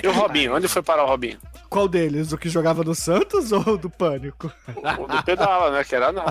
E 0.03 0.09
o 0.09 0.13
Robinho? 0.13 0.55
Onde 0.57 0.69
foi 0.69 0.83
parar 0.83 1.05
o 1.05 1.07
Robinho? 1.07 1.39
Qual 1.69 1.89
deles? 1.89 2.33
O 2.33 2.39
que 2.39 2.49
jogava 2.49 2.83
no 2.85 2.95
Santos 2.95 3.53
ou 3.53 3.77
do 3.77 3.91
Pânico? 3.91 4.51
O 4.99 5.07
do 5.07 5.23
pedala, 5.25 5.71
né? 5.71 5.85
Que 5.85 5.95
era 5.95 6.13
não. 6.13 6.25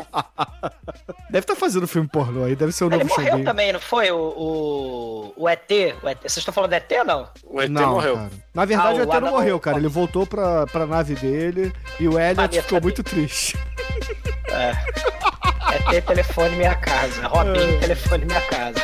Deve 1.30 1.40
estar 1.44 1.56
fazendo 1.56 1.88
filme 1.88 2.08
pornô 2.08 2.44
aí, 2.46 2.56
deve 2.56 2.72
ser 2.72 2.86
o 2.86 2.88
Ele 2.88 2.98
novo 2.98 3.10
morreu 3.10 3.28
Chumbinho. 3.28 3.46
também, 3.46 3.74
não 3.74 3.80
foi? 3.80 4.12
O, 4.12 4.18
o, 4.18 5.34
o 5.38 5.50
ET, 5.50 5.70
o 6.02 6.08
ET. 6.10 6.18
Vocês 6.22 6.38
estão 6.38 6.54
falando 6.54 6.70
do 6.72 6.74
ET 6.76 6.92
ou 7.00 7.06
não? 7.06 7.30
O 7.44 7.62
ET 7.62 7.70
Não, 7.70 7.92
morreu. 7.96 8.16
cara. 8.16 8.30
Na 8.54 8.66
verdade, 8.66 9.00
Ah, 9.00 9.04
o 9.04 9.08
o 9.08 9.14
ET 9.14 9.22
não 9.22 9.32
morreu, 9.32 9.60
cara. 9.60 9.78
Ele 9.78 9.88
voltou 9.88 10.26
pra, 10.26 10.66
pra 10.68 10.86
nave 10.86 11.16
dele 11.16 11.74
e 12.00 12.08
o 12.08 12.20
Elliot 12.20 12.62
ficou 12.62 12.82
muito 12.82 13.04
triste. 13.04 13.58
ET, 15.92 16.06
telefone 16.06 16.56
minha 16.56 16.76
casa. 16.76 17.28
Robinho, 17.28 17.80
telefone 17.80 18.26
minha 18.26 18.42
casa. 18.42 18.80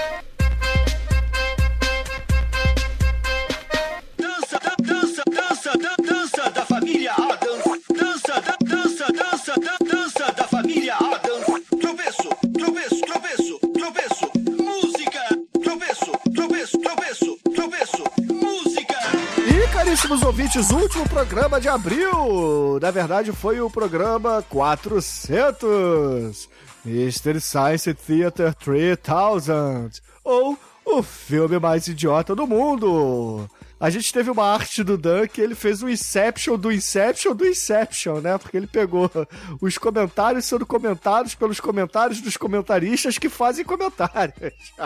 Caríssimos 20.01 20.23
ouvintes, 20.23 20.71
último 20.71 21.07
programa 21.07 21.61
de 21.61 21.69
abril. 21.69 22.79
Na 22.81 22.89
verdade, 22.89 23.31
foi 23.31 23.61
o 23.61 23.69
programa 23.69 24.43
400. 24.49 26.49
Mr. 26.83 27.39
Science 27.39 27.93
Theater 27.93 28.55
3000. 28.55 29.91
Ou 30.23 30.57
o 30.85 31.03
filme 31.03 31.59
mais 31.59 31.87
idiota 31.87 32.35
do 32.35 32.47
mundo. 32.47 33.47
A 33.81 33.89
gente 33.89 34.13
teve 34.13 34.29
uma 34.29 34.45
arte 34.45 34.83
do 34.83 34.95
Dan 34.95 35.27
que 35.27 35.41
ele 35.41 35.55
fez 35.55 35.81
um 35.81 35.89
Inception 35.89 36.55
do 36.55 36.71
Inception 36.71 37.35
do 37.35 37.47
Inception, 37.47 38.21
né? 38.21 38.37
Porque 38.37 38.55
ele 38.55 38.67
pegou 38.67 39.09
os 39.59 39.75
comentários 39.79 40.45
sendo 40.45 40.67
comentados 40.67 41.33
pelos 41.33 41.59
comentários 41.59 42.21
dos 42.21 42.37
comentaristas 42.37 43.17
que 43.17 43.27
fazem 43.27 43.65
comentários. 43.65 44.53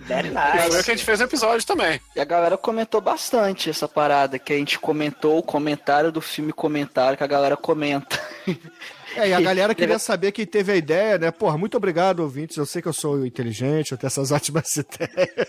Very 0.00 0.28
E 0.28 0.32
foi 0.32 0.40
o 0.40 0.42
que 0.52 0.58
a 0.58 0.68
nice. 0.68 0.82
gente 0.84 1.04
fez 1.04 1.18
no 1.18 1.26
episódio 1.26 1.66
também. 1.66 2.00
E 2.16 2.20
a 2.20 2.24
galera 2.24 2.56
comentou 2.56 3.02
bastante 3.02 3.68
essa 3.68 3.86
parada, 3.86 4.38
que 4.38 4.54
a 4.54 4.56
gente 4.56 4.78
comentou 4.78 5.38
o 5.38 5.42
comentário 5.42 6.10
do 6.10 6.22
filme 6.22 6.50
comentário 6.50 7.18
que 7.18 7.24
a 7.24 7.28
galera 7.28 7.58
comenta. 7.58 8.18
É, 9.16 9.28
e 9.28 9.32
a 9.32 9.40
galera 9.40 9.76
queria 9.76 9.96
saber 9.96 10.32
quem 10.32 10.44
teve 10.44 10.72
a 10.72 10.74
ideia, 10.74 11.16
né? 11.16 11.30
Porra, 11.30 11.56
muito 11.56 11.76
obrigado, 11.76 12.18
ouvintes. 12.18 12.56
Eu 12.56 12.66
sei 12.66 12.82
que 12.82 12.88
eu 12.88 12.92
sou 12.92 13.24
inteligente, 13.24 13.92
eu 13.92 13.98
tenho 13.98 14.08
essas 14.08 14.32
ótimas 14.32 14.74
ideias. 14.74 15.46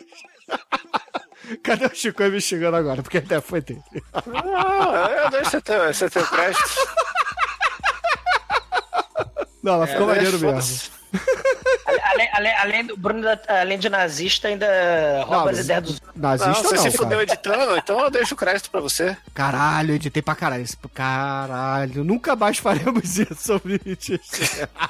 Cadê 1.64 1.86
o 1.86 1.96
Chico 1.96 2.24
me 2.24 2.42
xingando 2.42 2.78
agora? 2.78 3.02
Porque 3.04 3.18
a 3.18 3.22
ideia 3.22 3.42
foi 3.42 3.62
dele. 3.62 3.82
Ah, 4.14 5.08
é, 5.10 5.30
deixa 5.30 5.50
você 5.52 5.62
ter, 5.62 5.94
você 5.94 6.10
ter 6.10 6.28
crédito. 6.28 6.64
Não, 9.62 9.86
ficou 9.88 10.04
É, 10.12 10.16
maneiro 10.16 10.40
foda-se. 10.40 10.90
mesmo. 10.90 10.96
Além, 12.04 12.30
além, 12.34 12.54
além 12.58 12.86
do 12.86 12.98
Bruno, 12.98 13.22
da- 13.22 13.40
além 13.62 13.80
de 13.80 13.90
nazista, 13.90 14.48
ainda 14.48 14.66
rouba 15.26 15.44
Não, 15.46 15.48
as 15.50 15.60
ideias 15.60 15.84
dos. 15.84 16.02
Nazista 16.16 16.52
Não, 16.52 16.64
você 16.64 16.76
não, 16.76 16.84
se 16.84 16.92
fudeu 16.98 17.22
editando, 17.22 17.78
então 17.78 18.00
eu 18.02 18.10
deixo 18.12 18.34
o 18.34 18.38
crédito 18.38 18.70
pra 18.70 18.80
você. 18.82 19.16
Caralho, 19.34 19.92
eu 19.92 19.96
editei 19.96 20.22
pra 20.22 20.36
caralho. 20.36 20.66
Caralho, 20.94 22.04
nunca 22.04 22.36
mais 22.36 22.58
faremos 22.58 23.18
isso, 23.20 23.54
ouvintes. 23.54 24.20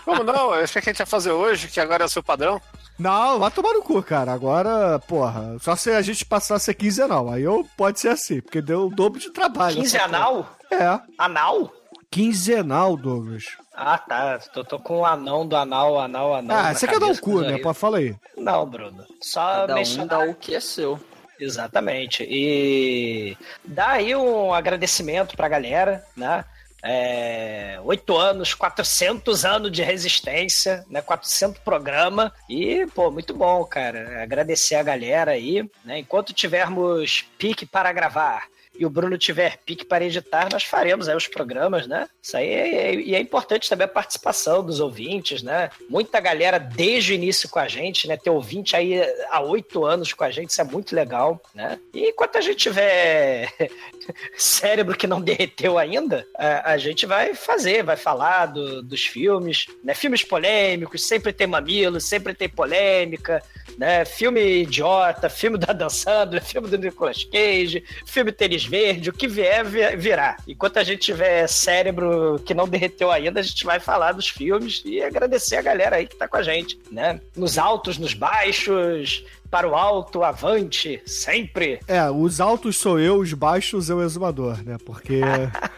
Como 0.03 0.23
não? 0.23 0.53
Eu 0.55 0.63
achei 0.63 0.81
que 0.81 0.89
a 0.89 0.93
gente 0.93 0.99
ia 0.99 1.05
fazer 1.05 1.31
hoje, 1.31 1.67
que 1.67 1.79
agora 1.79 2.03
é 2.03 2.05
o 2.05 2.09
seu 2.09 2.23
padrão. 2.23 2.61
Não, 2.97 3.39
vai 3.39 3.51
tomar 3.51 3.73
no 3.73 3.81
cu, 3.81 4.01
cara. 4.01 4.31
Agora, 4.31 4.99
porra, 4.99 5.57
só 5.59 5.75
se 5.75 5.91
a 5.91 6.01
gente 6.01 6.25
passasse 6.25 6.71
a 6.71 6.73
quinzenal. 6.73 7.29
Aí 7.29 7.43
eu 7.43 7.67
pode 7.75 7.99
ser 7.99 8.09
assim, 8.09 8.41
porque 8.41 8.61
deu 8.61 8.87
o 8.87 8.89
dobro 8.89 9.19
de 9.19 9.31
trabalho. 9.31 9.75
Quinzenal? 9.75 10.49
É. 10.71 10.99
Anal? 11.17 11.71
Quinzenal, 12.09 12.95
Douglas. 12.95 13.43
Ah, 13.73 13.97
tá. 13.97 14.39
Tô, 14.53 14.63
tô 14.63 14.79
com 14.79 14.99
o 14.99 15.05
anão 15.05 15.45
do 15.45 15.55
anal, 15.55 15.99
anal, 15.99 16.33
anal. 16.35 16.57
ah, 16.57 16.73
você 16.73 16.87
quer 16.87 16.99
dar 16.99 17.07
um 17.07 17.09
cabeça, 17.09 17.21
cu, 17.21 17.41
né? 17.41 17.47
horrível. 17.47 17.61
Pô, 17.63 17.73
fala 17.73 17.97
aí. 17.97 18.15
Não, 18.37 18.65
Bruno. 18.65 19.03
Só 19.21 19.41
Cada 19.41 19.73
um 19.73 19.75
mencionar 19.77 20.07
dá 20.07 20.19
o 20.19 20.33
que 20.33 20.55
é 20.55 20.59
seu. 20.61 20.99
Exatamente. 21.37 22.23
E 22.23 23.37
dá 23.65 23.89
aí 23.89 24.15
um 24.15 24.53
agradecimento 24.53 25.35
pra 25.35 25.49
galera, 25.49 26.05
né? 26.15 26.45
É, 26.87 27.79
Oito 27.83 28.15
anos, 28.15 28.53
400 28.53 29.43
anos 29.43 29.71
de 29.71 29.81
resistência, 29.81 30.85
né? 30.89 31.01
400 31.01 31.59
programa 31.61 32.31
e, 32.49 32.85
pô, 32.93 33.09
muito 33.09 33.33
bom, 33.33 33.63
cara. 33.65 34.21
Agradecer 34.21 34.75
a 34.75 34.83
galera 34.83 35.31
aí, 35.31 35.67
né? 35.83 35.99
Enquanto 35.99 36.33
tivermos 36.33 37.23
pique 37.37 37.65
para 37.65 37.91
gravar 37.91 38.43
e 38.77 38.85
o 38.85 38.89
Bruno 38.89 39.17
tiver 39.17 39.57
pique 39.65 39.85
para 39.85 40.03
editar, 40.05 40.49
nós 40.51 40.63
faremos 40.63 41.07
aí 41.07 41.15
os 41.15 41.27
programas, 41.27 41.87
né? 41.87 42.07
Isso 42.21 42.35
aí 42.37 42.49
é, 42.49 42.95
e 42.95 43.15
é 43.15 43.19
importante 43.19 43.69
também 43.69 43.85
a 43.85 43.87
participação 43.89 44.63
dos 44.63 44.79
ouvintes, 44.79 45.41
né? 45.41 45.69
Muita 45.89 46.19
galera 46.19 46.57
desde 46.59 47.11
o 47.13 47.15
início 47.15 47.47
com 47.49 47.59
a 47.59 47.67
gente, 47.67 48.07
né? 48.07 48.17
Ter 48.17 48.29
ouvinte 48.29 48.75
aí 48.75 49.01
há 49.29 49.41
oito 49.41 49.85
anos 49.85 50.13
com 50.13 50.23
a 50.23 50.31
gente, 50.31 50.49
isso 50.49 50.61
é 50.61 50.63
muito 50.63 50.95
legal, 50.95 51.41
né? 51.53 51.79
E 51.93 52.09
enquanto 52.09 52.37
a 52.37 52.41
gente 52.41 52.57
tiver 52.57 53.51
cérebro 54.37 54.97
que 54.97 55.07
não 55.07 55.21
derreteu 55.21 55.77
ainda, 55.77 56.25
a, 56.37 56.71
a 56.73 56.77
gente 56.77 57.05
vai 57.05 57.33
fazer, 57.33 57.83
vai 57.83 57.95
falar 57.97 58.47
do- 58.47 58.81
dos 58.83 59.05
filmes, 59.05 59.67
né? 59.83 59.93
Filmes 59.93 60.23
polêmicos, 60.23 61.03
sempre 61.05 61.31
tem 61.33 61.47
mamilo, 61.47 61.99
sempre 61.99 62.33
tem 62.33 62.49
polêmica, 62.49 63.41
né? 63.77 64.05
Filme 64.05 64.41
idiota, 64.63 65.29
filme 65.29 65.57
da 65.57 65.73
Dan 65.73 65.89
Sandler, 65.89 66.43
filme 66.45 66.67
do 66.67 66.77
Nicolas 66.77 67.23
Cage, 67.23 67.83
filme 68.05 68.31
tênis 68.31 68.64
verde, 68.65 69.09
o 69.09 69.13
que 69.13 69.27
vier, 69.27 69.63
vi- 69.65 69.95
virá. 69.95 70.37
Enquanto 70.47 70.77
a 70.77 70.83
gente 70.83 70.99
tiver 71.01 71.47
cérebro 71.47 72.39
que 72.45 72.53
não 72.53 72.67
derreteu 72.67 73.11
ainda, 73.11 73.39
a 73.39 73.43
gente 73.43 73.65
vai 73.65 73.79
falar 73.79 74.11
dos 74.13 74.27
filmes 74.27 74.81
e 74.85 75.01
agradecer 75.01 75.55
a 75.57 75.61
galera 75.61 75.95
aí 75.97 76.07
que 76.07 76.15
tá 76.15 76.27
com 76.27 76.37
a 76.37 76.43
gente, 76.43 76.79
né? 76.91 77.19
Nos 77.35 77.57
altos, 77.57 77.97
nos 77.97 78.13
baixos, 78.13 79.23
para 79.49 79.67
o 79.67 79.75
alto, 79.75 80.23
avante, 80.23 81.01
sempre. 81.05 81.79
É, 81.87 82.09
os 82.09 82.41
altos 82.41 82.77
sou 82.77 82.99
eu, 82.99 83.17
os 83.19 83.31
baixos 83.33 83.89
é 83.89 83.93
o 83.93 84.01
exumador, 84.03 84.61
né? 84.63 84.77
Porque 84.85 85.21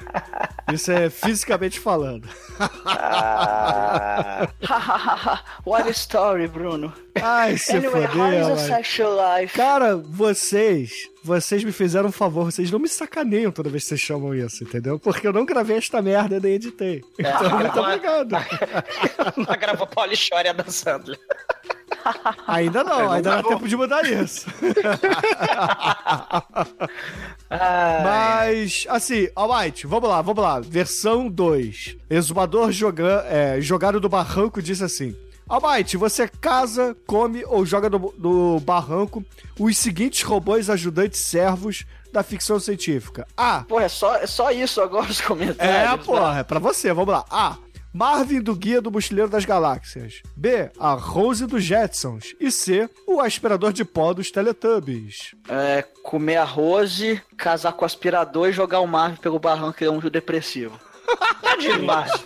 isso 0.74 0.92
é 0.92 1.10
fisicamente 1.10 1.80
falando. 1.80 2.28
Ah, 3.20 4.48
What 5.66 5.88
a 5.88 5.92
story, 5.92 6.48
Bruno. 6.48 6.94
Ai, 7.22 7.58
se 7.58 7.74
anyway, 7.78 8.06
how 8.06 8.12
foder, 8.12 8.40
is 8.42 8.46
a 8.48 8.50
mano. 8.50 8.60
sexual 8.68 9.40
life? 9.40 9.56
Cara, 9.56 9.96
vocês, 9.98 11.10
vocês 11.28 11.64
me 11.64 11.72
fizeram 11.72 12.10
um 12.10 12.12
favor, 12.12 12.46
vocês 12.46 12.72
não 12.72 12.80
me 12.80 12.88
sacaneiam 12.88 13.52
toda 13.52 13.70
vez 13.70 13.84
que 13.84 13.90
vocês 13.90 14.02
chamam 14.02 14.34
isso, 14.34 14.64
entendeu? 14.64 14.98
Porque 14.98 15.28
eu 15.28 15.34
não 15.34 15.46
gravei 15.46 15.78
esta 15.78 16.02
merda 16.02 16.40
nem 16.40 16.54
editei. 16.54 17.04
Então, 17.20 17.60
muito 17.60 17.78
obrigado. 17.80 18.32
Não 19.38 19.58
gravou 19.60 19.88
Polichória 19.88 20.54
dançando. 20.54 21.18
Ainda 22.48 22.84
não, 22.84 23.12
ainda 23.12 23.42
dá 23.42 23.44
tempo 23.44 23.68
de 23.68 23.76
mudar 23.76 24.02
isso. 24.06 24.48
Mas, 28.04 28.86
assim, 28.90 29.28
alright, 29.36 29.86
vamos 29.86 30.10
lá, 30.10 30.22
vamos 30.22 30.42
lá. 30.42 30.60
Versão 30.62 31.28
2. 31.28 31.98
Exumador 32.10 32.72
joga, 32.72 33.26
é, 33.28 33.60
jogado 33.60 34.00
do 34.00 34.08
barranco 34.08 34.62
disse 34.62 34.84
assim. 34.84 35.16
Almighty, 35.48 35.98
você 35.98 36.28
casa, 36.28 36.96
come 37.08 37.44
ou 37.46 37.66
joga 37.66 37.90
do, 37.90 38.14
do 38.18 38.60
barranco 38.60 39.24
os 39.60 39.78
seguintes 39.78 40.22
robôs 40.24 40.70
ajudantes 40.70 41.20
servos 41.22 41.86
da 42.12 42.24
ficção 42.24 42.60
científica. 42.60 43.26
A. 43.36 43.64
Porra, 43.68 43.84
é 43.86 43.90
só, 43.90 44.16
é 44.16 44.28
só 44.28 44.52
isso 44.52 44.82
agora 44.82 45.10
os 45.10 45.20
É, 45.20 45.24
comentários. 45.24 46.06
porra, 46.06 46.40
é 46.40 46.44
pra 46.44 46.60
você, 46.60 46.92
vamos 46.94 47.14
lá. 47.14 47.26
A. 47.30 47.58
Marvin 47.94 48.42
do 48.42 48.54
Guia 48.56 48.80
do 48.82 48.92
Mochileiro 48.92 49.30
das 49.30 49.44
Galáxias. 49.46 50.22
B. 50.36 50.70
A 50.80 50.94
Rose 50.94 51.48
dos 51.48 51.64
Jetsons. 51.64 52.36
E 52.40 52.52
C. 52.52 52.88
O 53.08 53.20
aspirador 53.20 53.74
de 53.74 53.84
pó 53.84 54.14
dos 54.14 54.30
Teletubbies. 54.30 55.34
É, 55.50 55.84
comer 56.04 56.38
arroz, 56.38 57.00
casar 57.36 57.74
com 57.74 57.84
o 57.84 57.86
aspirador 57.86 58.50
e 58.50 58.54
jogar 58.54 58.82
o 58.82 58.88
Marvin 58.88 59.16
pelo 59.18 59.40
barranco 59.40 59.78
que 59.78 59.86
é 59.86 59.90
um 59.90 60.00
depressivo. 60.00 60.80
Tadinho, 61.42 61.84
Márcio. 61.86 62.20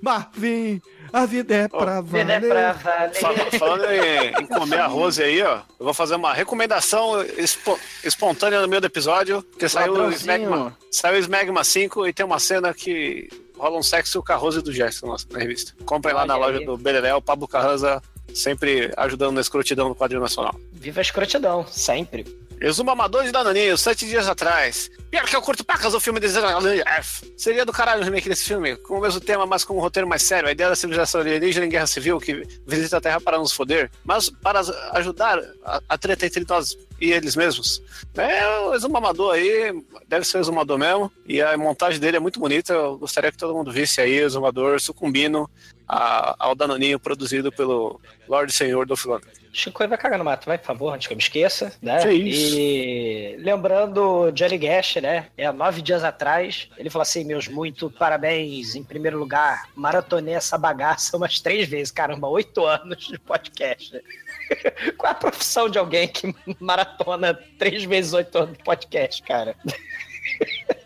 Marvin, 0.00 0.80
a 1.12 1.26
vida 1.26 1.54
é 1.54 1.68
pra 1.68 2.00
Vida 2.00 2.32
é 2.32 2.40
valer. 2.40 2.48
pra 2.48 2.72
valer. 2.72 3.14
Fal- 3.14 3.58
Falando 3.58 3.84
em, 3.90 4.42
em 4.42 4.46
comer 4.46 4.78
arroz 4.80 5.18
aí, 5.18 5.42
ó, 5.42 5.60
eu 5.78 5.84
vou 5.84 5.94
fazer 5.94 6.14
uma 6.16 6.32
recomendação 6.32 7.22
espo- 7.36 7.78
espontânea 8.04 8.60
no 8.60 8.68
meio 8.68 8.80
do 8.80 8.86
episódio, 8.86 9.42
porque 9.42 9.68
saiu 9.68 9.94
o. 9.94 10.10
Smegma, 10.12 10.76
saiu 10.90 11.16
o 11.16 11.18
Smegma 11.18 11.64
5 11.64 12.06
e 12.06 12.12
tem 12.12 12.24
uma 12.26 12.38
cena 12.38 12.72
que 12.74 13.28
rola 13.56 13.78
um 13.78 13.82
sexo 13.82 14.22
com 14.22 14.32
a 14.32 14.36
Rose 14.36 14.62
do 14.62 14.72
Gerson 14.72 15.06
na, 15.08 15.16
na 15.32 15.38
revista. 15.38 15.72
Comprem 15.84 16.14
lá 16.14 16.24
na 16.26 16.34
aí. 16.34 16.40
loja 16.40 16.60
do 16.60 16.76
Beleléu, 16.76 17.20
Pablo 17.20 17.48
Carranza 17.48 18.02
sempre 18.34 18.92
ajudando 18.96 19.34
na 19.34 19.40
escrotidão 19.40 19.88
no 19.88 19.94
quadrinho 19.96 20.20
nacional. 20.22 20.54
Viva 20.72 21.00
a 21.00 21.02
escrotidão, 21.02 21.66
sempre. 21.66 22.24
Exuma 22.60 22.92
Amador 22.92 23.24
de 23.24 23.30
Danoninho, 23.32 23.76
sete 23.78 24.06
dias 24.06 24.28
atrás. 24.28 24.90
Pior 25.10 25.24
que 25.24 25.34
eu 25.34 25.40
curto 25.40 25.64
pacas 25.64 25.94
o 25.94 26.00
filme 26.00 26.20
Desejo 26.20 26.44
F. 26.86 27.32
Seria 27.36 27.64
do 27.64 27.72
caralho 27.72 28.02
o 28.02 28.04
remake 28.04 28.28
desse 28.28 28.44
filme, 28.44 28.76
com 28.76 28.98
o 28.98 29.00
mesmo 29.00 29.20
tema, 29.20 29.46
mas 29.46 29.64
com 29.64 29.76
um 29.76 29.80
roteiro 29.80 30.08
mais 30.08 30.22
sério. 30.22 30.48
A 30.48 30.52
ideia 30.52 30.68
da 30.68 30.76
civilização 30.76 31.20
alienígena 31.20 31.64
em 31.66 31.68
guerra 31.68 31.86
civil 31.86 32.18
que 32.18 32.42
visita 32.66 32.98
a 32.98 33.00
Terra 33.00 33.20
para 33.20 33.38
nos 33.38 33.52
foder, 33.52 33.90
mas 34.04 34.28
para 34.28 34.60
ajudar 34.94 35.38
a, 35.64 35.80
a 35.88 35.96
treta 35.96 36.26
entre 36.26 36.44
nós 36.46 36.76
e 37.00 37.12
eles 37.12 37.36
mesmos. 37.36 37.80
É 38.16 38.46
o 38.60 38.74
Exuma 38.74 38.98
Amador 38.98 39.34
aí, 39.34 39.72
deve 40.08 40.26
ser 40.26 40.38
o 40.38 40.40
Exumador 40.40 40.76
mesmo, 40.78 41.10
e 41.26 41.40
a 41.40 41.56
montagem 41.56 42.00
dele 42.00 42.16
é 42.16 42.20
muito 42.20 42.40
bonita. 42.40 42.72
Eu 42.74 42.98
gostaria 42.98 43.30
que 43.32 43.38
todo 43.38 43.54
mundo 43.54 43.70
visse 43.72 44.00
aí 44.00 44.20
o 44.20 44.26
Exumador 44.26 44.80
sucumbindo 44.80 45.48
a- 45.88 46.34
ao 46.38 46.54
Danoninho 46.54 46.98
produzido 46.98 47.50
pelo 47.52 47.98
Lorde 48.28 48.52
Senhor 48.52 48.84
do 48.84 48.96
Filano. 48.96 49.22
Chico 49.52 49.86
vai 49.86 49.98
cagar 49.98 50.18
no 50.18 50.24
mato, 50.24 50.46
vai, 50.46 50.58
por 50.58 50.66
favor, 50.66 50.94
antes 50.94 51.06
que 51.06 51.12
eu 51.12 51.16
me 51.16 51.22
esqueça, 51.22 51.72
né? 51.80 52.02
Que 52.02 52.10
isso. 52.10 52.56
E 52.56 53.36
lembrando 53.38 54.30
Johnny 54.32 54.58
Gash, 54.58 54.96
né? 54.96 55.26
É, 55.36 55.50
nove 55.52 55.82
dias 55.82 56.04
atrás, 56.04 56.68
ele 56.76 56.90
falou 56.90 57.02
assim: 57.02 57.24
meus 57.24 57.48
muito 57.48 57.90
parabéns, 57.90 58.74
em 58.74 58.82
primeiro 58.82 59.18
lugar, 59.18 59.68
maratonei 59.74 60.34
essa 60.34 60.58
bagaça 60.58 61.16
umas 61.16 61.40
três 61.40 61.68
vezes, 61.68 61.90
caramba, 61.90 62.28
oito 62.28 62.64
anos 62.64 63.06
de 63.06 63.18
podcast. 63.18 64.00
Qual 64.96 65.10
é 65.10 65.12
a 65.12 65.18
profissão 65.18 65.68
de 65.68 65.78
alguém 65.78 66.08
que 66.08 66.34
maratona 66.60 67.34
três 67.58 67.84
vezes 67.84 68.12
oito 68.12 68.36
anos 68.38 68.56
de 68.56 68.64
podcast, 68.64 69.22
cara? 69.22 69.56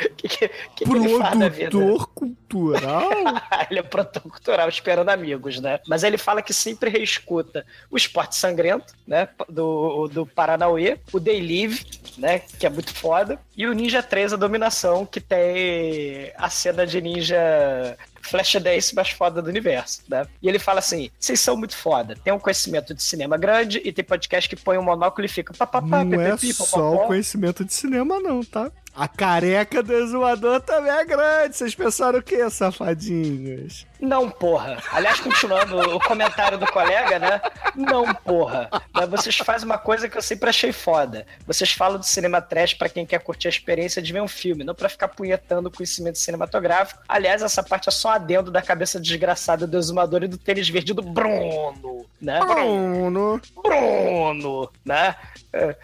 que, 0.16 0.28
que, 0.28 0.50
que? 0.76 0.84
Produtor 0.84 2.06
cultural? 2.08 3.10
ele 3.70 3.80
é 3.80 3.82
produtor 3.82 4.22
cultural 4.22 4.68
esperando 4.68 5.08
amigos, 5.08 5.60
né? 5.60 5.80
Mas 5.86 6.02
ele 6.02 6.18
fala 6.18 6.42
que 6.42 6.52
sempre 6.52 6.90
reescuta 6.90 7.64
o 7.90 7.96
Esporte 7.96 8.36
Sangrento, 8.36 8.94
né? 9.06 9.28
Do, 9.48 10.08
do 10.08 10.26
Paranauê, 10.26 10.98
o 11.12 11.20
Day 11.20 11.40
Live, 11.40 11.84
né? 12.18 12.38
Que 12.38 12.66
é 12.66 12.70
muito 12.70 12.94
foda, 12.94 13.38
e 13.56 13.66
o 13.66 13.72
Ninja 13.72 14.02
3, 14.02 14.32
a 14.32 14.36
Dominação, 14.36 15.04
que 15.04 15.20
tem 15.20 16.32
a 16.36 16.48
cena 16.48 16.86
de 16.86 17.00
ninja 17.00 17.96
Flashdance 18.22 18.94
mais 18.94 19.10
foda 19.10 19.40
do 19.40 19.48
universo, 19.48 20.02
né? 20.08 20.26
E 20.42 20.48
ele 20.48 20.58
fala 20.58 20.78
assim: 20.78 21.10
vocês 21.18 21.40
são 21.40 21.56
muito 21.56 21.76
foda, 21.76 22.14
tem 22.22 22.32
um 22.32 22.38
conhecimento 22.38 22.94
de 22.94 23.02
cinema 23.02 23.36
grande 23.36 23.80
e 23.84 23.92
tem 23.92 24.04
podcast 24.04 24.48
que 24.48 24.56
põe 24.56 24.78
um 24.78 24.82
monóculo 24.82 25.24
e 25.24 25.28
fica 25.28 25.54
papapá, 25.54 26.04
Não 26.04 26.20
é 26.20 26.32
pipipi, 26.32 26.52
só 26.52 26.64
popopó. 26.64 27.04
o 27.04 27.06
conhecimento 27.06 27.64
de 27.64 27.72
cinema, 27.72 28.20
não, 28.20 28.44
tá? 28.44 28.70
A 28.94 29.06
careca 29.06 29.82
do 29.82 29.92
exumador 29.94 30.60
também 30.60 30.92
é 30.92 31.04
grande. 31.04 31.56
Vocês 31.56 31.74
pensaram 31.74 32.18
o 32.18 32.22
quê, 32.22 32.48
safadinhos? 32.50 33.86
Não, 34.00 34.28
porra. 34.30 34.82
Aliás, 34.92 35.20
continuando 35.20 35.78
o 35.96 36.00
comentário 36.00 36.58
do 36.58 36.66
colega, 36.66 37.18
né? 37.18 37.40
Não, 37.76 38.12
porra. 38.14 38.68
Mas 38.92 39.08
vocês 39.08 39.36
fazem 39.36 39.66
uma 39.66 39.78
coisa 39.78 40.08
que 40.08 40.16
eu 40.16 40.22
sempre 40.22 40.48
achei 40.48 40.72
foda. 40.72 41.26
Vocês 41.46 41.72
falam 41.72 41.98
de 41.98 42.08
cinema 42.08 42.40
trash 42.40 42.74
pra 42.74 42.88
quem 42.88 43.06
quer 43.06 43.20
curtir 43.20 43.48
a 43.48 43.50
experiência 43.50 44.00
de 44.02 44.12
ver 44.12 44.22
um 44.22 44.28
filme, 44.28 44.64
não 44.64 44.74
pra 44.74 44.88
ficar 44.88 45.08
punhetando 45.08 45.68
o 45.68 45.72
conhecimento 45.72 46.18
cinematográfico. 46.18 47.02
Aliás, 47.08 47.42
essa 47.42 47.62
parte 47.62 47.88
é 47.88 47.92
só 47.92 48.10
adendo 48.10 48.50
da 48.50 48.62
cabeça 48.62 48.98
desgraçada 48.98 49.66
do 49.66 49.78
exumador 49.78 50.22
e 50.24 50.28
do 50.28 50.38
tênis 50.38 50.68
verde 50.68 50.94
do 50.94 51.02
Bruno, 51.02 52.06
né? 52.20 52.40
Bruno. 52.40 53.40
Bruno, 53.62 54.70
né? 54.84 55.14
É, 55.52 55.76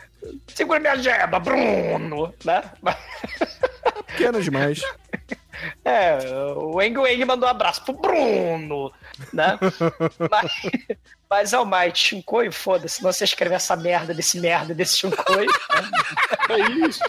Segura 0.48 0.80
minha 0.80 0.96
jeba, 0.96 1.38
Bruno, 1.38 2.32
né? 2.44 2.62
Pequeno 4.06 4.42
demais. 4.42 4.80
É, 5.86 6.18
o 6.54 6.82
Eng 6.82 6.98
Weng 6.98 7.24
mandou 7.24 7.48
um 7.48 7.50
abraço 7.50 7.82
pro 7.82 7.94
Bruno, 7.94 8.92
né? 9.32 9.58
mas, 10.30 10.52
mas 11.30 11.52
é 11.54 11.58
o 11.58 11.64
Might, 11.64 11.98
Shinkoi, 11.98 12.52
foda-se, 12.52 13.02
não 13.02 13.10
você 13.10 13.24
escrever 13.24 13.54
essa 13.54 13.74
merda 13.74 14.12
desse 14.12 14.38
merda 14.38 14.74
desse 14.74 14.98
Shinkoi. 14.98 15.46
né? 15.46 15.90
É 16.50 16.86
isso. 16.86 17.00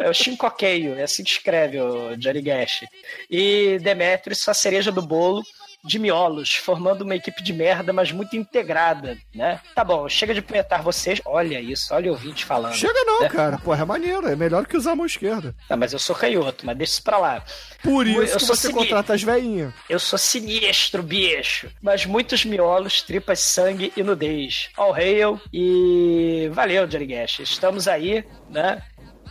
É 0.00 0.10
o 0.10 0.12
Shinkokeio, 0.12 0.98
é 0.98 1.04
assim 1.04 1.22
que 1.22 1.30
escreve 1.30 1.80
o 1.80 2.16
Johnny 2.16 2.42
Gash. 2.42 2.84
E 3.30 3.78
Demetrius, 3.80 4.40
sua 4.40 4.52
cereja 4.52 4.90
do 4.90 5.00
bolo, 5.00 5.40
de 5.84 5.98
miolos, 5.98 6.54
formando 6.54 7.02
uma 7.02 7.14
equipe 7.16 7.42
de 7.42 7.52
merda, 7.52 7.92
mas 7.92 8.12
muito 8.12 8.36
integrada, 8.36 9.16
né? 9.34 9.60
Tá 9.74 9.82
bom, 9.82 10.08
chega 10.08 10.34
de 10.34 10.42
punhetar 10.42 10.82
vocês. 10.82 11.20
Olha 11.24 11.60
isso, 11.60 11.94
olha 11.94 12.10
o 12.10 12.14
ouvinte 12.14 12.44
falando. 12.44 12.74
Chega 12.74 13.02
não, 13.04 13.20
né? 13.22 13.28
cara. 13.28 13.58
Porra, 13.58 13.82
é 13.82 13.84
maneiro. 13.84 14.28
É 14.28 14.36
melhor 14.36 14.66
que 14.66 14.76
usar 14.76 14.92
a 14.92 14.96
mão 14.96 15.06
esquerda. 15.06 15.54
Não, 15.68 15.76
mas 15.76 15.92
eu 15.92 15.98
sou 15.98 16.14
canhoto, 16.14 16.66
mas 16.66 16.76
deixa 16.76 16.92
isso 16.94 17.02
pra 17.02 17.18
lá. 17.18 17.42
Por 17.82 18.06
Eu 18.06 18.22
isso 18.22 18.36
que 18.38 18.44
você 18.44 18.68
sinistro. 18.68 18.72
contrata 18.74 19.14
as 19.14 19.22
veinhas. 19.22 19.72
Eu 19.88 19.98
sou 19.98 20.18
sinistro, 20.18 21.02
bicho. 21.02 21.70
Mas 21.80 22.04
muitos 22.04 22.44
miolos, 22.44 23.02
tripas, 23.02 23.40
sangue 23.40 23.92
e 23.96 24.02
nudez. 24.02 24.68
All 24.76 24.92
hail 24.92 25.40
e 25.52 26.50
valeu, 26.52 26.86
Johnny 26.86 27.06
Gash. 27.06 27.40
Estamos 27.40 27.88
aí, 27.88 28.24
né? 28.48 28.82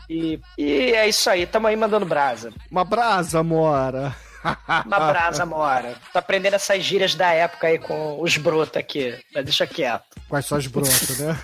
E, 0.09 0.39
e 0.57 0.91
é 0.93 1.07
isso 1.07 1.29
aí, 1.29 1.45
tamo 1.45 1.67
aí 1.67 1.75
mandando 1.75 2.05
brasa. 2.05 2.51
Uma 2.71 2.83
brasa, 2.83 3.43
mora. 3.43 4.15
Uma 4.85 4.99
brasa, 4.99 5.45
mora. 5.45 5.95
Tô 6.11 6.19
aprendendo 6.19 6.55
essas 6.55 6.83
gírias 6.83 7.15
da 7.15 7.31
época 7.31 7.67
aí 7.67 7.77
com 7.77 8.21
os 8.21 8.37
brotos 8.37 8.77
aqui. 8.77 9.17
Mas 9.33 9.43
deixa 9.43 9.67
quieto. 9.67 10.03
Quais 10.27 10.45
são 10.45 10.57
as 10.57 10.67
brotas, 10.67 11.19
né? 11.19 11.37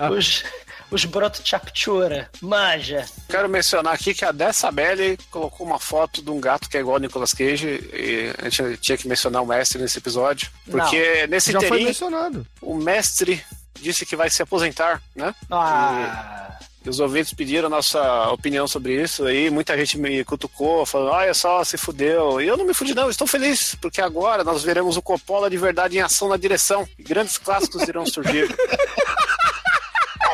os 0.10 0.44
os 0.90 1.04
brotos 1.04 1.40
chaptura. 1.44 2.30
Manja. 2.40 3.04
Quero 3.28 3.48
mencionar 3.48 3.94
aqui 3.94 4.14
que 4.14 4.24
a 4.24 4.32
Dessabelle 4.32 5.18
colocou 5.30 5.66
uma 5.66 5.78
foto 5.78 6.22
de 6.22 6.30
um 6.30 6.40
gato 6.40 6.68
que 6.68 6.76
é 6.76 6.80
igual 6.80 6.96
ao 6.96 7.00
Nicolas 7.00 7.32
Cage 7.32 7.66
e 7.92 8.32
a 8.38 8.48
gente 8.48 8.76
tinha 8.78 8.96
que 8.96 9.08
mencionar 9.08 9.42
o 9.42 9.46
mestre 9.46 9.80
nesse 9.80 9.98
episódio. 9.98 10.50
Porque 10.70 11.22
Não, 11.22 11.28
nesse 11.28 11.52
já 11.52 11.60
foi 11.62 11.82
mencionado. 11.84 12.46
o 12.60 12.76
mestre 12.76 13.44
disse 13.80 14.06
que 14.06 14.16
vai 14.16 14.30
se 14.30 14.42
aposentar, 14.42 15.02
né? 15.14 15.34
Ah. 15.50 16.43
E 16.43 16.43
os 16.90 17.00
ouvintes 17.00 17.32
pediram 17.32 17.66
a 17.66 17.70
nossa 17.70 18.30
opinião 18.30 18.66
sobre 18.66 19.02
isso 19.02 19.24
aí. 19.24 19.50
Muita 19.50 19.76
gente 19.76 19.98
me 19.98 20.24
cutucou, 20.24 20.84
falando: 20.84 21.12
olha 21.12 21.34
só, 21.34 21.62
se 21.64 21.76
fudeu. 21.76 22.40
E 22.40 22.46
eu 22.46 22.56
não 22.56 22.66
me 22.66 22.74
fudi, 22.74 22.94
não, 22.94 23.08
estou 23.08 23.26
feliz, 23.26 23.74
porque 23.76 24.00
agora 24.00 24.44
nós 24.44 24.62
veremos 24.62 24.96
o 24.96 25.02
Coppola 25.02 25.48
de 25.48 25.56
verdade 25.56 25.96
em 25.96 26.00
ação 26.00 26.28
na 26.28 26.36
direção. 26.36 26.86
E 26.98 27.02
grandes 27.02 27.38
clássicos 27.38 27.82
irão 27.82 28.06
surgir. 28.06 28.48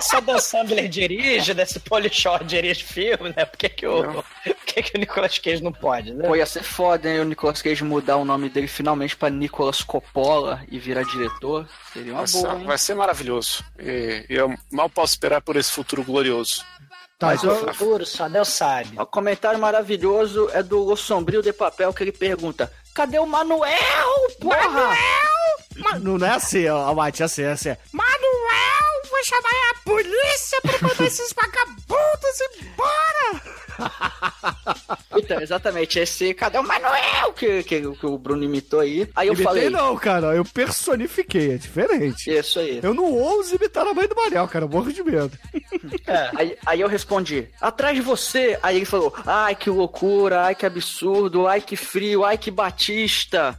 Só 0.01 0.20
Dan 0.20 0.38
Sandler 0.38 0.88
dirige, 0.88 1.53
desse 1.55 1.78
Polishore 1.80 2.44
dirige 2.44 2.84
filme, 2.84 3.32
né? 3.36 3.44
Por 3.44 3.57
que, 3.59 3.68
que, 3.68 3.86
o, 3.86 4.12
por 4.14 4.24
que, 4.66 4.82
que 4.82 4.96
o 4.96 5.01
Nicolas 5.01 5.38
Cage 5.38 5.62
não 5.62 5.72
pode, 5.72 6.12
né? 6.14 6.26
Pô, 6.26 6.34
ia 6.34 6.46
ser 6.46 6.62
foda, 6.62 7.09
hein? 7.09 7.20
O 7.20 7.24
Nicolas 7.24 7.61
Cage 7.62 7.84
mudar 7.84 8.16
o 8.16 8.24
nome 8.24 8.48
dele 8.48 8.66
finalmente 8.68 9.16
pra 9.16 9.28
Nicolas 9.30 9.82
Coppola 9.82 10.62
e 10.70 10.78
virar 10.78 11.03
diretor. 11.05 11.68
Seria 11.92 12.12
uma 12.12 12.22
Nossa, 12.22 12.40
boa, 12.48 12.59
hein? 12.61 12.66
vai 12.66 12.78
ser 12.78 12.94
maravilhoso. 12.94 13.64
E, 13.78 14.24
eu 14.28 14.55
mal 14.70 14.88
posso 14.88 15.12
esperar 15.14 15.40
por 15.40 15.57
esse 15.57 15.70
futuro 15.70 16.03
glorioso. 16.03 16.64
Tá, 17.18 17.26
Mas 17.28 17.44
então- 17.44 17.55
o- 17.64 17.74
Futuro, 17.74 18.07
só 18.07 18.28
Deus 18.28 18.48
sabe. 18.48 18.98
O 18.98 19.05
comentário 19.05 19.59
maravilhoso 19.61 20.48
é 20.55 20.62
do 20.62 20.86
O 20.90 20.96
Sombrio 20.96 21.42
de 21.42 21.53
Papel 21.53 21.92
que 21.92 22.03
ele 22.03 22.12
pergunta: 22.12 22.72
Cadê 22.94 23.18
o 23.18 23.26
Manuel, 23.26 23.70
porra? 24.40 24.96
Não 26.01 26.26
é 26.26 26.30
assim, 26.30 26.66
ó, 26.68 26.92
Mate, 26.94 27.22
é 27.22 27.26
assim, 27.26 27.42
é 27.42 27.51
assim. 27.53 27.76
Manuel, 27.92 28.89
vou 29.11 29.24
chamar 29.24 29.70
a 29.70 29.74
polícia 29.84 30.61
pra 30.62 30.88
mandar 30.88 31.04
esses 31.06 31.32
vagabundos 31.32 32.40
embora! 32.61 33.61
Então, 35.16 35.40
exatamente, 35.40 35.98
esse 35.98 36.32
Cadê 36.34 36.58
o 36.58 36.62
Manuel 36.62 37.32
que, 37.34 37.62
que, 37.62 37.80
que 37.80 38.06
o 38.06 38.18
Bruno 38.18 38.42
imitou 38.44 38.80
aí. 38.80 39.08
Aí 39.14 39.28
eu 39.28 39.34
Imitei 39.34 39.44
falei. 39.44 39.70
não, 39.70 39.96
cara, 39.96 40.34
eu 40.34 40.44
personifiquei, 40.44 41.54
é 41.54 41.56
diferente. 41.56 42.30
Isso 42.30 42.58
aí. 42.58 42.80
Eu 42.82 42.94
não 42.94 43.04
ouso 43.12 43.54
imitar 43.54 43.86
a 43.86 43.92
mãe 43.94 44.06
do 44.08 44.14
Manel, 44.14 44.46
cara, 44.48 44.64
eu 44.64 44.68
morro 44.68 44.92
de 44.92 45.02
medo. 45.02 45.30
Aí, 46.36 46.56
aí 46.66 46.80
eu 46.80 46.88
respondi, 46.88 47.48
atrás 47.61 47.94
de 47.94 48.02
você. 48.02 48.58
Aí 48.62 48.76
ele 48.76 48.84
falou, 48.84 49.14
ai 49.26 49.54
que 49.54 49.70
loucura, 49.70 50.42
ai 50.42 50.54
que 50.54 50.66
absurdo, 50.66 51.46
ai 51.46 51.61
que 51.61 51.76
frio, 51.76 52.24
ai 52.24 52.36
que 52.38 52.50
batista. 52.50 53.58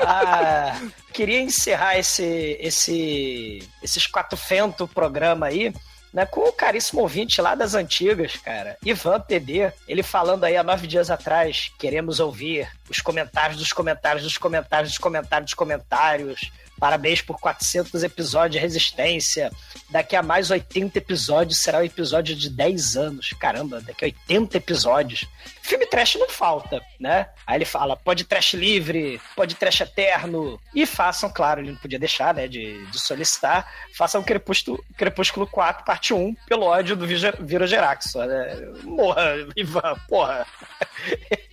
Ah, 0.00 0.80
queria 1.18 1.40
encerrar 1.40 1.98
esse, 1.98 2.56
esse, 2.60 3.68
esses 3.82 4.06
quatro 4.06 4.38
fento 4.38 4.86
programa 4.86 5.46
aí. 5.46 5.74
Né, 6.10 6.24
com 6.24 6.40
o 6.48 6.52
caríssimo 6.52 7.02
ouvinte 7.02 7.38
lá 7.42 7.54
das 7.54 7.74
antigas, 7.74 8.34
cara, 8.36 8.78
Ivan 8.82 9.20
PB, 9.20 9.70
ele 9.86 10.02
falando 10.02 10.44
aí 10.44 10.56
há 10.56 10.62
nove 10.62 10.86
dias 10.86 11.10
atrás, 11.10 11.70
queremos 11.78 12.18
ouvir 12.18 12.66
os 12.88 13.02
comentários 13.02 13.58
dos 13.58 13.74
comentários 13.74 14.22
dos 14.24 14.38
comentários 14.38 14.92
dos 14.92 14.98
comentários 14.98 15.50
dos 15.50 15.54
comentários, 15.54 16.50
parabéns 16.78 17.20
por 17.20 17.38
400 17.38 18.02
episódios 18.02 18.52
de 18.52 18.58
Resistência, 18.58 19.50
daqui 19.90 20.16
a 20.16 20.22
mais 20.22 20.50
80 20.50 20.98
episódios 20.98 21.60
será 21.60 21.78
o 21.78 21.84
episódio 21.84 22.34
de 22.34 22.48
10 22.50 22.96
anos, 22.96 23.32
caramba, 23.38 23.80
daqui 23.80 24.04
a 24.04 24.08
80 24.08 24.56
episódios, 24.56 25.26
filme 25.68 25.86
trash 25.86 26.14
não 26.14 26.28
falta, 26.28 26.80
né? 26.98 27.28
Aí 27.46 27.58
ele 27.58 27.64
fala, 27.66 27.94
pode 27.94 28.24
trash 28.24 28.54
livre, 28.54 29.20
pode 29.36 29.54
trash 29.54 29.82
eterno. 29.82 30.58
E 30.74 30.86
façam, 30.86 31.30
claro, 31.30 31.60
ele 31.60 31.72
não 31.72 31.78
podia 31.78 31.98
deixar, 31.98 32.32
né, 32.32 32.48
de, 32.48 32.86
de 32.86 32.98
solicitar, 32.98 33.70
façam 33.94 34.22
Crepúsculo, 34.22 34.82
Crepúsculo 34.96 35.46
4, 35.46 35.84
parte 35.84 36.14
1, 36.14 36.34
pelo 36.46 36.64
ódio 36.64 36.96
do 36.96 37.06
Vira 37.06 37.66
Geraxo. 37.66 38.18
Né? 38.18 38.72
Morra, 38.82 39.46
Ivan, 39.54 39.94
porra. 40.08 40.46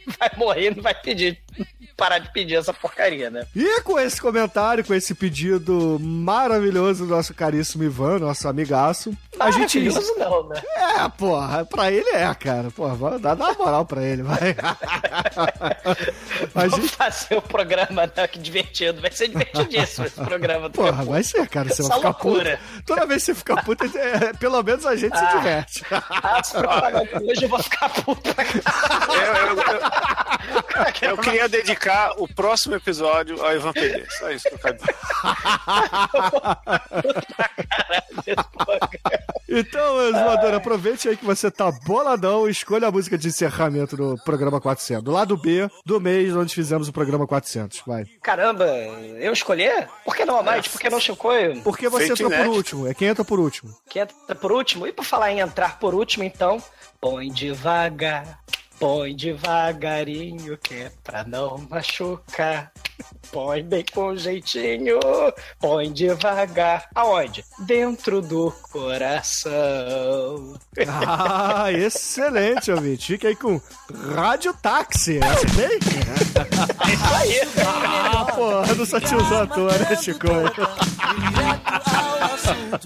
Vai 0.19 0.30
morrer, 0.38 0.76
não 0.76 0.84
vai 0.84 0.93
pedir, 0.93 1.41
parar 1.97 2.19
de 2.19 2.31
pedir 2.33 2.55
essa 2.55 2.73
porcaria, 2.73 3.29
né? 3.29 3.45
E 3.55 3.81
com 3.81 3.99
esse 3.99 4.19
comentário, 4.21 4.83
com 4.83 4.93
esse 4.93 5.15
pedido 5.15 5.97
maravilhoso 6.01 7.05
do 7.05 7.15
nosso 7.15 7.33
caríssimo 7.33 7.83
Ivan, 7.83 8.19
nosso 8.19 8.47
amigaço, 8.47 9.15
a 9.39 9.49
gente. 9.51 9.79
Não, 10.17 10.47
né? 10.49 10.61
É, 10.75 11.09
porra, 11.09 11.65
pra 11.65 11.91
ele 11.91 12.09
é, 12.09 12.33
cara. 12.35 12.69
Porra, 12.71 13.17
dá, 13.19 13.33
dá 13.35 13.45
uma 13.45 13.53
moral 13.53 13.85
pra 13.85 14.03
ele, 14.03 14.23
vai. 14.23 14.55
a 16.53 16.67
Vamos 16.67 16.75
gente. 16.75 16.89
fazer 16.95 17.35
o 17.37 17.41
programa, 17.41 18.09
né? 18.15 18.27
Que 18.27 18.39
divertido. 18.39 19.01
Vai 19.01 19.11
ser 19.11 19.27
divertidíssimo 19.29 20.05
esse 20.05 20.15
programa. 20.21 20.69
do 20.69 20.73
Porra, 20.75 21.03
vai 21.03 21.23
ser, 21.23 21.47
cara. 21.47 21.69
Você 21.69 21.81
Essa 21.81 21.89
vai 21.89 21.97
ficar 21.97 22.09
loucura. 22.09 22.59
puto. 22.73 22.83
Toda 22.85 23.05
vez 23.05 23.21
que 23.23 23.25
você 23.27 23.35
ficar 23.35 23.63
puto, 23.63 23.85
é, 23.97 24.33
pelo 24.33 24.61
menos 24.63 24.85
a 24.85 24.95
gente 24.95 25.17
se 25.17 25.23
Ah. 25.23 25.35
diverte. 25.37 25.85
Ah, 25.91 26.43
se 26.43 26.51
preocupar, 26.57 26.91
não. 26.91 27.01
hoje 27.29 27.43
eu 27.43 27.49
vou 27.49 27.63
ficar 27.63 27.89
puto 27.89 28.33
pra 28.33 28.43
Eu 30.55 30.63
queria 31.23 31.47
dedicar 31.47 32.13
o 32.17 32.28
próximo 32.28 32.76
episódio 32.76 33.41
ao 33.43 33.55
Ivan 33.55 33.73
PD. 33.73 34.05
Só 34.09 34.32
isso 34.32 34.49
que 34.49 34.55
eu 34.55 34.59
quero 34.59 34.78
dizer. 34.78 34.95
Então, 39.47 40.01
Exumador, 40.07 40.53
aproveite 40.53 41.07
aí 41.07 41.15
que 41.15 41.23
você 41.23 41.51
tá 41.51 41.71
boladão 41.71 42.49
escolha 42.49 42.88
a 42.88 42.91
música 42.91 43.17
de 43.17 43.28
encerramento 43.28 43.95
do 43.95 44.17
programa 44.23 44.59
400. 44.59 45.03
Do 45.03 45.11
lado 45.11 45.38
B 45.38 45.69
do 45.86 46.01
mês 46.01 46.36
onde 46.36 46.53
fizemos 46.53 46.89
o 46.89 46.93
programa 46.93 47.28
400. 47.28 47.84
Vai. 47.86 48.05
Caramba, 48.21 48.65
eu 48.65 49.32
escolher? 49.32 49.88
Por 50.03 50.15
que 50.15 50.26
não, 50.26 50.39
Amate? 50.39 50.69
Por 50.69 50.82
que 50.82 50.89
não, 50.89 50.99
Chicoio? 50.99 51.61
Porque 51.61 51.88
você 51.88 52.11
entrou 52.11 52.30
por 52.30 52.47
último. 52.47 52.88
É 52.88 52.93
quem 52.93 53.07
entra 53.07 53.23
por 53.23 53.39
último. 53.39 53.73
Que 53.88 53.99
entra 53.99 54.36
por 54.36 54.51
último? 54.51 54.88
E 54.88 54.91
por 54.91 55.05
falar 55.05 55.32
em 55.32 55.39
entrar 55.39 55.80
por 55.80 55.93
último, 55.93 56.23
então, 56.23 56.61
põe 56.99 57.30
devagar, 57.30 58.39
põe 58.80 59.15
devagarinho, 59.15 60.57
que 60.57 60.73
é 60.76 60.91
pra 61.03 61.23
não 61.23 61.57
machucar. 61.69 62.71
Põe 63.32 63.63
bem 63.63 63.84
com 63.93 64.15
jeitinho, 64.15 64.99
põe 65.59 65.91
devagar. 65.91 66.88
Aonde? 66.95 67.43
Dentro 67.59 68.21
do 68.21 68.51
coração. 68.71 70.57
Ah, 70.88 71.71
excelente, 71.73 72.71
ouvinte. 72.71 73.07
Fica 73.13 73.28
aí 73.28 73.36
com 73.36 73.59
Rádio 74.15 74.53
Táxi. 74.53 75.19
Acertei? 75.21 75.80
É 76.86 76.93
isso 76.93 77.15
aí. 77.15 77.41
Ah, 77.65 78.26
porra, 78.26 78.76
não 78.76 78.86
sou 78.86 79.01
tiozão 79.01 79.41
à 79.41 79.47
toa, 79.47 79.78
né, 79.78 79.95
Chico? 79.97 80.28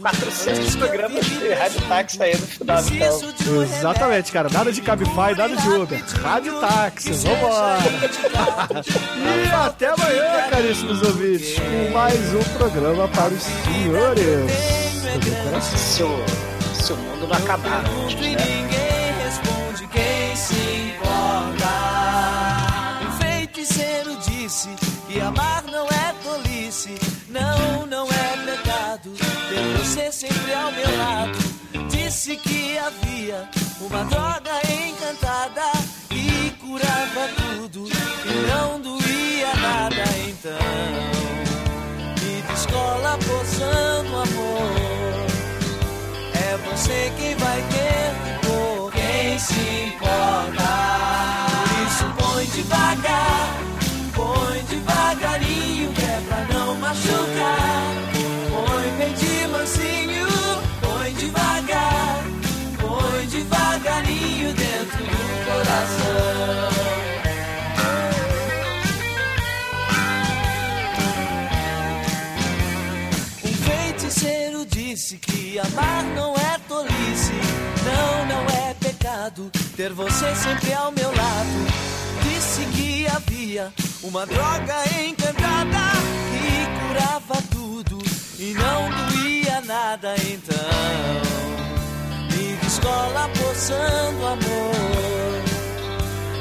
400 0.02 0.76
programas 0.76 1.26
de 1.26 1.54
rádio 1.54 1.82
táxi 1.88 2.24
aí 2.24 2.38
no 2.38 2.48
final, 2.48 2.82
então. 2.82 3.64
Exatamente, 3.64 4.32
cara. 4.32 4.50
Nada 4.50 4.72
de 4.72 4.82
Cabify, 4.82 5.36
nada 5.38 5.56
de 5.56 5.70
Uber. 5.70 6.04
Rádio 6.22 6.60
Táxi, 6.60 7.12
vambora. 7.12 7.80
e 9.46 9.52
até 9.54 9.88
amanhã, 9.88 10.50
caríssimos 10.50 11.02
ouvintes, 11.02 11.56
com 11.60 11.94
mais 11.94 12.34
um 12.34 12.44
programa 12.58 13.08
para 13.10 13.30
os 13.34 13.44
senhores. 13.44 14.52
Se 15.62 16.04
o, 16.04 16.24
se 16.74 16.94
o 16.94 16.98
mundo 16.98 17.28
não 17.28 17.36
acabar 17.36 17.84
antes, 17.86 18.16
né? 18.22 18.30
Ninguém 18.30 19.14
responde 19.26 19.88
quem 19.88 20.36
se 20.36 20.56
importa. 20.96 21.70
Feiticeiro 23.20 24.18
disse 24.18 24.70
que 25.08 25.20
amar 25.20 25.64
sempre 30.20 30.54
ao 30.54 30.72
meu 30.74 30.98
lado. 30.98 31.40
Disse 31.90 32.36
que 32.36 32.78
havia 32.78 33.50
uma 33.80 34.04
droga 34.04 34.52
encantada 34.70 35.72
que 36.10 36.50
curava 36.60 37.30
tudo 37.38 37.88
e 37.88 38.52
não 38.52 38.82
doía 38.82 39.56
nada. 39.62 40.04
Então, 40.28 40.52
me 42.20 42.42
descola 42.42 43.18
poçando 43.20 44.16
amor. 44.18 45.26
É 46.34 46.58
você 46.68 47.14
quem 47.18 47.36
vai 47.36 47.62
ter 47.62 48.12
que 48.24 48.48
pôr. 48.48 48.92
Quem 48.92 49.40
se 49.40 49.62
importa? 49.88 50.70
Por 51.54 51.88
isso, 51.88 52.06
põe 52.18 52.46
devagar, 52.48 53.58
põe 54.14 54.64
devagarinho, 54.66 55.94
que 55.94 56.02
é 56.02 56.22
pra 56.28 56.44
não 56.54 56.76
machucar. 56.76 57.29
Amar 75.60 76.04
não 76.16 76.34
é 76.36 76.58
tolice, 76.68 77.34
não, 77.84 78.26
não 78.26 78.46
é 78.68 78.74
pecado 78.74 79.52
ter 79.76 79.94
você 79.94 80.36
sempre 80.36 80.74
ao 80.74 80.92
meu 80.92 81.08
lado. 81.10 81.90
Disse 82.24 82.66
que 82.76 83.08
havia 83.08 83.72
uma 84.04 84.26
droga 84.26 84.76
encantada 85.02 85.80
que 86.32 86.68
curava 86.80 87.42
tudo 87.50 87.98
e 88.38 88.54
não 88.54 88.90
doía 88.90 89.62
nada 89.62 90.16
então. 90.18 90.56
Me 92.32 92.56
descola 92.58 93.26
a 93.26 93.30
poção 93.30 94.14
do 94.20 94.26
amor. 94.26 95.44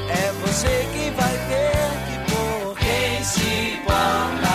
É 0.09 0.31
você 0.41 0.87
quem 0.93 1.11
vai 1.11 1.37
ter 1.47 1.89
que 2.07 2.31
pôr 2.33 2.75
quem 2.77 3.23
se 3.23 3.79
importa. 3.79 4.48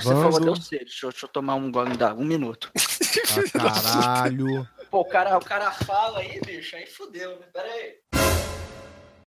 Que 0.00 0.08
você 0.08 0.14
falou, 0.14 0.40
deu 0.40 0.56
sede. 0.56 0.84
Deixa, 0.86 1.06
eu- 1.06 1.10
deixa 1.10 1.26
eu 1.26 1.30
tomar 1.30 1.54
um 1.54 1.70
gole, 1.70 1.96
dá 1.96 2.12
um 2.14 2.24
minuto. 2.24 2.70
Ah, 3.54 3.82
caralho. 3.82 4.68
Pô, 4.90 5.00
o 5.00 5.04
cara, 5.04 5.38
o 5.38 5.44
cara 5.44 5.70
fala 5.70 6.18
aí, 6.18 6.40
bicho, 6.40 6.74
aí 6.74 6.86
fudeu, 6.86 7.38
né? 7.38 7.46